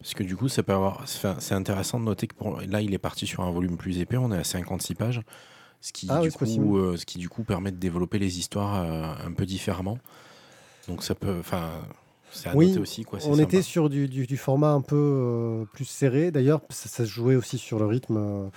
Parce 0.00 0.14
que 0.14 0.22
du 0.22 0.36
coup, 0.36 0.48
ça 0.48 0.62
peut 0.62 0.72
avoir. 0.72 1.04
C'est 1.06 1.54
intéressant 1.54 2.00
de 2.00 2.04
noter 2.04 2.26
que 2.26 2.34
pour, 2.34 2.60
là, 2.62 2.80
il 2.80 2.94
est 2.94 2.98
parti 2.98 3.26
sur 3.26 3.42
un 3.42 3.50
volume 3.50 3.76
plus 3.76 3.98
épais. 3.98 4.16
On 4.16 4.32
est 4.32 4.38
à 4.38 4.44
56 4.44 4.94
pages, 4.94 5.20
ce 5.82 5.92
qui, 5.92 6.06
Ah 6.10 6.20
du, 6.20 6.28
oui, 6.28 6.56
coup, 6.56 6.78
euh, 6.78 6.96
ce 6.96 7.04
qui 7.04 7.18
du 7.18 7.28
coup 7.28 7.44
permet 7.44 7.70
de 7.70 7.76
développer 7.76 8.18
les 8.18 8.38
histoires 8.38 8.76
euh, 8.82 9.26
un 9.26 9.32
peu 9.32 9.44
différemment. 9.44 9.98
Donc 10.88 11.02
ça 11.02 11.14
peut. 11.14 11.36
Enfin, 11.38 11.70
c'est 12.32 12.48
à 12.48 12.56
Oui, 12.56 12.68
noter 12.68 12.80
aussi. 12.80 13.04
Quoi, 13.04 13.18
On 13.24 13.32
sympa. 13.34 13.42
était 13.42 13.62
sur 13.62 13.90
du, 13.90 14.08
du- 14.08 14.26
du 14.26 14.36
format 14.38 14.70
un 14.72 14.80
peu 14.80 14.96
euh, 14.96 15.64
plus 15.74 15.84
serré. 15.84 16.30
D'ailleurs, 16.30 16.62
ça, 16.70 16.88
ça 16.88 17.04
se 17.04 17.10
jouait 17.10 17.36
aussi 17.36 17.58
sur 17.58 17.78
le 17.78 17.84
rythme. 17.86 18.50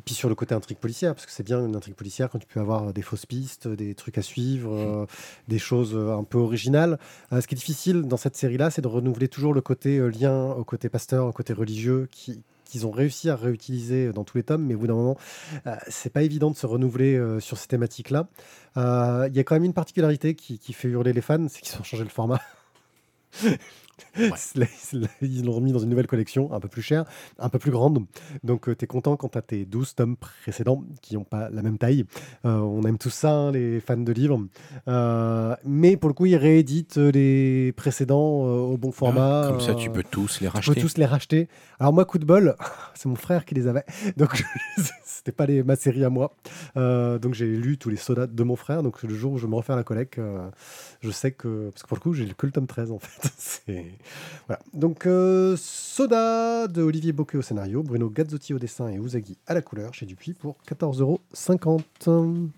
Euh. 0.00 0.02
et 0.02 0.02
puis 0.02 0.14
sur 0.14 0.28
le 0.30 0.34
côté 0.34 0.54
intrigue 0.54 0.78
policière, 0.78 1.14
parce 1.14 1.26
que 1.26 1.32
c'est 1.32 1.42
bien 1.42 1.64
une 1.64 1.76
intrigue 1.76 1.94
policière 1.94 2.30
quand 2.30 2.38
tu 2.38 2.46
peux 2.46 2.60
avoir 2.60 2.92
des 2.94 3.02
fausses 3.02 3.26
pistes, 3.26 3.68
des 3.68 3.94
trucs 3.94 4.16
à 4.18 4.22
suivre, 4.22 4.74
euh, 4.74 5.06
des 5.48 5.58
choses 5.58 5.94
euh, 5.94 6.16
un 6.16 6.24
peu 6.24 6.38
originales. 6.38 6.98
Euh, 7.32 7.40
ce 7.40 7.46
qui 7.46 7.54
est 7.54 7.58
difficile 7.58 8.02
dans 8.02 8.16
cette 8.16 8.36
série-là, 8.36 8.70
c'est 8.70 8.82
de 8.82 8.88
renouveler 8.88 9.28
toujours 9.28 9.52
le 9.52 9.60
côté 9.60 9.98
euh, 9.98 10.08
lien 10.08 10.52
au 10.52 10.64
côté 10.64 10.88
pasteur, 10.88 11.26
au 11.26 11.32
côté 11.32 11.52
religieux, 11.52 12.08
qui 12.10 12.42
qu'ils 12.70 12.86
ont 12.86 12.92
réussi 12.92 13.28
à 13.28 13.34
réutiliser 13.36 14.12
dans 14.12 14.22
tous 14.22 14.36
les 14.36 14.44
tomes, 14.44 14.64
mais 14.64 14.76
au 14.76 14.78
bout 14.78 14.86
d'un 14.86 14.94
moment, 14.94 15.16
euh, 15.66 15.74
c'est 15.88 16.12
pas 16.12 16.22
évident 16.22 16.52
de 16.52 16.56
se 16.56 16.66
renouveler 16.66 17.16
euh, 17.16 17.40
sur 17.40 17.58
ces 17.58 17.66
thématiques-là. 17.66 18.28
Euh, 18.76 19.28
Il 19.28 19.36
y 19.36 19.40
a 19.40 19.44
quand 19.44 19.56
même 19.56 19.64
une 19.64 19.74
particularité 19.74 20.36
qui, 20.36 20.60
qui 20.60 20.72
fait 20.72 20.88
hurler 20.88 21.12
les 21.12 21.20
fans, 21.20 21.48
c'est 21.48 21.62
qu'ils 21.62 21.78
ont 21.80 21.82
changé 21.82 22.04
le 22.04 22.10
format. 22.10 22.40
Ils 25.22 25.44
l'ont 25.44 25.52
remis 25.52 25.72
dans 25.72 25.78
une 25.78 25.90
nouvelle 25.90 26.06
collection, 26.06 26.52
un 26.52 26.60
peu 26.60 26.68
plus 26.68 26.82
chère, 26.82 27.04
un 27.38 27.48
peu 27.48 27.58
plus 27.58 27.70
grande. 27.70 28.04
Donc, 28.44 28.66
tu 28.76 28.84
es 28.84 28.86
content 28.86 29.16
quand 29.16 29.30
tu 29.30 29.38
as 29.38 29.42
tes 29.42 29.64
12 29.64 29.94
tomes 29.94 30.16
précédents 30.16 30.84
qui 31.02 31.14
n'ont 31.14 31.24
pas 31.24 31.50
la 31.50 31.62
même 31.62 31.78
taille. 31.78 32.04
Euh, 32.44 32.58
on 32.58 32.82
aime 32.82 32.98
tout 32.98 33.10
ça, 33.10 33.32
hein, 33.32 33.52
les 33.52 33.80
fans 33.80 33.96
de 33.96 34.12
livres. 34.12 34.40
Euh, 34.88 35.54
mais 35.64 35.96
pour 35.96 36.08
le 36.08 36.14
coup, 36.14 36.26
ils 36.26 36.36
rééditent 36.36 36.96
les 36.96 37.72
précédents 37.76 38.46
euh, 38.46 38.72
au 38.72 38.76
bon 38.76 38.92
format. 38.92 39.46
Comme 39.48 39.60
ça, 39.60 39.74
tu 39.74 39.88
euh, 39.88 39.92
peux 39.92 40.02
tous 40.02 40.40
les 40.40 40.46
tu 40.46 40.52
peux 40.52 40.56
racheter. 40.56 40.80
tous 40.80 40.96
les 40.98 41.06
racheter. 41.06 41.48
Alors 41.78 41.92
moi, 41.92 42.04
coup 42.04 42.18
de 42.18 42.24
bol, 42.24 42.56
c'est 42.94 43.08
mon 43.08 43.16
frère 43.16 43.44
qui 43.44 43.54
les 43.54 43.66
avait, 43.66 43.84
donc 44.16 44.42
c'était 45.04 45.32
pas 45.32 45.46
les, 45.46 45.62
ma 45.62 45.76
série 45.76 46.04
à 46.04 46.10
moi. 46.10 46.34
Euh, 46.76 47.18
donc 47.18 47.34
j'ai 47.34 47.46
lu 47.46 47.78
tous 47.78 47.90
les 47.90 47.96
sodas 47.96 48.26
de 48.26 48.42
mon 48.42 48.56
frère. 48.56 48.82
Donc 48.82 49.02
le 49.02 49.14
jour 49.14 49.32
où 49.32 49.38
je 49.38 49.46
me 49.46 49.54
refais 49.54 49.74
la 49.74 49.84
collecte, 49.84 50.18
euh, 50.18 50.48
je 51.00 51.10
sais 51.10 51.32
que 51.32 51.70
parce 51.70 51.82
que 51.82 51.88
pour 51.88 51.96
le 51.96 52.02
coup, 52.02 52.12
j'ai 52.12 52.26
que 52.26 52.46
le 52.46 52.52
tome 52.52 52.66
13 52.66 52.92
en 52.92 52.98
fait. 52.98 53.30
C'est- 53.38 53.89
voilà. 54.46 54.60
Donc 54.72 55.06
euh, 55.06 55.56
Soda 55.56 56.66
de 56.68 56.82
Olivier 56.82 57.12
Bocquet 57.12 57.38
au 57.38 57.42
scénario, 57.42 57.82
Bruno 57.82 58.08
Gazzotti 58.10 58.54
au 58.54 58.58
dessin 58.58 58.88
et 58.88 58.96
Uzagi 58.96 59.36
à 59.46 59.54
la 59.54 59.62
couleur 59.62 59.94
chez 59.94 60.06
Dupuis 60.06 60.34
pour 60.34 60.56
14,50€. 60.68 62.50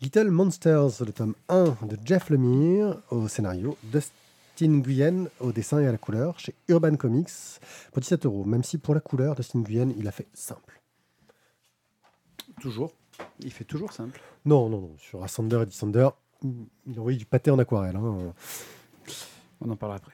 Little 0.00 0.30
Monsters, 0.30 1.00
le 1.04 1.12
tome 1.12 1.34
1 1.48 1.76
de 1.82 1.98
Jeff 2.04 2.30
Lemire 2.30 2.98
au 3.10 3.26
scénario, 3.26 3.76
Dustin 3.82 4.68
Nguyen 4.68 5.28
au 5.40 5.50
dessin 5.50 5.80
et 5.80 5.88
à 5.88 5.92
la 5.92 5.98
couleur 5.98 6.38
chez 6.38 6.54
Urban 6.68 6.94
Comics 6.94 7.60
pour 7.92 8.00
17 8.00 8.24
euros. 8.26 8.44
Même 8.44 8.62
si 8.62 8.78
pour 8.78 8.94
la 8.94 9.00
couleur, 9.00 9.34
Dustin 9.34 9.58
Nguyen, 9.58 9.92
il 9.98 10.06
a 10.06 10.12
fait 10.12 10.28
simple. 10.34 10.80
Toujours. 12.60 12.92
Il 13.40 13.52
fait 13.52 13.64
toujours 13.64 13.92
simple. 13.92 14.20
Non, 14.44 14.68
non, 14.68 14.80
non. 14.80 14.94
Sur 14.98 15.22
Ascender 15.24 15.62
et 15.62 15.66
Descender, 15.66 16.08
il 16.44 16.96
a 16.96 17.00
envoyé 17.00 17.18
du 17.18 17.26
pâté 17.26 17.50
en 17.50 17.58
aquarelle. 17.58 17.96
hein. 17.96 18.32
On 19.60 19.70
en 19.70 19.76
parlera 19.76 19.96
après. 19.96 20.12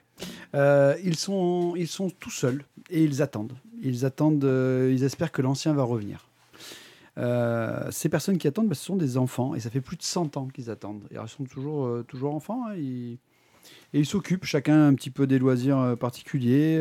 Euh, 0.55 0.97
ils, 1.03 1.17
sont, 1.17 1.75
ils 1.77 1.89
sont 1.89 2.11
tout 2.11 2.31
seuls 2.31 2.65
et 2.91 3.03
ils 3.03 3.21
attendent. 3.23 3.53
Ils 3.83 4.05
attendent, 4.05 4.45
euh, 4.45 4.93
ils 4.95 5.05
espèrent 5.05 5.33
que 5.33 5.43
l'ancien 5.43 5.73
va 5.73 5.83
revenir. 5.83 6.29
Euh, 7.17 7.91
ces 7.91 8.09
personnes 8.09 8.39
qui 8.39 8.49
attendent, 8.49 8.69
bah, 8.69 8.75
ce 8.75 8.85
sont 8.85 8.97
des 8.97 9.19
enfants 9.19 9.55
et 9.55 9.61
ça 9.61 9.71
fait 9.71 9.81
plus 9.81 9.97
de 9.97 10.03
100 10.03 10.37
ans 10.37 10.49
qu'ils 10.49 10.71
attendent. 10.71 11.03
Et 11.11 11.17
ils 11.23 11.29
sont 11.29 11.45
toujours, 11.45 12.05
toujours 12.07 12.35
enfants 12.35 12.65
hein, 12.69 12.75
et 12.77 13.19
ils 13.93 14.07
s'occupent 14.07 14.45
chacun 14.45 14.89
un 14.89 14.95
petit 14.95 15.11
peu 15.11 15.27
des 15.27 15.39
loisirs 15.39 15.97
particuliers. 15.99 16.79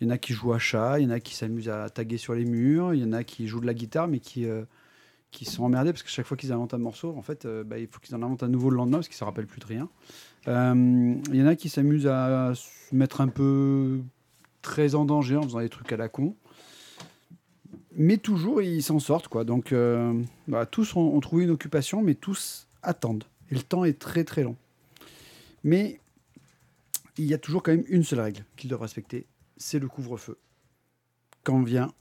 Il 0.00 0.06
y 0.06 0.10
en 0.10 0.10
a 0.10 0.18
qui 0.18 0.34
jouent 0.34 0.52
à 0.52 0.58
chat, 0.58 1.00
il 1.00 1.04
y 1.04 1.06
en 1.06 1.10
a 1.10 1.20
qui 1.20 1.34
s'amusent 1.34 1.70
à 1.70 1.88
taguer 1.88 2.18
sur 2.18 2.34
les 2.34 2.44
murs, 2.44 2.92
il 2.92 3.00
y 3.00 3.04
en 3.04 3.12
a 3.12 3.24
qui 3.24 3.48
jouent 3.48 3.60
de 3.60 3.66
la 3.66 3.74
guitare 3.74 4.08
mais 4.08 4.18
qui, 4.18 4.46
qui 5.30 5.44
sont 5.44 5.64
emmerdés 5.64 5.92
parce 5.92 6.02
que 6.02 6.08
chaque 6.08 6.26
fois 6.26 6.36
qu'ils 6.36 6.52
inventent 6.52 6.74
un 6.74 6.78
morceau, 6.78 7.14
en 7.16 7.22
fait, 7.22 7.44
euh, 7.44 7.64
bah, 7.64 7.78
il 7.78 7.86
faut 7.86 8.00
qu'ils 8.00 8.14
en 8.14 8.22
inventent 8.22 8.42
un 8.42 8.48
nouveau 8.48 8.70
le 8.70 8.76
lendemain 8.76 8.98
parce 8.98 9.08
qu'ils 9.08 9.16
ne 9.16 9.18
se 9.18 9.24
rappellent 9.24 9.46
plus 9.46 9.60
de 9.60 9.66
rien. 9.66 9.88
Euh, 10.48 11.14
Il 11.28 11.36
y 11.36 11.42
en 11.42 11.46
a 11.46 11.56
qui 11.56 11.68
s'amusent 11.68 12.06
à 12.06 12.52
se 12.54 12.94
mettre 12.94 13.20
un 13.20 13.28
peu 13.28 14.00
très 14.62 14.94
en 14.94 15.04
danger 15.04 15.36
en 15.36 15.42
faisant 15.42 15.60
des 15.60 15.68
trucs 15.68 15.92
à 15.92 15.96
la 15.96 16.08
con. 16.08 16.34
Mais 17.98 18.18
toujours, 18.18 18.62
ils 18.62 18.82
s'en 18.82 18.98
sortent. 18.98 19.28
quoi. 19.28 19.44
Donc, 19.44 19.72
euh, 19.72 20.22
tous 20.70 20.96
ont 20.96 21.18
trouvé 21.20 21.44
une 21.44 21.50
occupation, 21.50 22.02
mais 22.02 22.14
tous 22.14 22.68
attendent. 22.82 23.24
Et 23.50 23.54
le 23.54 23.62
temps 23.62 23.84
est 23.84 23.98
très 23.98 24.24
très 24.24 24.42
long. 24.42 24.56
Mais 25.64 26.00
il 27.18 27.24
y 27.24 27.34
a 27.34 27.38
toujours 27.38 27.62
quand 27.62 27.72
même 27.72 27.84
une 27.88 28.04
seule 28.04 28.20
règle 28.20 28.44
qu'ils 28.56 28.68
doivent 28.68 28.82
respecter, 28.82 29.26
c'est 29.56 29.78
le 29.78 29.88
couvre-feu. 29.88 30.38
Quand 31.44 31.62
vient 31.62 31.92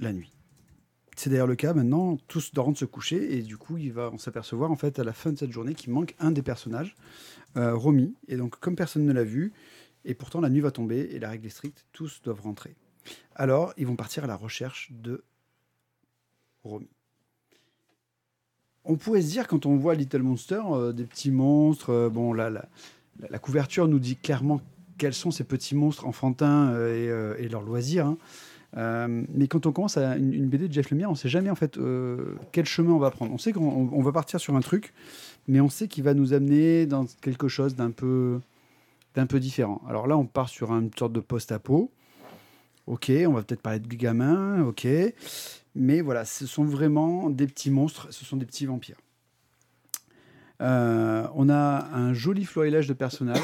la 0.00 0.12
nuit. 0.12 0.35
C'est 1.18 1.30
d'ailleurs 1.30 1.46
le 1.46 1.56
cas 1.56 1.72
maintenant, 1.72 2.18
tous 2.28 2.52
doivent 2.52 2.76
se 2.76 2.84
coucher 2.84 3.38
et 3.38 3.42
du 3.42 3.56
coup, 3.56 3.78
il 3.78 3.90
va, 3.90 4.12
s'apercevoir 4.18 4.70
en 4.70 4.76
fait 4.76 4.98
à 4.98 5.04
la 5.04 5.14
fin 5.14 5.32
de 5.32 5.38
cette 5.38 5.50
journée 5.50 5.74
qu'il 5.74 5.90
manque 5.90 6.14
un 6.18 6.30
des 6.30 6.42
personnages, 6.42 6.94
euh, 7.56 7.74
Romy. 7.74 8.14
Et 8.28 8.36
donc, 8.36 8.60
comme 8.60 8.76
personne 8.76 9.06
ne 9.06 9.12
l'a 9.12 9.24
vu, 9.24 9.54
et 10.04 10.14
pourtant 10.14 10.42
la 10.42 10.50
nuit 10.50 10.60
va 10.60 10.70
tomber 10.70 11.08
et 11.12 11.18
la 11.18 11.30
règle 11.30 11.46
est 11.46 11.50
stricte, 11.50 11.86
tous 11.92 12.20
doivent 12.22 12.42
rentrer. 12.42 12.76
Alors, 13.34 13.72
ils 13.78 13.86
vont 13.86 13.96
partir 13.96 14.24
à 14.24 14.26
la 14.26 14.36
recherche 14.36 14.92
de 14.92 15.24
Romy. 16.64 16.90
On 18.84 18.96
pourrait 18.96 19.22
se 19.22 19.30
dire, 19.30 19.48
quand 19.48 19.64
on 19.64 19.76
voit 19.76 19.94
Little 19.94 20.22
Monster, 20.22 20.60
euh, 20.70 20.92
des 20.92 21.04
petits 21.04 21.30
monstres, 21.30 21.90
euh, 21.90 22.08
bon, 22.10 22.34
là, 22.34 22.50
la, 22.50 22.68
la- 23.30 23.38
couverture 23.38 23.88
nous 23.88 23.98
dit 23.98 24.16
clairement 24.16 24.60
quels 24.98 25.14
sont 25.14 25.30
ces 25.30 25.44
petits 25.44 25.74
monstres 25.74 26.06
enfantins 26.06 26.78
et, 26.88 27.06
et 27.38 27.48
leurs 27.48 27.62
loisirs. 27.62 28.06
hein. 28.06 28.18
Euh, 28.76 29.24
mais 29.32 29.48
quand 29.48 29.64
on 29.66 29.72
commence 29.72 29.96
à 29.96 30.16
une, 30.16 30.48
BD 30.48 30.68
de 30.68 30.72
Jeff 30.72 30.90
Lemire, 30.90 31.08
on 31.08 31.12
ne 31.12 31.16
sait 31.16 31.28
jamais 31.28 31.50
en 31.50 31.54
fait 31.54 31.78
euh, 31.78 32.34
quel 32.52 32.66
chemin 32.66 32.92
on 32.92 32.98
va 32.98 33.10
prendre. 33.10 33.32
On 33.32 33.38
sait 33.38 33.52
qu'on 33.52 33.64
on- 33.68 33.90
on 33.92 34.02
va 34.02 34.12
partir 34.12 34.40
sur 34.40 34.54
un 34.56 34.60
truc, 34.60 34.92
mais 35.48 35.60
on 35.60 35.68
sait 35.68 35.88
qu'il 35.88 36.04
va 36.04 36.14
nous 36.14 36.32
amener 36.32 36.86
dans 36.86 37.06
quelque 37.20 37.48
chose 37.48 37.74
d'un 37.76 37.90
peu, 37.90 38.40
d'un 39.14 39.26
peu 39.26 39.40
différent. 39.40 39.80
Alors 39.88 40.06
là, 40.06 40.16
on 40.18 40.26
part 40.26 40.48
sur 40.48 40.72
une 40.72 40.90
sorte 40.98 41.12
de 41.12 41.20
post-apo. 41.20 41.90
Ok, 42.86 43.10
on 43.26 43.32
va 43.32 43.42
peut-être 43.42 43.62
parler 43.62 43.80
de 43.80 43.88
gamins, 43.94 44.62
ok. 44.62 44.86
Mais 45.74 46.00
voilà, 46.02 46.24
ce 46.24 46.46
sont 46.46 46.64
vraiment 46.64 47.30
des 47.30 47.46
petits 47.46 47.70
monstres, 47.70 48.08
ce 48.10 48.24
sont 48.24 48.36
des 48.36 48.46
petits 48.46 48.66
vampires. 48.66 48.96
Euh, 50.62 51.26
on 51.34 51.48
a 51.50 51.88
un 51.92 52.12
joli 52.14 52.44
florilège 52.44 52.86
de 52.86 52.94
personnages 52.94 53.40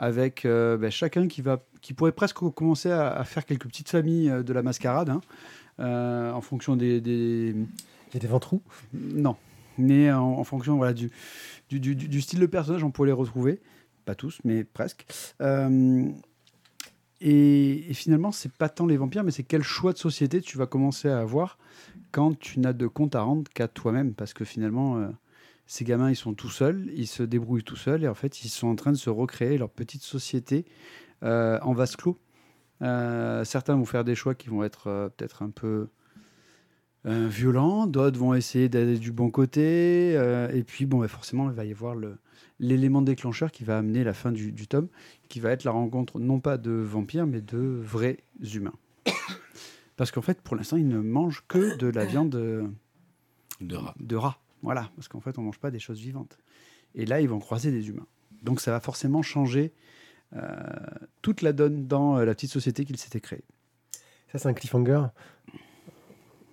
avec 0.00 0.46
euh, 0.46 0.78
ben, 0.78 0.90
chacun 0.90 1.28
qui, 1.28 1.42
va, 1.42 1.62
qui 1.82 1.92
pourrait 1.92 2.12
presque 2.12 2.38
commencer 2.38 2.90
à, 2.90 3.10
à 3.12 3.22
faire 3.24 3.44
quelques 3.44 3.66
petites 3.66 3.90
familles 3.90 4.30
euh, 4.30 4.42
de 4.42 4.52
la 4.54 4.62
mascarade 4.62 5.10
hein, 5.10 5.20
euh, 5.78 6.32
en 6.32 6.40
fonction 6.40 6.74
des, 6.74 7.00
des- 7.02 7.54
Il 8.08 8.14
y 8.14 8.16
a 8.16 8.20
des 8.20 8.26
ventrous? 8.26 8.62
Non, 8.94 9.36
mais 9.76 10.10
en, 10.10 10.22
en 10.22 10.44
fonction 10.44 10.76
voilà, 10.78 10.94
du, 10.94 11.10
du, 11.68 11.78
du- 11.80 11.94
du 11.94 12.20
style 12.22 12.40
de 12.40 12.46
personnage, 12.46 12.82
on 12.82 12.90
pourrait 12.90 13.08
les 13.08 13.12
retrouver. 13.12 13.60
Pas 14.06 14.14
tous, 14.14 14.40
mais 14.42 14.64
presque. 14.64 15.04
Euh, 15.42 16.08
et, 17.20 17.90
et 17.90 17.94
finalement, 17.94 18.32
c'est 18.32 18.50
pas 18.52 18.70
tant 18.70 18.86
les 18.86 18.96
vampires, 18.96 19.22
mais 19.22 19.30
c'est 19.30 19.42
quel 19.42 19.62
choix 19.62 19.92
de 19.92 19.98
société 19.98 20.40
tu 20.40 20.56
vas 20.56 20.66
commencer 20.66 21.10
à 21.10 21.20
avoir 21.20 21.58
quand 22.10 22.38
tu 22.38 22.58
n'as 22.58 22.72
de 22.72 22.86
compte 22.86 23.14
à 23.14 23.20
rendre 23.20 23.50
qu'à 23.52 23.68
toi-même. 23.68 24.14
Parce 24.14 24.32
que 24.32 24.46
finalement, 24.46 24.96
ces 25.70 25.84
gamins, 25.84 26.10
ils 26.10 26.16
sont 26.16 26.34
tout 26.34 26.50
seuls, 26.50 26.90
ils 26.96 27.06
se 27.06 27.22
débrouillent 27.22 27.62
tout 27.62 27.76
seuls, 27.76 28.02
et 28.02 28.08
en 28.08 28.14
fait, 28.14 28.42
ils 28.42 28.48
sont 28.48 28.66
en 28.66 28.74
train 28.74 28.90
de 28.90 28.96
se 28.96 29.08
recréer 29.08 29.56
leur 29.56 29.70
petite 29.70 30.02
société 30.02 30.64
euh, 31.22 31.60
en 31.62 31.74
vase 31.74 31.94
clos. 31.94 32.18
Euh, 32.82 33.44
certains 33.44 33.76
vont 33.76 33.84
faire 33.84 34.02
des 34.02 34.16
choix 34.16 34.34
qui 34.34 34.48
vont 34.48 34.64
être 34.64 34.88
euh, 34.88 35.08
peut-être 35.10 35.44
un 35.44 35.50
peu 35.50 35.86
violents, 37.04 37.86
d'autres 37.86 38.18
vont 38.18 38.34
essayer 38.34 38.68
d'aller 38.68 38.98
du 38.98 39.12
bon 39.12 39.30
côté, 39.30 40.12
et 40.52 40.64
puis 40.64 40.86
bon, 40.86 40.98
bah, 40.98 41.08
forcément, 41.08 41.48
il 41.48 41.54
va 41.54 41.64
y 41.64 41.70
avoir 41.70 41.94
l'élément 42.58 43.00
déclencheur 43.00 43.52
qui 43.52 43.62
va 43.64 43.78
amener 43.78 44.02
la 44.04 44.12
fin 44.12 44.32
du, 44.32 44.50
du 44.52 44.66
tome, 44.66 44.88
qui 45.28 45.38
va 45.38 45.50
être 45.52 45.64
la 45.64 45.70
rencontre 45.70 46.18
non 46.18 46.40
pas 46.40 46.58
de 46.58 46.72
vampires, 46.72 47.26
mais 47.26 47.40
de 47.40 47.58
vrais 47.58 48.18
humains. 48.42 48.74
Parce 49.96 50.10
qu'en 50.10 50.20
fait, 50.20 50.42
pour 50.42 50.56
l'instant, 50.56 50.76
ils 50.76 50.88
ne 50.88 50.98
mangent 50.98 51.44
que 51.48 51.76
de 51.76 51.86
la 51.86 52.04
viande 52.04 52.30
De 53.60 53.76
rat. 53.76 53.94
de 53.98 54.16
rat. 54.16 54.36
Voilà, 54.62 54.90
parce 54.96 55.08
qu'en 55.08 55.20
fait, 55.20 55.38
on 55.38 55.42
mange 55.42 55.58
pas 55.58 55.70
des 55.70 55.78
choses 55.78 56.00
vivantes. 56.00 56.38
Et 56.94 57.06
là, 57.06 57.20
ils 57.20 57.28
vont 57.28 57.38
croiser 57.38 57.70
des 57.70 57.88
humains. 57.88 58.06
Donc, 58.42 58.60
ça 58.60 58.70
va 58.70 58.80
forcément 58.80 59.22
changer 59.22 59.72
euh, 60.34 60.56
toute 61.22 61.42
la 61.42 61.52
donne 61.52 61.86
dans 61.86 62.18
euh, 62.18 62.24
la 62.24 62.34
petite 62.34 62.50
société 62.50 62.84
qu'ils 62.84 62.98
s'étaient 62.98 63.20
créée. 63.20 63.44
Ça, 64.32 64.38
c'est 64.38 64.48
un 64.48 64.54
cliffhanger. 64.54 65.06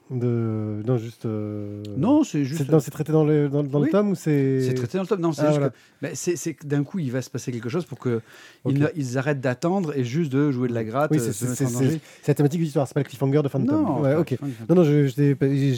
De... 0.10 0.82
Non, 0.86 0.98
juste. 0.98 1.26
euh, 1.26 1.84
Non, 1.98 2.24
c'est 2.24 2.46
juste. 2.46 2.64
C'est 2.80 2.92
traité 2.92 3.12
dans 3.12 3.26
le, 3.26 3.50
dans, 3.50 3.62
dans 3.62 3.80
Oui. 3.82 3.88
le 3.88 3.92
tome 3.92 4.12
ou 4.12 4.16
c'est. 4.16 4.62
C'est 4.62 4.74
traité 4.74 4.98
dans 4.98 5.02
le 5.04 5.08
tome. 5.08 5.20
Non, 5.20 5.34
c'est 5.34 5.42
Ah, 5.42 5.48
juste 5.48 5.58
voilà. 5.60 5.72
que 6.14 6.16
c'est- 6.16 6.54
que 6.54 6.66
d'un 6.66 6.86
coup, 6.86 7.00
il 7.00 7.12
va 7.12 7.22
se 7.22 7.30
passer 7.30 7.52
quelque 7.52 7.68
chose 7.68 7.84
pour 7.86 8.00
que 8.00 8.22
ils, 8.96 9.18
arrêtent 9.18 9.42
d'attendre 9.42 9.98
et 9.98 10.06
juste 10.06 10.32
de 10.32 10.50
jouer 10.52 10.70
de 10.70 10.74
la 10.74 10.86
gratte, 10.86 11.12
Oui, 11.12 11.20
euh, 11.20 11.32
c'est 11.34 12.28
la 12.28 12.34
thématique 12.34 12.60
de 12.62 12.64
l'histoire, 12.66 12.88
c'est 12.88 12.94
pas 12.94 13.02
le 13.02 13.06
cliffhanger 13.06 13.42
de 13.44 13.50
fin 13.50 13.60
de 13.60 13.68
tome. 13.68 13.84
Non, 13.84 14.00
Ouais, 14.02 14.16
ok. 14.16 14.38
Non, 14.70 14.76
non, 14.76 14.84
je 14.84 15.08
je 15.08 15.20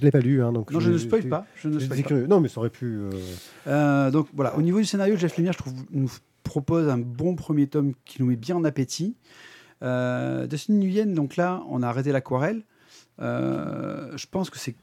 l'ai 0.04 0.12
pas, 0.12 0.20
lu. 0.20 0.44
Hein, 0.44 0.52
donc 0.54 0.72
non, 0.72 0.80
je 0.80 0.92
ne 0.92 0.98
spoil 1.00 1.28
pas. 1.28 1.46
Je 1.56 1.68
ne 1.70 1.80
spoil 1.80 2.04
pas. 2.04 2.14
Non, 2.28 2.40
mais 2.40 2.50
ça 2.50 2.60
aurait 2.60 2.70
pu. 2.70 2.86
euh, 2.86 3.10
Euh, 3.68 4.12
donc 4.12 4.28
voilà, 4.36 4.56
au 4.58 4.62
niveau 4.62 4.78
du 4.78 4.86
scénario, 4.86 5.16
Jeff 5.18 5.38
Lemire, 5.38 5.54
je 5.54 5.58
trouve, 5.58 5.74
nous 5.92 6.10
propose 6.44 6.88
un 6.88 6.98
bon 7.00 7.36
premier 7.36 7.66
tome 7.68 7.94
qui 8.06 8.22
nous 8.22 8.28
met 8.30 8.36
bien 8.36 8.56
en 8.58 8.64
appétit. 8.64 9.16
Dustin 9.82 10.74
Nguyen, 10.74 11.14
donc 11.16 11.36
là, 11.36 11.64
on 11.70 11.82
a 11.82 11.88
arrêté 11.88 12.12
l'aquarelle. 12.12 12.62
Euh, 13.22 14.16
je 14.18 14.26
pense 14.28 14.50
que 14.50 14.58
c'est 14.58 14.76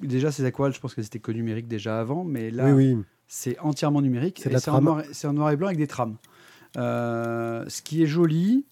déjà 0.00 0.32
ces 0.32 0.44
aquarelles, 0.44 0.72
je 0.72 0.80
pense 0.80 0.94
qu'elles 0.94 1.06
étaient 1.06 1.18
que 1.18 1.32
numériques 1.32 1.68
déjà 1.68 2.00
avant, 2.00 2.24
mais 2.24 2.50
là, 2.50 2.72
Oui, 2.72 2.94
oui. 2.94 3.02
c'est 3.26 3.58
entièrement 3.58 4.02
numérique. 4.02 4.40
C'est 4.42 4.68
en, 4.68 4.80
noir, 4.80 5.02
c'est 5.12 5.26
en 5.26 5.32
noir 5.32 5.50
et 5.50 5.56
blanc 5.56 5.66
avec 5.68 5.78
des 5.78 5.86
trames. 5.86 6.16
Euh, 6.76 7.64
ce 7.68 7.82
qui 7.82 8.02
est 8.02 8.06
joli, 8.06 8.64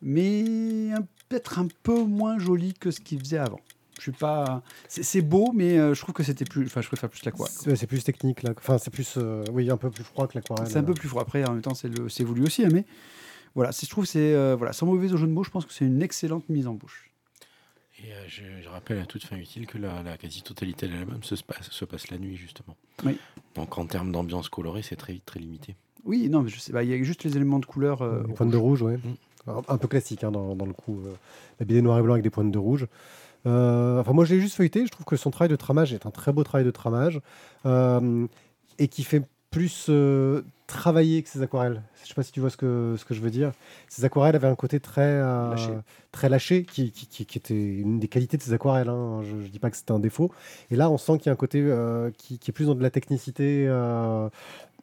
mais 0.00 0.90
peut-être 1.28 1.58
un 1.58 1.68
peu 1.82 2.02
moins 2.04 2.38
joli 2.38 2.74
que 2.74 2.90
ce 2.90 3.00
qu'il 3.00 3.18
faisait 3.18 3.38
avant. 3.38 3.60
Je 3.96 4.02
suis 4.02 4.12
pas. 4.12 4.62
C'est 4.88 5.22
beau, 5.22 5.52
mais 5.54 5.78
euh, 5.78 5.94
je 5.94 6.00
trouve 6.00 6.14
que 6.14 6.22
c'était 6.22 6.44
plus. 6.44 6.66
Enfin, 6.66 6.80
je 6.80 6.88
préfère 6.88 7.08
plus 7.08 7.24
l'aquarelle. 7.24 7.76
C'est 7.76 7.86
plus 7.86 8.02
technique 8.02 8.42
là. 8.42 8.52
Enfin, 8.58 8.76
c'est 8.78 8.90
plus, 8.90 9.14
euh, 9.16 9.44
oui, 9.52 9.70
un 9.70 9.76
peu 9.76 9.90
plus 9.90 10.04
froid 10.04 10.26
que 10.26 10.36
l'aquarelle. 10.36 10.66
C'est 10.68 10.78
un 10.78 10.82
peu 10.82 10.94
plus 10.94 11.08
froid. 11.08 11.22
Après, 11.22 11.44
en 11.44 11.52
même 11.52 11.62
temps, 11.62 11.74
c'est 11.74 12.24
voulu 12.24 12.42
aussi, 12.42 12.64
hein, 12.64 12.70
mais 12.72 12.84
voilà. 13.54 13.70
Je 13.70 13.88
trouve 13.88 14.04
c'est 14.04 14.34
euh, 14.34 14.56
voilà, 14.56 14.72
sans 14.72 14.86
mauvais 14.86 15.12
au 15.12 15.16
jeu 15.16 15.26
de 15.26 15.32
mots, 15.32 15.44
je 15.44 15.50
pense 15.50 15.64
que 15.64 15.72
c'est 15.72 15.84
une 15.84 16.02
excellente 16.02 16.48
mise 16.48 16.66
en 16.66 16.74
bouche. 16.74 17.10
Et 18.06 18.12
euh, 18.12 18.24
je, 18.28 18.42
je 18.62 18.68
rappelle 18.68 18.98
à 18.98 19.06
toute 19.06 19.24
fin 19.24 19.36
utile 19.36 19.66
que 19.66 19.78
la, 19.78 20.02
la 20.02 20.16
quasi-totalité 20.18 20.86
de 20.88 20.92
l'album 20.92 21.22
se 21.22 21.34
passe, 21.42 21.70
se 21.70 21.84
passe 21.86 22.10
la 22.10 22.18
nuit, 22.18 22.36
justement. 22.36 22.76
Oui. 23.04 23.16
Donc 23.54 23.78
en 23.78 23.86
termes 23.86 24.12
d'ambiance 24.12 24.48
colorée, 24.50 24.82
c'est 24.82 24.96
très 24.96 25.14
vite, 25.14 25.24
très 25.24 25.40
limité. 25.40 25.74
Oui, 26.04 26.28
non, 26.28 26.42
mais 26.42 26.50
je 26.50 26.58
sais. 26.60 26.72
pas, 26.72 26.82
Il 26.84 26.90
y 26.90 26.94
a 26.94 27.02
juste 27.02 27.24
les 27.24 27.34
éléments 27.36 27.58
de 27.60 27.64
couleur. 27.66 28.02
euh, 28.02 28.22
Des 28.24 28.34
pointes 28.34 28.50
de 28.50 28.56
rouge, 28.58 28.82
ouais. 28.82 28.98
Mm. 28.98 29.14
Un, 29.46 29.62
un 29.68 29.78
peu 29.78 29.88
classique 29.88 30.22
hein, 30.24 30.30
dans, 30.30 30.54
dans 30.54 30.66
le 30.66 30.72
coup. 30.74 31.00
euh, 31.06 31.14
la 31.60 31.66
BD 31.66 31.80
noir 31.82 31.98
et 31.98 32.02
blanc 32.02 32.12
avec 32.14 32.22
des 32.24 32.30
pointes 32.30 32.50
de 32.50 32.58
rouge. 32.58 32.86
Euh, 33.46 34.00
enfin, 34.00 34.12
moi, 34.12 34.24
je 34.24 34.34
l'ai 34.34 34.40
juste 34.40 34.56
feuilleté. 34.56 34.84
Je 34.86 34.90
trouve 34.90 35.06
que 35.06 35.16
son 35.16 35.30
travail 35.30 35.50
de 35.50 35.56
tramage 35.56 35.92
est 35.94 36.04
un 36.06 36.10
très 36.10 36.32
beau 36.32 36.44
travail 36.44 36.64
de 36.66 36.70
tramage 36.70 37.20
euh, 37.66 38.26
et 38.78 38.88
qui 38.88 39.02
fait 39.04 39.22
plus 39.50 39.86
travailler 40.66 41.22
que 41.22 41.28
ses 41.28 41.42
aquarelles. 41.42 41.82
Je 42.02 42.08
sais 42.08 42.14
pas 42.14 42.22
si 42.22 42.32
tu 42.32 42.40
vois 42.40 42.50
ce 42.50 42.56
que, 42.56 42.94
ce 42.98 43.04
que 43.04 43.14
je 43.14 43.20
veux 43.20 43.30
dire. 43.30 43.52
Ses 43.88 44.04
aquarelles 44.04 44.34
avaient 44.36 44.48
un 44.48 44.54
côté 44.54 44.80
très 44.80 45.02
euh, 45.02 45.50
Lâché. 45.50 45.70
très 46.12 46.28
lâché, 46.28 46.64
qui, 46.64 46.90
qui, 46.90 47.06
qui- 47.06 47.26
qui 47.26 47.38
était 47.38 47.54
une 47.54 47.98
des 48.00 48.08
qualités 48.08 48.36
de 48.36 48.42
ses 48.42 48.52
aquarelles. 48.52 48.88
hein. 48.88 49.22
Je, 49.22 49.34
ne 49.36 49.46
dis 49.48 49.58
pas 49.58 49.70
que 49.70 49.76
c'était 49.76 49.92
un 49.92 49.98
défaut. 49.98 50.32
Et 50.70 50.76
là, 50.76 50.90
on 50.90 50.98
sent 50.98 51.18
qu'il 51.18 51.26
y 51.26 51.28
a 51.30 51.32
un 51.32 51.36
côté 51.36 51.60
euh, 51.62 52.10
qui, 52.16 52.38
qui 52.38 52.50
est 52.50 52.54
plus 52.54 52.66
dans 52.66 52.74
de 52.74 52.82
la 52.82 52.90
technicité 52.90 53.66
euh, 53.68 54.28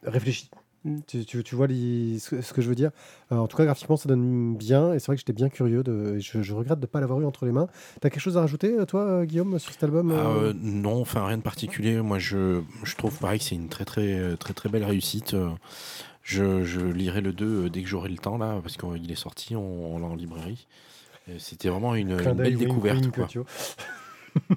réfléchie. 0.03 0.49
Mm. 0.83 0.97
Tu, 1.05 1.25
tu- 1.25 1.43
tu 1.43 1.55
vois 1.55 1.67
les- 1.67 2.17
ce, 2.19 2.41
ce 2.41 2.53
que 2.53 2.61
je 2.61 2.67
veux 2.69 2.75
dire 2.75 2.89
Euh, 3.31 3.37
En 3.37 3.47
tout 3.47 3.55
cas, 3.57 3.65
graphiquement, 3.65 3.97
ça 3.97 4.09
donne 4.09 4.55
bien. 4.55 4.93
Et 4.93 4.99
c'est 4.99 5.07
vrai 5.07 5.15
que 5.15 5.19
j'étais 5.19 5.33
bien 5.33 5.49
curieux. 5.49 5.83
De, 5.83 6.17
je, 6.19 6.41
je 6.41 6.53
regrette 6.53 6.79
de 6.79 6.85
ne 6.85 6.87
pas 6.87 6.99
l'avoir 7.01 7.21
eu 7.21 7.25
entre 7.25 7.45
les 7.45 7.51
mains. 7.51 7.67
Tu 8.01 8.07
as 8.07 8.09
quelque 8.09 8.19
chose 8.19 8.37
à 8.37 8.41
rajouter, 8.41 8.73
euh, 8.79 8.85
toi, 8.85 9.01
euh, 9.01 9.25
Guillaume, 9.25 9.59
sur 9.59 9.71
cet 9.71 9.83
album 9.83 10.11
Ah, 10.11 10.27
euh 10.29 10.49
euh, 10.49 10.53
non, 10.59 10.99
enfin 11.01 11.25
rien 11.25 11.37
de 11.37 11.43
particulier. 11.43 12.01
Moi, 12.01 12.17
je, 12.19 12.61
je 12.83 12.95
trouve 12.95 13.17
pareil 13.19 13.39
que 13.39 13.45
c'est 13.45 13.55
une 13.55 13.69
très 13.69 13.85
très 13.85 14.35
très 14.37 14.53
très 14.53 14.69
belle 14.69 14.83
réussite. 14.85 15.35
Je, 16.23 16.63
je 16.63 16.79
lirai 16.81 17.21
le 17.21 17.33
2 17.33 17.45
euh, 17.65 17.69
dès 17.69 17.81
que 17.81 17.87
j'aurai 17.87 18.09
le 18.09 18.17
temps 18.17 18.37
là, 18.37 18.59
parce 18.61 18.77
qu'il 18.77 19.11
est 19.11 19.15
sorti, 19.15 19.55
on, 19.55 19.95
on 19.95 19.99
l'a 19.99 20.05
en 20.05 20.15
librairie. 20.15 20.67
C'était 21.37 21.69
vraiment 21.69 21.95
une, 21.95 22.15
belle 22.33 22.57
découverte. 22.57 23.01
wink, 23.01 23.15
quoi. 23.15 23.25
tu 23.27 23.39
vois. 23.39 23.47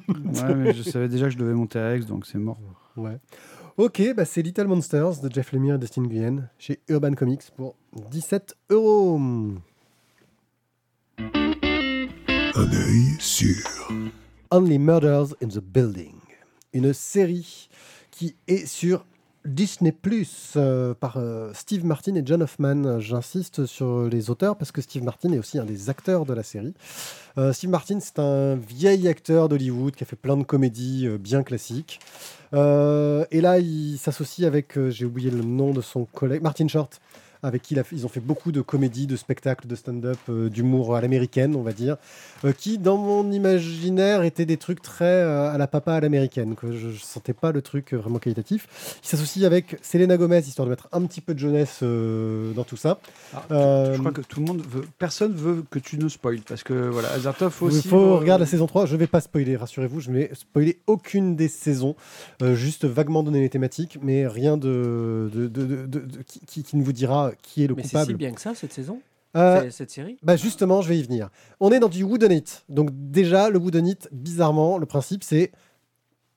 Ouais, 0.09 0.55
mais 0.55 0.73
je 0.75 0.83
savais 0.83 1.09
déjà 1.09 1.27
que 1.27 1.33
je 1.33 1.39
devais 1.39 1.53
monter 1.53 1.79
à 1.79 1.95
Aix, 1.97 2.01
donc 2.01 2.27
c'est 2.27 2.39
mort. 2.39 2.59
Ouais. 2.97 3.19
Ok, 3.77 4.01
bah 4.15 4.25
c'est 4.25 4.41
Little 4.41 4.69
Monsters 4.69 5.21
de 5.21 5.29
Jeff 5.29 5.51
Lemire 5.51 5.75
et 5.75 5.79
Dustin 5.79 6.03
Nguyen 6.03 6.49
chez 6.61 6.79
Urban 6.87 7.15
Comics 7.15 7.51
pour 7.57 7.75
17 8.09 8.55
euros. 8.71 9.19
Un 11.19 12.73
œil 12.73 13.17
sûr. 13.19 13.91
Only 14.53 14.79
Murders 14.79 15.35
in 15.43 15.49
the 15.49 15.59
Building, 15.59 16.15
une 16.73 16.93
série 16.93 17.69
qui 18.13 18.37
est 18.47 18.65
sur 18.65 19.05
Disney 19.45 19.93
Plus 19.93 20.55
euh, 20.57 20.95
par 20.95 21.17
euh, 21.17 21.51
Steve 21.53 21.85
Martin 21.85 22.15
et 22.15 22.23
John 22.25 22.43
Hoffman. 22.43 23.01
J'insiste 23.01 23.67
sur 23.67 24.05
les 24.05 24.31
auteurs 24.31 24.57
parce 24.57 24.73
que 24.73 24.81
Steve 24.81 25.03
Martin 25.03 25.33
est 25.33 25.39
aussi 25.39 25.59
un 25.59 25.65
des 25.65 25.91
acteurs 25.91 26.25
de 26.25 26.33
la 26.33 26.43
série. 26.43 26.75
Euh, 27.37 27.53
Steve 27.53 27.71
Martin, 27.71 27.99
c'est 28.01 28.19
un 28.19 28.55
vieil 28.55 29.07
acteur 29.09 29.49
d'Hollywood 29.49 29.97
qui 29.97 30.05
a 30.05 30.07
fait 30.07 30.17
plein 30.17 30.37
de 30.37 30.45
comédies 30.45 31.09
bien 31.19 31.43
classiques. 31.43 32.01
Euh, 32.55 33.25
et 33.31 33.41
là, 33.41 33.59
il 33.59 33.99
s'associe 33.99 34.47
avec, 34.47 34.79
euh, 34.79 34.91
j'ai 34.91 35.05
oublié 35.05 35.31
le 35.31 35.43
nom 35.43 35.73
de 35.73 35.81
son 35.81 36.05
collègue, 36.05 36.43
Martin 36.43 36.69
Short, 36.69 37.01
avec 37.45 37.63
qui 37.63 37.75
il 37.75 37.83
ils 37.93 38.05
ont 38.07 38.09
fait 38.09 38.21
beaucoup 38.21 38.53
de 38.53 38.61
comédies, 38.61 39.07
de 39.07 39.17
spectacles, 39.17 39.67
de 39.67 39.75
stand-up, 39.75 40.19
euh, 40.29 40.49
d'humour 40.49 40.97
à 40.97 41.01
l'américaine, 41.01 41.55
on 41.55 41.63
va 41.63 41.73
dire, 41.73 41.97
euh, 42.45 42.53
qui, 42.53 42.79
dans 42.79 42.97
mon 42.97 43.31
imaginaire, 43.31 44.23
étaient 44.23 44.47
des 44.47 44.57
trucs 44.57 44.81
très 44.83 45.05
euh, 45.05 45.53
à 45.53 45.59
la 45.59 45.67
papa 45.67 45.93
à 45.95 46.01
l'américaine, 46.01 46.55
que 46.55 46.73
je, 46.73 46.91
je 46.91 47.03
sentais 47.03 47.33
pas 47.35 47.53
le 47.53 47.63
truc 47.63 47.93
vraiment 47.93 48.19
qualitatif. 48.19 48.67
Il 49.05 49.09
s'associe 49.09 49.45
avec 49.45 49.77
Selena 49.83 50.17
Gomez, 50.17 50.39
histoire 50.39 50.67
de 50.67 50.71
mettre 50.71 50.89
un 50.93 51.03
petit 51.07 51.21
peu 51.21 51.35
de 51.35 51.39
jeunesse 51.39 51.83
dans 51.83 52.65
tout 52.65 52.77
ça. 52.77 52.99
Alors, 53.33 53.45
Euh, 53.51 53.95
Je 53.95 53.99
crois 53.99 54.13
que 54.13 54.21
tout 54.23 54.41
le 54.41 54.47
monde 54.47 54.63
veut, 54.69 54.85
personne 54.99 55.33
veut 55.35 55.65
que 55.71 55.79
tu 55.79 55.99
nous 55.99 56.09
spoiles 56.09 56.41
parce 56.49 56.63
que 56.63 56.73
voilà, 56.75 57.11
Azartov 57.13 57.57
Il 57.61 57.67
aussi. 57.67 57.89
faut 57.89 57.99
euh, 57.99 58.15
regarder 58.19 58.45
la 58.45 58.51
saison 58.51 58.67
3, 58.67 58.87
je 58.87 58.97
vais 58.97 59.07
pas 59.07 59.21
spoiler, 59.21 59.57
rassurez-vous, 59.57 60.01
je 60.01 60.11
vais 60.11 60.31
spoiler 60.35 60.79
aucune 60.87 61.37
des 61.37 61.49
saisons, 61.49 61.95
juste 62.55 62.85
vaguement 62.85 63.23
donner 63.23 63.41
les 63.41 63.49
thématiques, 63.51 63.99
mais 64.03 64.27
rien 64.27 64.57
de, 64.57 65.31
de, 65.33 65.47
de- 65.49 65.67
de- 65.67 65.87
de- 65.87 65.99
de- 66.01 66.23
qui, 66.27 66.41
qui- 66.41 66.63
qui 66.63 66.77
ne 66.77 66.83
vous 66.83 66.93
dira 66.93 67.33
qui 67.43 67.65
est 67.65 67.67
le 67.67 67.75
Mais 67.75 67.83
c'est 67.83 67.89
coupable. 67.91 68.07
si 68.07 68.15
bien 68.15 68.33
que 68.33 68.41
ça, 68.41 68.55
cette 68.55 68.73
saison 68.73 69.01
Euh, 69.37 69.63
C'est- 69.63 69.71
Cette 69.73 69.91
série 69.91 70.17
bah 70.23 70.37
justement, 70.37 70.81
je 70.81 70.89
vais 70.89 70.97
y 70.99 71.03
venir. 71.03 71.29
On 71.59 71.73
est 71.73 71.81
dans 71.81 71.89
du 71.89 72.05
whodunit. 72.05 72.45
Donc 72.69 72.91
déjà, 72.93 73.51
le 73.51 73.59
whodunit, 73.59 73.99
bizarrement, 74.13 74.79
le 74.79 74.87
principe 74.87 75.25
c'est 75.25 75.51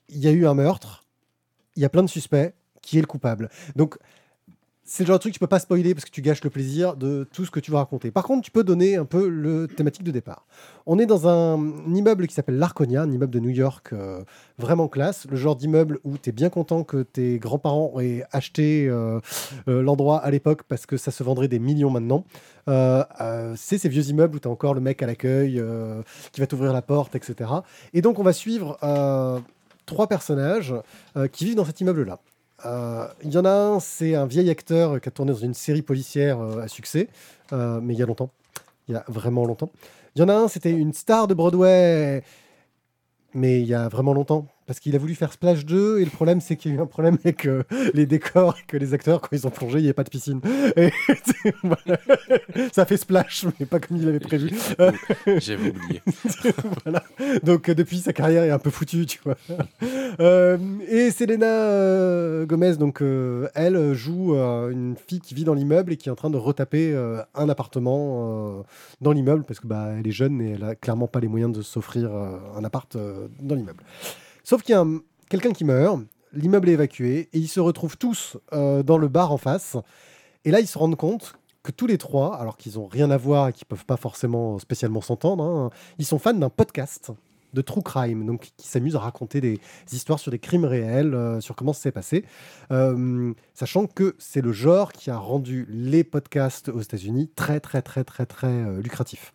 il 0.10 0.18
y 0.18 0.28
a 0.28 0.32
eu 0.32 0.48
un 0.48 0.54
meurtre, 0.56 1.06
il 1.76 1.82
y 1.84 1.86
a 1.86 1.90
plein 1.90 2.02
de 2.02 2.08
suspects, 2.10 2.54
qui 2.82 2.98
est 2.98 3.02
le 3.02 3.06
coupable. 3.08 3.50
Donc 3.76 3.98
c'est 4.90 5.04
le 5.04 5.08
genre 5.08 5.18
de 5.18 5.20
truc 5.20 5.34
que 5.34 5.36
tu 5.36 5.40
peux 5.40 5.48
pas 5.48 5.60
spoiler 5.60 5.94
parce 5.94 6.06
que 6.06 6.10
tu 6.10 6.22
gâches 6.22 6.44
le 6.46 6.50
plaisir 6.50 6.96
de 6.96 7.28
tout 7.34 7.44
ce 7.44 7.52
que 7.52 7.60
tu 7.60 7.72
vas 7.72 7.80
raconter. 7.80 8.10
Par 8.10 8.24
contre, 8.24 8.44
tu 8.44 8.52
peux 8.52 8.64
donner 8.64 8.96
un 8.96 9.04
peu 9.04 9.28
le 9.28 9.68
thématique 9.68 10.04
de 10.04 10.12
départ. 10.12 10.48
On 10.86 10.98
est 10.98 11.06
dans 11.06 11.28
un, 11.28 11.58
immeuble 11.94 12.26
qui 12.26 12.34
s'appelle 12.34 12.58
l'Arconia, 12.58 13.02
un 13.02 13.12
immeuble 13.12 13.34
de 13.34 13.42
New 13.42 13.50
York 13.50 13.90
euh, 13.92 14.24
vraiment 14.58 14.88
classe, 14.88 15.28
le 15.30 15.36
genre 15.36 15.58
d'immeuble 15.58 16.00
où 16.06 16.18
tu 16.18 16.30
es 16.30 16.32
bien 16.32 16.50
content 16.50 16.86
que 16.86 17.04
tes 17.04 17.38
grands-parents 17.38 18.00
aient 18.00 18.24
acheté 18.32 18.88
euh, 18.88 19.20
euh, 19.68 19.82
l'endroit 19.82 20.20
à 20.20 20.32
l'époque 20.32 20.64
parce 20.64 20.86
que 20.86 20.96
ça 20.96 21.12
se 21.12 21.22
vendrait 21.22 21.50
des 21.50 21.60
millions 21.60 21.90
maintenant. 21.90 22.24
C'est 23.56 23.78
ces 23.78 23.90
vieux 23.90 24.08
immeubles 24.10 24.38
où 24.38 24.40
tu 24.40 24.48
as 24.48 24.52
encore 24.52 24.74
le 24.74 24.82
mec 24.82 25.04
à 25.04 25.06
l'accueil 25.06 25.62
qui 26.32 26.40
va 26.42 26.48
t'ouvrir 26.48 26.72
la 26.72 26.82
porte, 26.82 27.16
etc. 27.16 27.50
Et 27.94 28.02
donc, 28.02 28.20
on 28.20 28.24
va 28.24 28.34
suivre 28.34 28.78
trois 29.86 30.08
personnages 30.08 30.74
qui 31.32 31.46
vivent 31.46 31.56
dans 31.56 31.66
cet 31.66 31.80
immeuble-là. 31.80 32.20
Euh, 32.66 33.08
Il 33.24 33.34
y 33.34 33.38
en 33.38 33.46
a 33.46 33.52
un, 33.52 33.80
c'est 33.80 34.16
un 34.16 34.26
vieil 34.26 34.50
acteur 34.50 35.00
qui 35.00 35.10
a 35.10 35.12
tourné 35.12 35.32
dans 35.32 35.38
une 35.38 35.54
série 35.54 35.82
policière 35.82 36.40
euh, 36.40 36.62
à 36.62 36.68
succès, 36.68 37.10
euh, 37.54 37.80
mais 37.82 37.94
il 37.94 38.00
y 38.00 38.04
a 38.04 38.06
longtemps. 38.06 38.32
Il 38.88 38.94
y 38.94 38.98
a 38.98 39.04
vraiment 39.08 39.46
longtemps. 39.46 39.72
Il 40.16 40.20
y 40.22 40.24
en 40.24 40.30
a 40.30 40.34
un, 40.36 40.48
c'était 40.48 40.72
une 40.72 40.94
star 40.94 41.28
de 41.28 41.34
Broadway, 41.34 42.24
mais 43.34 43.62
il 43.62 43.68
y 43.68 43.74
a 43.74 43.88
vraiment 43.90 44.14
longtemps. 44.14 44.48
Parce 44.68 44.82
qu'il 44.82 44.94
a 44.98 45.00
voulu 45.00 45.16
faire 45.16 45.32
Splash 45.32 45.66
2, 45.66 46.00
et 46.00 46.04
le 46.04 46.12
problème, 46.12 46.42
c'est 46.42 46.58
qu'il 46.58 46.72
y 46.72 46.74
a 46.74 46.78
eu 46.78 46.82
un 46.82 46.88
problème 46.88 47.18
avec 47.24 47.46
euh, 47.46 47.64
les 47.94 48.06
décors, 48.06 48.58
et 48.60 48.66
que 48.68 48.76
les 48.76 48.94
acteurs, 48.94 49.22
quand 49.22 49.30
ils 49.32 49.48
ont 49.48 49.50
plongé, 49.50 49.80
il 49.80 49.84
n'y 49.84 49.88
avait 49.88 49.94
pas 49.94 50.04
de 50.04 50.10
piscine. 50.10 50.42
Et, 50.76 50.92
voilà. 51.64 52.00
Ça 52.74 52.86
fait 52.86 52.98
Splash, 52.98 53.46
mais 53.60 53.66
pas 53.66 53.80
comme 53.80 53.96
il 53.96 54.06
avait 54.10 54.20
prévu. 54.20 54.52
J'avais 55.26 55.70
oublié. 55.76 56.02
Voilà. 56.84 57.04
Donc 57.44 57.70
euh, 57.70 57.76
depuis 57.76 58.00
sa 58.00 58.12
carrière 58.12 58.44
est 58.44 58.52
un 58.52 58.60
peu 58.60 58.70
foutue, 58.70 59.06
tu 59.06 59.20
vois. 59.24 59.38
Euh, 60.20 60.58
et 60.90 61.12
Selena 61.12 62.46
Gomez, 62.46 62.76
donc 62.76 63.02
elle 63.56 63.94
joue 63.94 64.34
une 64.36 64.96
fille 65.08 65.22
qui 65.22 65.34
vit 65.34 65.46
dans 65.46 65.54
l'immeuble 65.54 65.94
et 65.94 65.98
qui 65.98 66.10
est 66.10 66.12
en 66.12 66.16
train 66.16 66.30
de 66.30 66.38
retaper 66.38 66.96
un 67.36 67.50
appartement 67.50 68.66
dans 69.02 69.12
l'immeuble 69.12 69.44
parce 69.46 69.60
que 69.60 69.68
bah 69.68 69.90
elle 69.98 70.08
est 70.08 70.12
jeune 70.12 70.42
et 70.42 70.52
elle 70.52 70.64
a 70.64 70.76
clairement 70.76 71.08
pas 71.08 71.20
les 71.20 71.28
moyens 71.28 71.56
de 71.56 71.62
s'offrir 71.62 72.12
un 72.12 72.64
appart 72.64 72.98
dans 73.42 73.56
l'immeuble. 73.56 73.84
Sauf 74.50 74.64
qu'il 74.64 74.72
y 74.72 74.76
a 74.78 74.80
un- 74.80 75.02
quelqu'un 75.30 75.52
qui 75.52 75.66
meurt, 75.66 76.00
l'immeuble 76.32 76.70
est 76.70 76.74
évacué 76.74 77.28
et 77.34 77.38
ils 77.38 77.50
se 77.50 77.60
retrouvent 77.60 77.98
tous 77.98 78.38
euh, 78.54 78.82
dans 78.82 78.98
le 78.98 79.10
bar 79.10 79.34
en 79.34 79.38
face. 79.38 79.76
Et 80.46 80.52
là 80.52 80.62
ils 80.62 80.68
se 80.68 80.78
rendent 80.78 80.96
compte 80.96 81.34
que 81.64 81.74
tous 81.74 81.86
les 81.86 81.98
trois, 81.98 82.38
alors 82.38 82.56
qu'ils 82.56 82.80
ont 82.80 82.88
rien 82.88 83.12
à 83.12 83.18
voir 83.18 83.50
et 83.50 83.52
qu'ils 83.52 83.66
peuvent 83.68 83.84
pas 83.86 83.98
forcément 83.98 84.58
spécialement 84.58 85.02
s'entendre, 85.02 85.44
hein, 85.44 85.70
ils 86.00 86.06
sont 86.06 86.18
fans 86.18 86.34
d'un 86.34 86.50
podcast 86.50 87.12
de 87.58 87.62
true 87.62 87.82
crime, 87.82 88.26
donc 88.26 88.52
qui 88.56 88.68
s'amuse 88.68 88.96
à 88.96 89.00
raconter 89.00 89.42
des 89.42 89.60
histoires 89.92 90.20
sur 90.20 90.32
des 90.32 90.40
crimes 90.40 90.66
réels, 90.66 91.14
euh, 91.14 91.42
sur 91.42 91.56
comment 91.56 91.74
ça 91.74 91.82
s'est 91.82 91.92
passé, 91.92 92.24
Euh, 92.72 93.34
sachant 93.54 93.88
que 93.88 94.16
c'est 94.20 94.42
le 94.42 94.52
genre 94.52 94.92
qui 94.94 95.10
a 95.10 95.18
rendu 95.18 95.66
les 95.70 96.04
podcasts 96.04 96.70
aux 96.70 96.82
États-Unis 96.82 97.30
très 97.36 97.60
très 97.60 97.82
très 97.82 98.04
très 98.04 98.26
très 98.26 98.48
euh, 98.48 98.82
lucratifs. 98.82 99.34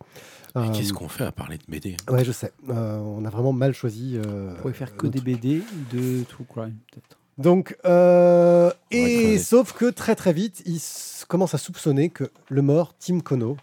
Mais 0.55 0.68
Euh, 0.68 0.73
Qu'est-ce 0.73 0.93
qu'on 0.93 1.09
fait 1.09 1.25
à 1.25 1.33
parler 1.33 1.57
de 1.59 1.64
BD 1.68 1.97
Ouais, 2.11 2.25
je 2.25 2.33
sais. 2.33 2.53
Euh, 2.68 2.99
on 2.99 3.25
a 3.25 3.31
vraiment 3.31 3.53
mal 3.55 3.73
choisi. 3.75 4.16
euh, 4.18 4.53
On 4.53 4.61
pourrait 4.61 4.75
faire 4.75 4.97
que 4.97 5.07
des 5.07 5.20
truc. 5.20 5.41
BD 5.41 5.62
de 5.93 6.25
True 6.25 6.45
Crime, 6.45 6.77
peut-être. 6.91 7.18
Donc, 7.39 7.77
euh, 7.87 8.70
et 8.91 9.39
sauf 9.39 9.73
que 9.73 9.87
très 9.91 10.14
très 10.14 10.35
vite, 10.35 10.62
il 10.66 10.79
commence 11.27 11.55
à 11.55 11.59
soupçonner 11.59 12.11
que 12.11 12.31
le 12.51 12.61
mort, 12.61 12.95
Tim 12.99 13.20
Kono, 13.20 13.57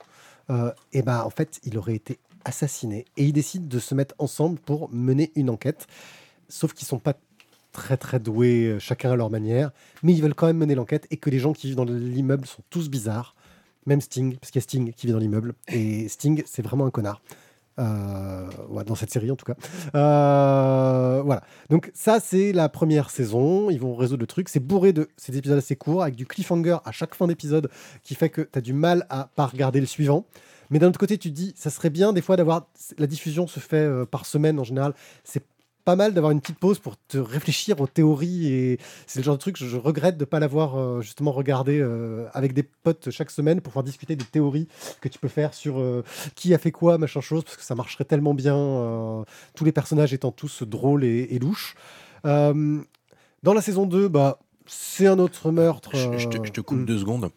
euh, 0.50 0.72
eh 0.94 1.04
ben, 1.04 1.22
en 1.22 1.30
fait, 1.30 1.60
il 1.64 1.78
aurait 1.78 1.94
été 1.94 2.18
assassiné. 2.46 3.06
Et 3.18 3.26
ils 3.26 3.34
décident 3.34 3.68
de 3.68 3.80
se 3.80 3.96
mettre 3.96 4.16
ensemble 4.18 4.60
pour 4.60 4.90
mener 4.92 5.32
une 5.36 5.50
enquête. 5.50 5.88
Sauf 6.48 6.74
qu'ils 6.74 6.88
sont 6.88 7.00
pas 7.00 7.14
très 7.72 7.98
très 7.98 8.20
doués, 8.20 8.66
euh, 8.66 8.80
chacun 8.80 9.12
à 9.12 9.16
leur 9.16 9.30
manière, 9.30 9.72
mais 10.02 10.14
ils 10.14 10.22
veulent 10.22 10.34
quand 10.34 10.48
même 10.48 10.58
mener 10.58 10.76
l'enquête 10.76 11.08
et 11.12 11.18
que 11.18 11.30
les 11.30 11.40
gens 11.40 11.54
qui 11.54 11.68
vivent 11.68 11.76
dans 11.76 11.86
l'immeuble 11.86 12.46
sont 12.46 12.64
tous 12.70 12.90
bizarres. 12.90 13.36
Même 13.86 14.02
Sting, 14.02 14.38
parce 14.38 14.52
qu'il 14.52 14.60
y 14.60 14.64
a 14.64 14.64
Sting 14.64 14.94
qui 14.94 15.08
vit 15.08 15.14
dans 15.14 15.20
l'immeuble. 15.20 15.54
Et 15.68 16.08
Sting, 16.10 16.44
c'est 16.46 16.62
vraiment 16.62 16.86
un 16.86 16.92
connard. 16.92 17.22
Euh, 17.80 18.50
dans 18.86 18.96
cette 18.96 19.10
série 19.10 19.32
en 19.32 19.38
tout 19.38 19.46
cas. 19.46 19.56
Euh, 19.96 21.22
voilà. 21.24 21.42
Donc 21.70 21.92
ça, 21.94 22.20
c'est 22.20 22.52
la 22.52 22.68
première 22.68 23.10
saison. 23.10 23.70
Ils 23.70 23.80
vont 23.80 23.96
résoudre 23.96 24.22
le 24.22 24.28
truc. 24.28 24.50
C'est 24.50 24.60
bourré 24.60 24.92
de 24.92 25.08
ces 25.16 25.38
épisodes 25.38 25.58
assez 25.58 25.78
courts 25.78 26.04
avec 26.04 26.16
du 26.16 26.26
cliffhanger 26.26 26.78
à 26.84 26.92
chaque 26.92 27.16
fin 27.16 27.28
d'épisode 27.28 27.70
qui 28.04 28.16
fait 28.16 28.30
que 28.30 28.42
tu 28.42 28.58
as 28.58 28.62
du 28.62 28.74
mal 28.74 29.06
à 29.10 29.30
pas 29.36 29.46
regarder 29.46 29.80
le 29.80 29.86
suivant. 29.86 30.26
Mais 30.70 30.80
d'un 30.80 30.90
autre 30.90 31.00
côté, 31.00 31.18
tu 31.18 31.30
te 31.30 31.36
dis, 31.36 31.54
ça 31.56 31.70
serait 31.70 31.90
bien 31.90 32.14
des 32.14 32.22
fois 32.22 32.36
d'avoir. 32.36 32.68
La 32.98 33.08
diffusion 33.08 33.48
se 33.48 33.60
fait 33.60 33.78
euh, 33.78 34.06
par 34.06 34.26
semaine 34.26 34.60
en 34.60 34.64
général. 34.64 34.94
C'est 35.24 35.44
pas 35.90 35.96
mal 35.96 36.14
d'avoir 36.14 36.32
une 36.32 36.40
petite 36.40 36.60
pause 36.60 36.78
pour 36.78 36.98
te 37.08 37.18
réfléchir 37.18 37.82
aux 37.82 37.88
théories 37.88 38.48
et 38.54 38.80
c'est 39.08 39.20
le 39.22 39.24
genre 39.24 39.36
de 39.36 39.40
truc 39.40 39.58
que 39.58 39.66
je 39.66 39.76
regrette 39.76 40.18
de 40.18 40.26
pas 40.26 40.40
l'avoir 40.40 40.78
euh, 40.78 41.02
justement 41.02 41.32
regardé 41.32 41.80
euh, 41.80 42.28
avec 42.34 42.54
des 42.54 42.62
potes 42.62 43.10
chaque 43.10 43.32
semaine 43.32 43.60
pour 43.60 43.72
pouvoir 43.72 43.84
discuter 43.84 44.16
des 44.16 44.26
théories 44.26 44.68
que 45.02 45.10
tu 45.10 45.18
peux 45.18 45.28
faire 45.30 45.54
sur 45.56 45.80
euh, 45.80 46.04
qui 46.36 46.54
a 46.54 46.60
fait 46.60 46.72
quoi 46.72 47.00
machin 47.00 47.22
chose 47.22 47.44
parce 47.44 47.58
que 47.58 47.64
ça 47.64 47.74
marcherait 47.74 48.06
tellement 48.06 48.36
bien 48.36 49.26
tous 49.56 49.66
les 49.66 49.72
personnages 49.72 50.14
étant 50.14 50.32
tous 50.32 50.62
drôles 50.62 51.04
et, 51.04 51.28
et 51.32 51.40
louches 51.40 51.74
dans 52.24 53.54
la 53.54 53.62
saison 53.62 53.88
2 53.88 54.10
bah 54.10 54.38
c'est 54.68 55.08
un 55.08 55.18
autre 55.18 55.52
meurtre 55.52 55.96
Je, 55.96 56.20
je 56.20 56.28
te, 56.28 56.46
je 56.46 56.52
te 56.52 56.62
coupe 56.62 56.86
deux 56.86 57.00
secondes. 57.00 57.32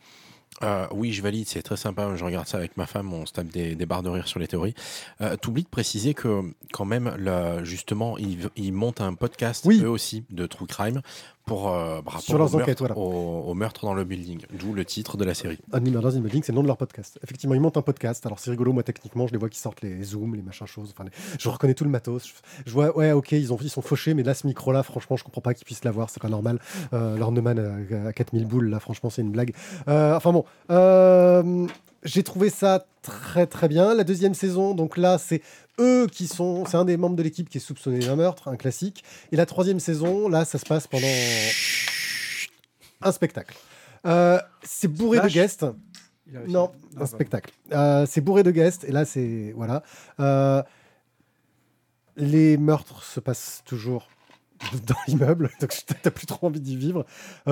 Euh, 0.62 0.86
oui, 0.92 1.12
je 1.12 1.22
valide, 1.22 1.46
c'est 1.48 1.62
très 1.62 1.76
sympa. 1.76 2.14
Je 2.16 2.24
regarde 2.24 2.46
ça 2.46 2.58
avec 2.58 2.76
ma 2.76 2.86
femme, 2.86 3.12
on 3.12 3.26
se 3.26 3.32
tape 3.32 3.48
des, 3.48 3.74
des 3.74 3.86
barres 3.86 4.02
de 4.02 4.08
rire 4.10 4.28
sur 4.28 4.38
les 4.38 4.46
théories. 4.48 4.74
Euh, 5.20 5.36
T'oublies 5.36 5.64
de 5.64 5.68
préciser 5.68 6.14
que, 6.14 6.42
quand 6.72 6.84
même, 6.84 7.14
là, 7.18 7.64
justement, 7.64 8.16
ils, 8.18 8.48
ils 8.56 8.72
montent 8.72 9.00
un 9.00 9.14
podcast, 9.14 9.64
Oui. 9.66 9.80
eux 9.82 9.88
aussi, 9.90 10.24
de 10.30 10.46
True 10.46 10.66
Crime, 10.66 11.02
pour, 11.44 11.72
euh, 11.74 12.00
Sur 12.20 12.38
leurs 12.38 12.48
au, 12.54 12.56
meurtre, 12.58 12.62
enquêtes, 12.64 12.78
voilà. 12.78 12.96
au, 12.96 13.40
au 13.50 13.54
meurtre 13.54 13.84
dans 13.84 13.94
le 13.94 14.04
building. 14.04 14.40
D'où 14.58 14.72
le 14.72 14.84
titre 14.84 15.16
de 15.16 15.24
la 15.24 15.34
série. 15.34 15.58
Only 15.72 15.90
Murders 15.90 16.14
in 16.14 16.18
the 16.20 16.22
Building, 16.22 16.42
c'est 16.44 16.52
le 16.52 16.56
nom 16.56 16.62
de 16.62 16.68
leur 16.68 16.76
podcast. 16.76 17.18
Effectivement, 17.24 17.54
ils 17.54 17.60
montent 17.60 17.76
un 17.76 17.82
podcast. 17.82 18.24
Alors, 18.26 18.38
c'est 18.38 18.50
rigolo, 18.50 18.72
moi, 18.72 18.82
techniquement, 18.82 19.26
je 19.26 19.32
les 19.32 19.38
vois 19.38 19.48
qui 19.48 19.58
sortent 19.58 19.82
les 19.82 20.02
zooms, 20.04 20.34
les 20.34 20.42
machins 20.42 20.66
choses. 20.66 20.92
Enfin, 20.94 21.04
les- 21.04 21.10
Je 21.38 21.48
reconnais 21.48 21.74
tout 21.74 21.84
le 21.84 21.90
matos. 21.90 22.26
Je, 22.26 22.32
je 22.66 22.72
vois, 22.72 22.96
ouais, 22.96 23.12
ok, 23.12 23.32
ils, 23.32 23.52
ont, 23.52 23.58
ils 23.60 23.70
sont 23.70 23.82
fauchés, 23.82 24.14
mais 24.14 24.22
là, 24.22 24.34
ce 24.34 24.46
micro-là, 24.46 24.82
franchement, 24.82 25.16
je 25.16 25.24
comprends 25.24 25.40
pas 25.40 25.54
qu'ils 25.54 25.64
puissent 25.64 25.84
l'avoir. 25.84 26.10
C'est 26.10 26.22
pas 26.22 26.28
normal. 26.28 26.58
Euh, 26.92 27.16
leur 27.18 27.32
Neumann 27.32 27.58
à, 27.58 28.08
à 28.08 28.12
4000 28.12 28.46
boules, 28.46 28.68
là, 28.70 28.78
franchement, 28.80 29.10
c'est 29.10 29.22
une 29.22 29.30
blague. 29.32 29.52
Euh, 29.88 30.16
enfin, 30.16 30.32
bon. 30.32 30.44
Euh, 30.70 31.66
J'ai 32.04 32.22
trouvé 32.22 32.50
ça 32.50 32.84
très, 33.02 33.46
très 33.46 33.68
bien. 33.68 33.94
La 33.94 34.04
deuxième 34.04 34.34
saison, 34.34 34.74
donc 34.74 34.96
là, 34.96 35.18
c'est 35.18 35.42
eux 35.82 36.06
qui 36.06 36.26
sont. 36.26 36.64
C'est 36.66 36.76
un 36.76 36.84
des 36.84 36.96
membres 36.96 37.16
de 37.16 37.22
l'équipe 37.22 37.48
qui 37.48 37.58
est 37.58 37.60
soupçonné 37.60 37.98
d'un 37.98 38.16
meurtre, 38.16 38.48
un 38.48 38.56
classique. 38.56 39.02
Et 39.32 39.36
la 39.36 39.46
troisième 39.46 39.80
saison, 39.80 40.28
là, 40.28 40.44
ça 40.44 40.58
se 40.58 40.64
passe 40.64 40.86
pendant 40.86 41.06
un 43.02 43.12
spectacle. 43.12 43.56
Euh, 44.06 44.38
c'est 44.62 44.88
bourré 44.88 45.18
Flash 45.18 45.32
de 45.32 45.40
guests. 45.40 45.66
Non, 46.48 46.70
Ah, 46.72 46.96
un 46.96 47.00
bah. 47.00 47.06
spectacle. 47.06 47.52
Euh, 47.72 48.06
c'est 48.08 48.20
bourré 48.20 48.42
de 48.42 48.50
guests, 48.50 48.84
et 48.84 48.92
là, 48.92 49.04
c'est. 49.04 49.52
Voilà. 49.56 49.82
Euh, 50.20 50.62
les 52.16 52.56
meurtres 52.56 53.02
se 53.04 53.20
passent 53.20 53.62
toujours 53.64 54.08
dans 54.86 54.94
l'immeuble, 55.08 55.50
donc 55.60 55.74
t'as 56.02 56.10
plus 56.10 56.26
trop 56.26 56.46
envie 56.46 56.60
d'y 56.60 56.76
vivre. 56.76 57.04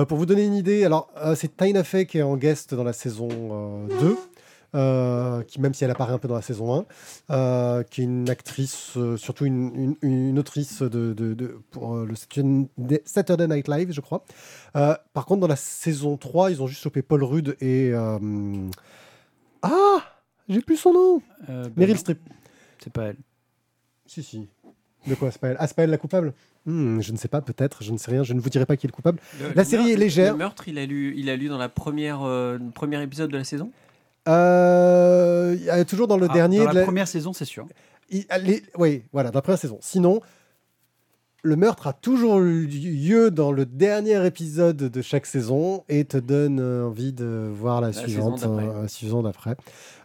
Pour 0.07 0.17
vous 0.17 0.25
donner 0.25 0.45
une 0.45 0.55
idée, 0.55 0.85
alors, 0.85 1.11
c'est 1.35 1.55
Tina 1.57 1.83
Fey 1.83 2.05
qui 2.05 2.19
est 2.19 2.23
en 2.23 2.37
guest 2.37 2.73
dans 2.73 2.83
la 2.83 2.93
saison 2.93 3.29
euh, 3.89 3.99
2. 3.99 4.17
Euh, 4.75 5.43
qui 5.43 5.59
même 5.59 5.73
si 5.73 5.83
elle 5.83 5.91
apparaît 5.91 6.13
un 6.13 6.17
peu 6.17 6.27
dans 6.27 6.35
la 6.35 6.41
saison 6.41 6.85
1, 7.29 7.33
euh, 7.35 7.83
qui 7.83 8.01
est 8.01 8.03
une 8.05 8.29
actrice, 8.29 8.93
euh, 8.97 9.17
surtout 9.17 9.45
une, 9.45 9.95
une, 10.01 10.09
une 10.29 10.39
autrice 10.39 10.81
de, 10.81 11.13
de, 11.13 11.33
de- 11.33 11.59
pour 11.71 11.95
euh, 11.95 12.05
le 12.05 12.15
Saturday- 12.15 13.47
Night 13.47 13.67
Live, 13.67 13.91
je 13.91 14.01
crois. 14.01 14.23
Euh, 14.75 14.95
par 15.13 15.25
contre, 15.25 15.41
dans 15.41 15.47
la 15.47 15.55
saison 15.55 16.15
3, 16.17 16.51
ils 16.51 16.61
ont 16.61 16.67
juste 16.67 16.81
chopé 16.81 17.01
Paul 17.01 17.23
Rudd 17.23 17.55
et... 17.59 17.91
euh, 17.93 18.17
Ah 19.61 19.99
J'ai 20.49 20.61
plus 20.61 20.77
son 20.77 20.93
nom 20.93 21.21
Euh, 21.49 21.63
bah, 21.65 21.69
Meryl 21.77 21.97
Streep. 21.97 22.19
C'est 22.83 22.91
pas 22.93 23.03
elle. 23.05 23.17
Si, 24.05 24.23
si. 24.23 24.47
De 25.07 25.15
quoi 25.15 25.31
C'est 25.31 25.39
pas 25.39 25.49
elle? 25.49 25.57
Ah, 25.59 25.67
c'est 25.67 25.75
pas 25.75 25.83
elle 25.83 25.89
la 25.89 25.97
coupable? 25.97 26.33
Hmm, 26.65 26.99
Je 27.01 27.11
ne 27.11 27.17
sais 27.17 27.27
pas, 27.27 27.41
peut-être, 27.41 27.83
je 27.83 27.91
ne 27.91 27.97
sais 27.97 28.11
rien, 28.11 28.23
je 28.23 28.33
ne 28.33 28.39
vous 28.39 28.49
dirai 28.49 28.65
pas 28.65 28.75
qui 28.77 28.85
est 28.85 28.89
le 28.89 28.93
coupable. 28.93 29.19
Le- 29.39 29.47
La 29.49 29.53
le 29.55 29.63
série 29.63 29.83
meurtre- 29.83 29.93
est 29.93 29.97
légère. 29.97 30.31
Le 30.33 30.37
meurtre, 30.37 30.67
il 30.67 30.77
a 30.77 30.85
lu, 30.85 31.13
il 31.17 31.29
a 31.29 31.35
lu 31.35 31.47
dans 31.47 31.57
la 31.57 31.69
première, 31.69 32.21
euh, 32.23 32.57
le 32.57 32.69
premier 32.71 33.01
épisode 33.01 33.31
de 33.31 33.37
la 33.37 33.43
saison? 33.43 33.71
Euh, 34.27 35.83
toujours 35.85 36.07
dans 36.07 36.17
le 36.17 36.27
Ah, 36.29 36.33
dernier... 36.33 36.59
Dans 36.65 36.71
de 36.71 36.75
la 36.75 36.83
première 36.83 37.07
saison, 37.07 37.33
c'est 37.33 37.45
sûr. 37.45 37.65
il- 38.09 38.25
les- 38.43 38.63
oui, 38.77 39.03
voilà, 39.13 39.31
dans 39.31 39.37
la 39.39 39.41
première 39.41 39.59
saison. 39.59 39.77
Sinon, 39.81 40.21
le 41.43 41.55
meurtre 41.55 41.87
a 41.87 41.93
toujours 41.93 42.39
eu 42.39 42.65
lieu 42.67 43.31
dans 43.31 43.51
le 43.51 43.65
dernier 43.65 44.23
épisode 44.25 44.77
de 44.77 45.01
chaque 45.01 45.25
saison 45.25 45.83
et 45.89 46.05
te 46.05 46.17
donne 46.17 46.59
euh, 46.59 46.85
envie 46.85 47.13
de 47.13 47.49
voir 47.53 47.81
la, 47.81 47.87
La 47.87 47.93
suivante, 47.93 48.39
saison 48.39 48.55
d'après. 48.57 48.67
euh, 48.75 48.87
suivante 48.87 49.23
d'après. 49.23 49.55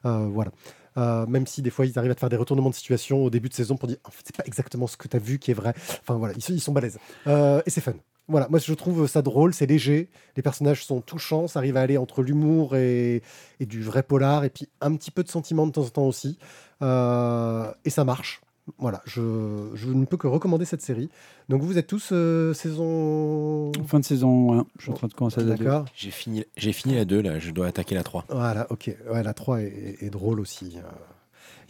Euh, 0.07 0.27
voilà. 0.33 0.51
Euh, 0.99 1.27
même 1.27 1.47
si 1.47 1.61
des 1.61 1.69
fois 1.69 1.85
ils 1.85 1.99
arrivent 1.99 2.13
à 2.13 2.15
te 2.15 2.21
faire 2.21 2.31
des 2.31 2.37
retournements 2.39 2.71
de 2.71 2.75
situation 2.75 3.23
au 3.23 3.29
début 3.29 3.51
de 3.51 3.55
saison 3.55 3.77
pour 3.77 3.87
dire 3.87 3.99
en 4.05 4.11
fait, 4.11 4.23
c'est 4.25 4.35
pas 4.37 4.45
exactement 4.47 4.87
ce 4.87 4.97
que 4.97 5.09
tu 5.09 5.15
as 5.17 5.21
vu 5.21 5.39
qui 5.39 5.51
est 5.51 5.55
vrai. 5.55 5.75
Enfin 6.01 6.15
voilà, 6.15 6.33
ils, 6.35 6.43
sont- 6.43 6.55
ils 6.55 6.61
sont 6.61 6.73
balèzes. 6.73 6.99
Euh, 7.27 7.61
et 7.67 7.71
c'est 7.71 7.83
fun. 7.83 7.93
Voilà, 8.29 8.49
moi 8.51 8.59
je 8.59 8.73
trouve 8.75 9.07
ça 9.07 9.23
drôle, 9.23 9.55
c'est 9.55 9.67
léger, 9.67 10.09
les 10.37 10.43
personnages 10.43 10.85
sont 10.85 11.01
touchants, 11.01 11.47
ça 11.47 11.61
arrive 11.61 11.77
à 11.77 11.81
aller 11.83 11.97
entre 11.97 12.23
l'humour 12.23 12.75
et, 12.75 13.23
et 13.61 13.67
du 13.67 13.83
vrai 13.83 14.03
polar, 14.03 14.43
et 14.45 14.51
puis 14.51 14.69
un 14.81 14.97
petit 14.97 15.13
peu 15.13 15.23
de 15.23 15.29
sentiment 15.29 15.65
de 15.67 15.73
temps 15.73 15.83
en 15.85 15.89
temps 15.91 16.07
aussi. 16.07 16.37
Euh, 16.83 17.71
et 17.85 17.91
ça 17.91 18.05
marche. 18.05 18.41
Voilà, 18.79 19.01
je, 19.07 19.71
je 19.75 19.89
ne 19.91 20.05
peux 20.07 20.17
que 20.17 20.27
recommander 20.27 20.65
cette 20.65 20.83
série. 20.83 21.09
Donc 21.49 21.63
vous 21.63 21.79
êtes 21.79 21.87
tous 21.87 22.09
euh, 22.11 22.53
saison... 22.53 23.71
Fin 23.87 24.01
de 24.01 24.05
saison 24.05 24.59
1. 24.59 24.67
Je 24.79 24.83
suis 24.83 24.91
en 24.91 24.95
train 24.95 25.07
de 25.07 25.15
commencer 25.15 25.41
à 25.41 25.45
la 25.45 25.55
deux. 25.55 25.65
D'accord. 25.65 25.85
J'ai 25.95 26.11
fini, 26.11 26.45
j'ai 26.57 26.73
fini 26.73 26.97
la 26.97 27.05
2, 27.05 27.23
là, 27.23 27.39
je 27.39 27.53
dois 27.53 27.69
attaquer 27.69 27.95
la 27.95 28.03
3. 28.03 28.25
Voilà, 28.29 28.67
ok. 28.71 28.91
Ouais, 29.09 29.23
la 29.23 29.35
3 29.35 29.61
est, 29.61 29.67
est- 29.67 30.03
est 30.07 30.11
drôle 30.11 30.41
aussi. 30.41 30.77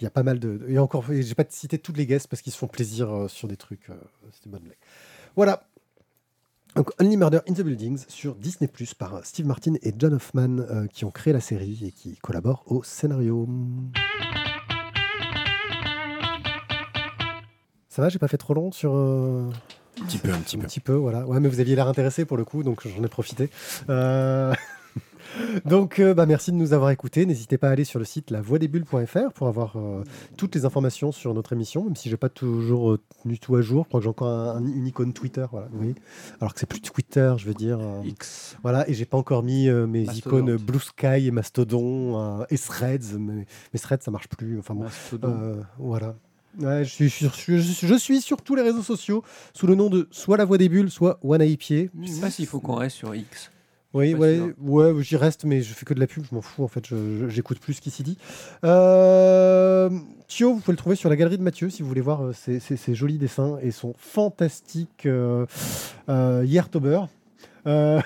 Il 0.00 0.04
y 0.04 0.06
a 0.06 0.10
pas 0.10 0.22
mal 0.22 0.38
de. 0.38 0.62
Et 0.68 0.78
encore, 0.78 1.04
j'ai 1.10 1.34
pas 1.34 1.44
cité 1.50 1.78
toutes 1.78 1.98
les 1.98 2.06
guests 2.06 2.28
parce 2.28 2.40
qu'ils 2.40 2.52
se 2.54 2.58
font 2.58 2.66
plaisir 2.66 3.10
euh, 3.14 3.28
sur 3.28 3.46
des 3.46 3.56
trucs. 3.58 3.88
C'était 4.32 4.46
une 4.46 4.52
bonne 4.52 4.62
blague. 4.62 4.78
Voilà. 5.36 5.64
Donc, 6.76 6.90
Only 7.00 7.16
Murder 7.16 7.38
in 7.48 7.54
the 7.54 7.62
Buildings 7.62 8.04
sur 8.08 8.34
Disney 8.34 8.68
Plus 8.68 8.92
par 8.92 9.24
Steve 9.24 9.46
Martin 9.46 9.74
et 9.82 9.94
John 9.98 10.12
Hoffman 10.12 10.58
euh, 10.58 10.86
qui 10.86 11.06
ont 11.06 11.10
créé 11.10 11.32
la 11.32 11.40
série 11.40 11.78
et 11.86 11.90
qui 11.90 12.16
collaborent 12.18 12.64
au 12.66 12.82
scénario. 12.82 13.48
Ça 17.88 18.02
va, 18.02 18.10
j'ai 18.10 18.18
pas 18.18 18.28
fait 18.28 18.36
trop 18.36 18.52
long 18.52 18.72
sur. 18.72 18.94
euh, 18.94 19.48
Un 20.02 20.04
petit 20.04 20.18
peu, 20.18 20.30
un 20.30 20.38
petit 20.38 20.56
un 20.56 20.60
peu. 20.60 20.66
petit 20.66 20.80
peu, 20.80 20.92
voilà. 20.92 21.26
Ouais, 21.26 21.40
mais 21.40 21.48
vous 21.48 21.60
aviez 21.60 21.74
l'air 21.76 21.88
intéressé 21.88 22.26
pour 22.26 22.36
le 22.36 22.44
coup, 22.44 22.62
donc 22.62 22.86
j'en 22.86 23.02
ai 23.02 23.08
profité. 23.08 23.48
Euh, 23.88 24.52
donc, 25.64 25.98
euh, 25.98 26.14
bah, 26.14 26.26
merci 26.26 26.50
de 26.52 26.56
nous 26.56 26.72
avoir 26.72 26.90
écoutés. 26.90 27.26
N'hésitez 27.26 27.58
pas 27.58 27.68
à 27.68 27.72
aller 27.72 27.84
sur 27.84 27.98
le 27.98 28.04
site 28.04 28.30
lavoidesbulles.fr 28.30 29.32
pour 29.34 29.48
avoir 29.48 29.76
euh, 29.76 30.02
toutes 30.36 30.54
les 30.54 30.64
informations 30.64 31.12
sur 31.12 31.34
notre 31.34 31.52
émission, 31.52 31.84
même 31.84 31.96
si 31.96 32.08
j'ai 32.10 32.16
pas 32.16 32.28
toujours 32.28 32.92
euh, 32.92 33.00
tenu 33.22 33.38
tout 33.38 33.56
à 33.56 33.60
jour. 33.62 33.84
Je 33.84 33.88
crois 33.88 34.00
que 34.00 34.04
j'ai 34.04 34.10
encore 34.10 34.28
un- 34.28 34.56
un- 34.56 34.66
une 34.66 34.86
icône 34.86 35.12
Twitter, 35.12 35.44
voilà, 35.50 35.68
voyez. 35.72 35.94
Alors 36.40 36.54
que 36.54 36.60
c'est 36.60 36.66
plus 36.68 36.80
Twitter, 36.80 37.34
je 37.38 37.46
veux 37.46 37.54
dire. 37.54 37.78
X. 38.04 38.56
voilà, 38.62 38.88
et 38.88 38.94
j'ai 38.94 39.04
pas 39.06 39.16
encore 39.18 39.42
mis 39.42 39.68
mes 39.70 40.04
icônes 40.16 40.56
Blue 40.56 40.80
Sky 40.80 41.26
et 41.26 41.30
Mastodon 41.30 42.44
et 42.50 42.58
Threads, 42.58 43.18
mais, 43.18 43.46
mais 43.72 43.78
Threads 43.78 44.02
ça 44.02 44.10
marche 44.10 44.28
plus. 44.28 44.58
Enfin 44.58 44.74
bon, 44.74 44.84
Mastodon. 44.84 45.56
voilà. 45.78 46.14
Ouais, 46.58 46.84
je, 46.84 46.90
suis 46.90 47.10
sur, 47.10 47.34
je, 47.34 47.58
suis- 47.58 47.86
je 47.86 47.94
suis 47.98 48.20
sur 48.22 48.40
tous 48.40 48.54
les 48.54 48.62
réseaux 48.62 48.80
sociaux 48.82 49.22
sous 49.52 49.66
le 49.66 49.74
nom 49.74 49.90
de 49.90 50.08
soit 50.10 50.38
La 50.38 50.46
Voix 50.46 50.56
des 50.56 50.70
Bulles, 50.70 50.90
soit 50.90 51.18
One 51.22 51.44
Pied. 51.58 51.90
Je 52.02 52.08
sais 52.10 52.20
pas 52.22 52.30
s'il 52.30 52.46
faut 52.46 52.60
qu'on 52.60 52.76
reste 52.76 52.96
sur 52.96 53.14
X. 53.14 53.50
Oui, 53.96 54.14
ouais, 54.14 54.36
sûr. 54.36 54.54
ouais, 54.60 54.92
j'y 55.02 55.16
reste, 55.16 55.44
mais 55.44 55.62
je 55.62 55.72
fais 55.74 55.84
que 55.84 55.94
de 55.94 56.00
la 56.00 56.06
pub, 56.06 56.24
je 56.28 56.34
m'en 56.34 56.42
fous 56.42 56.62
en 56.64 56.68
fait, 56.68 56.84
j'écoute 57.28 57.58
plus 57.58 57.74
ce 57.74 57.80
qui 57.80 57.90
s'y 57.90 58.02
dit. 58.02 58.18
Euh, 58.64 59.90
Thio, 60.28 60.54
vous 60.54 60.60
pouvez 60.60 60.72
le 60.72 60.76
trouver 60.78 60.96
sur 60.96 61.08
la 61.08 61.16
galerie 61.16 61.38
de 61.38 61.42
Mathieu 61.42 61.70
si 61.70 61.82
vous 61.82 61.88
voulez 61.88 62.00
voir 62.00 62.24
euh, 62.24 62.32
ses, 62.32 62.58
ses- 62.60 62.76
ses 62.76 62.94
jolis 62.94 63.18
dessins 63.18 63.58
et 63.62 63.70
son 63.70 63.94
fantastique 63.98 65.06
euh, 65.06 65.46
euh, 66.08 66.42
Yertober. 66.46 67.00
Euh, 67.66 68.00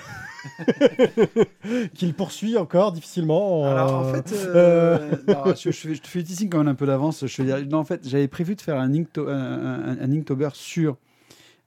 qu'il 1.93 2.13
poursuit 2.13 2.57
encore 2.57 2.91
difficilement. 2.91 3.65
Alors 3.65 3.93
en 3.93 4.13
fait, 4.13 4.33
euh, 4.47 5.11
non, 5.27 5.53
je, 5.55 5.71
je 5.71 5.77
fais, 5.77 5.95
je 5.95 6.01
te 6.01 6.07
fais 6.07 6.23
teasing 6.23 6.49
quand 6.49 6.57
même 6.59 6.67
un 6.67 6.75
peu 6.75 6.85
d'avance. 6.87 7.25
Je 7.27 7.41
non, 7.65 7.79
en 7.79 7.83
fait, 7.83 8.01
j'avais 8.07 8.27
prévu 8.27 8.55
de 8.55 8.61
faire 8.61 8.77
un, 8.79 8.89
Inkto- 8.91 9.27
un, 9.29 9.31
un- 9.31 9.97
un 10.01 10.11
Inktober 10.11 10.49
sur 10.53 10.97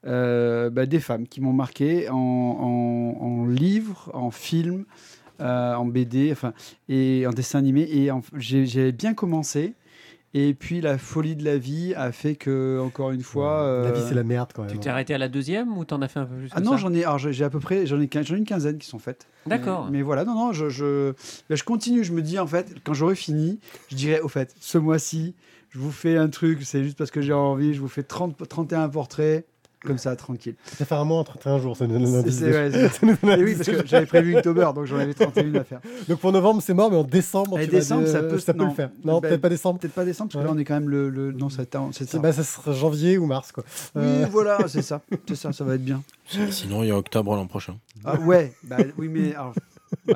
bah, 0.05 0.87
des 0.87 1.01
femmes 1.01 1.27
qui 1.27 1.41
m'ont 1.41 1.53
marqué 1.53 2.09
en, 2.09 2.15
en, 2.17 3.25
en 3.25 3.47
livre, 3.47 4.11
en 4.15 4.31
film, 4.31 4.85
euh, 5.41 5.75
en 5.75 5.85
BD, 5.87 6.31
enfin, 6.33 6.53
et 6.89 7.27
en 7.27 7.31
dessin 7.31 7.59
animé. 7.59 7.83
Et 7.83 8.11
j'avais 8.37 8.93
bien 8.93 9.15
commencé. 9.15 9.75
Et 10.37 10.53
puis 10.53 10.81
la 10.81 10.99
folie 10.99 11.37
de 11.37 11.45
la 11.45 11.59
vie 11.59 11.95
a 11.95 12.11
fait 12.11 12.35
que, 12.35 12.81
encore 12.85 13.13
une 13.13 13.23
fois. 13.23 13.83
La 13.85 13.93
vie, 13.93 14.01
euh, 14.01 14.09
c'est 14.09 14.17
la 14.17 14.25
merde 14.25 14.51
quand 14.53 14.67
Tu 14.67 14.73
même. 14.75 14.81
t'es 14.83 14.91
arrêté 14.91 15.15
à 15.15 15.19
la 15.19 15.29
deuxième 15.29 15.79
ou 15.79 15.85
t'en 15.85 16.03
as 16.03 16.09
fait 16.09 16.19
un 16.19 16.27
peu 16.27 16.35
plus 16.35 16.49
Ah 16.51 16.61
que 16.61 16.65
non, 16.65 16.77
j'en 16.77 16.93
ai, 16.93 17.05
alors 17.05 17.19
j'ai 17.19 17.45
à 17.45 17.51
peu 17.51 17.61
près, 17.61 17.87
j'en 17.87 18.01
ai, 18.01 18.09
une 18.31 18.45
quinzaine 18.45 18.79
qui 18.79 18.89
sont 18.89 18.99
faites. 18.99 19.29
D'accord. 19.47 19.85
Mais, 19.85 19.99
mais 19.99 20.03
voilà, 20.03 20.25
non, 20.25 20.35
non, 20.35 20.53
je, 20.53 20.69
je, 20.69 21.11
là, 21.49 21.55
je 21.55 21.63
continue. 21.63 22.03
Je 22.03 22.13
me 22.13 22.21
dis, 22.21 22.41
en 22.41 22.49
fait, 22.49 22.75
quand 22.83 22.95
j'aurai 22.95 23.15
fini, 23.15 23.61
je 23.91 23.95
dirais, 23.95 24.21
au 24.23 24.29
fait, 24.29 24.53
ce 24.59 24.77
mois-ci, 24.77 25.37
je 25.71 25.79
vous 25.79 25.93
fais 25.93 26.17
un 26.17 26.29
truc, 26.29 26.65
c'est 26.65 26.83
juste 26.83 26.99
parce 26.99 27.13
que 27.13 27.21
j'ai 27.21 27.33
envie, 27.33 27.73
je 27.73 27.81
vous 27.81 27.87
fais 27.89 28.03
30, 28.03 28.37
31 28.49 28.89
portraits, 28.89 29.47
comme 29.85 29.99
ça, 29.99 30.17
tranquille. 30.17 30.55
Ça 30.79 30.85
fait 30.85 30.95
un 30.95 31.05
mois, 31.05 31.23
31 31.25 31.59
jours, 31.59 31.77
ça 31.77 31.87
nous 31.87 31.99
donne 31.99 32.05
ouais, 32.25 32.31
Ça 32.31 33.37
Et 33.39 33.43
oui, 33.45 33.55
parce 33.57 33.69
que 33.69 33.87
j'avais 33.87 34.07
prévu 34.07 34.37
October, 34.37 34.69
donc 34.75 34.87
j'en 34.87 34.99
avais 34.99 35.15
31 35.15 35.55
à 35.57 35.65
faire. 35.65 35.81
Donc 36.09 36.19
pour 36.21 36.33
novembre, 36.33 36.63
c'est 36.63 36.75
mort, 36.75 36.91
mais 36.91 36.97
en 36.97 37.05
décembre, 37.05 37.59
tu 37.59 37.67
vas 37.67 37.79
décembre, 37.79 38.03
dire, 38.05 38.13
ça 38.13 38.23
peut- 38.23 38.39
ça 38.39 38.53
peut 38.55 38.61
non. 38.61 38.69
le 38.69 38.75
faire. 38.75 38.91
Non, 39.05 39.21
Ben, 39.21 39.29
peut-être 39.29 39.41
pas 39.41 39.49
décembre. 39.49 39.79
Peut-être 39.81 39.95
pas 39.95 40.05
décembre, 40.05 40.31
parce 40.33 40.43
que 40.45 40.49
Ouais. 40.49 40.55
là, 40.55 40.57
on 40.57 40.61
est 40.61 40.65
quand 40.65 40.75
même 40.75 40.89
le. 40.89 41.09
le... 41.11 41.33
Non, 41.33 41.49
tard- 41.49 41.89
c'est 41.93 42.19
bah, 42.21 42.33
ça 42.33 42.43
sera 42.45 42.73
janvier 42.73 43.19
ou 43.19 43.27
mars, 43.27 43.53
quoi. 43.53 43.65
Oui, 43.95 44.03
Euh, 44.05 44.27
voilà, 44.31 44.59
c'est 44.69 44.83
ça. 44.83 45.01
C'est 45.29 45.37
ça, 45.37 45.53
ça 45.53 45.65
va 45.65 45.75
être 45.75 45.85
bien. 45.85 46.03
Sinon, 46.51 46.83
il 46.83 46.89
y 46.89 46.91
a 46.91 46.97
octobre 46.97 47.35
l'an 47.37 47.47
prochain. 47.47 47.77
Ah, 48.05 48.19
ouais, 48.21 48.53
bah, 48.63 48.77
oui, 48.99 49.09
mais. 49.09 49.35
alors, 49.35 49.55
ouais. 50.09 50.15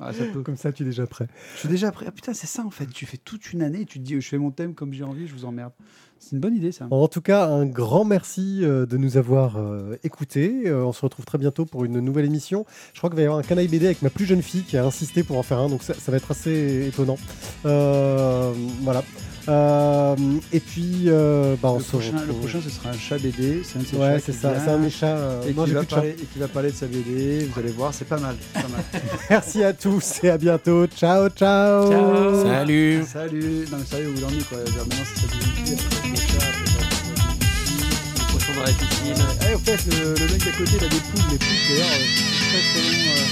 Ah, 0.00 0.12
ça 0.12 0.24
peut. 0.32 0.42
Comme 0.42 0.56
ça, 0.56 0.72
tu 0.72 0.82
es 0.82 0.86
déjà 0.86 1.06
prêt. 1.06 1.28
Je 1.54 1.60
suis 1.60 1.68
déjà 1.68 1.92
prêt. 1.92 2.06
Ah 2.08 2.12
putain, 2.12 2.32
c'est 2.32 2.46
ça 2.46 2.64
en 2.64 2.70
fait. 2.70 2.86
Tu 2.86 3.06
fais 3.06 3.18
toute 3.18 3.52
une 3.52 3.62
année 3.62 3.82
et 3.82 3.86
tu 3.86 3.98
te 3.98 4.04
dis, 4.04 4.20
je 4.20 4.28
fais 4.28 4.38
mon 4.38 4.50
thème 4.50 4.74
comme 4.74 4.92
j'ai 4.92 5.04
envie, 5.04 5.26
je 5.26 5.34
vous 5.34 5.44
emmerde. 5.44 5.72
C'est 6.18 6.32
une 6.32 6.40
bonne 6.40 6.54
idée 6.54 6.72
ça. 6.72 6.86
En 6.90 7.08
tout 7.08 7.22
cas, 7.22 7.46
un 7.46 7.66
grand 7.66 8.04
merci 8.04 8.60
euh, 8.62 8.84
de 8.86 8.96
nous 8.96 9.16
avoir 9.16 9.56
euh, 9.56 9.96
écoutés. 10.04 10.64
Euh, 10.66 10.84
on 10.84 10.92
se 10.92 11.00
retrouve 11.02 11.24
très 11.24 11.38
bientôt 11.38 11.64
pour 11.64 11.84
une 11.84 12.00
nouvelle 12.00 12.26
émission. 12.26 12.66
Je 12.92 12.98
crois 12.98 13.08
qu'il 13.08 13.16
va 13.16 13.22
y 13.22 13.24
avoir 13.24 13.38
un 13.38 13.42
canaille 13.42 13.68
BD 13.68 13.86
avec 13.86 14.02
ma 14.02 14.10
plus 14.10 14.26
jeune 14.26 14.42
fille 14.42 14.62
qui 14.62 14.76
a 14.76 14.84
insisté 14.84 15.22
pour 15.22 15.38
en 15.38 15.42
faire 15.42 15.58
un, 15.58 15.68
donc 15.68 15.82
ça, 15.82 15.94
ça 15.94 16.10
va 16.10 16.18
être 16.18 16.30
assez 16.30 16.88
étonnant. 16.88 17.16
Euh, 17.64 18.52
voilà. 18.82 19.02
Euh, 19.48 20.16
et 20.52 20.60
puis, 20.60 21.04
euh, 21.06 21.56
bah, 21.60 21.70
on 21.72 21.78
Le 21.78 21.82
se 21.84 21.88
prochain, 21.88 22.12
le 22.26 22.32
prochain, 22.34 22.58
ce 22.62 22.70
sera 22.70 22.90
un 22.90 22.98
chat 22.98 23.18
BD. 23.18 23.62
C'est 23.64 23.78
un 23.78 23.82
de 23.82 23.86
ces 23.86 23.96
Ouais, 23.96 24.14
chats 24.14 24.20
c'est 24.26 24.32
qui 24.32 24.38
ça. 24.38 24.52
vient 24.52 24.62
C'est 24.64 24.70
un 24.70 24.78
méchat. 24.78 25.06
euh, 25.16 25.42
Et 25.48 25.54
non, 25.54 25.64
qui, 25.64 25.70
va 25.72 25.82
parler, 25.84 26.10
et 26.10 26.24
qui 26.26 26.38
va 26.38 26.48
parler 26.48 26.70
de 26.70 26.76
sa 26.76 26.86
BD. 26.86 27.46
Vous 27.52 27.58
allez 27.60 27.72
voir, 27.72 27.92
c'est 27.94 28.04
pas 28.06 28.18
mal. 28.18 28.36
c'est 28.54 28.62
pas 28.62 28.68
mal. 28.68 28.84
Merci 29.30 29.64
à 29.64 29.72
tous 29.72 30.20
et 30.22 30.30
à 30.30 30.38
bientôt. 30.38 30.86
Ciao, 30.88 31.28
ciao. 31.30 31.90
Ciao. 31.90 32.44
Salut 32.44 33.04
Salut. 33.10 33.66
Non 33.72 33.78
mais 33.78 33.84
sérieux, 33.86 34.14
en 34.24 34.28
est 34.30 34.48
quoi 34.48 34.58
Maintenant, 34.58 35.04
c'est 35.14 35.24
après, 35.24 35.38
c'est 35.66 35.70
le 35.70 35.76
Poisson 38.30 38.52
dans 38.56 38.62
la 38.62 38.72
piscine. 38.72 39.24
Ah, 39.40 39.54
en 39.54 39.58
fait, 39.58 39.80
le, 39.86 40.14
le 40.14 40.26
mec 40.32 40.44
d'à 40.44 40.52
côté, 40.52 40.72
il 40.78 40.84
a 40.84 40.88
des 40.88 40.96
poules. 40.96 41.26
Les 41.30 41.38
poules, 41.38 41.48
d'ailleurs, 41.70 41.88
euh, 41.88 42.04
très 42.50 42.62
très 42.70 42.82
long. 42.90 43.10
euh. 43.10 43.24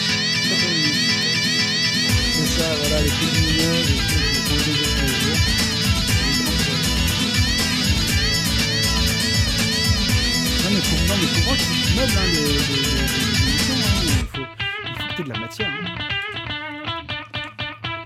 C'est 2.34 2.46
ça, 2.62 2.64
voilà, 2.80 3.02
les 3.02 3.11
poules 3.11 3.40
mignonnes, 3.40 3.92
Non 10.69 10.75
mais 10.75 10.83
faut, 10.83 10.97
non, 11.09 11.14
mais 11.19 11.27
hein, 11.29 11.47
hein. 11.49 12.37
que 15.09 15.16
tu 15.16 15.23
de 15.23 15.29
la 15.31 15.39
matière. 15.39 15.71
hein. 15.71 16.07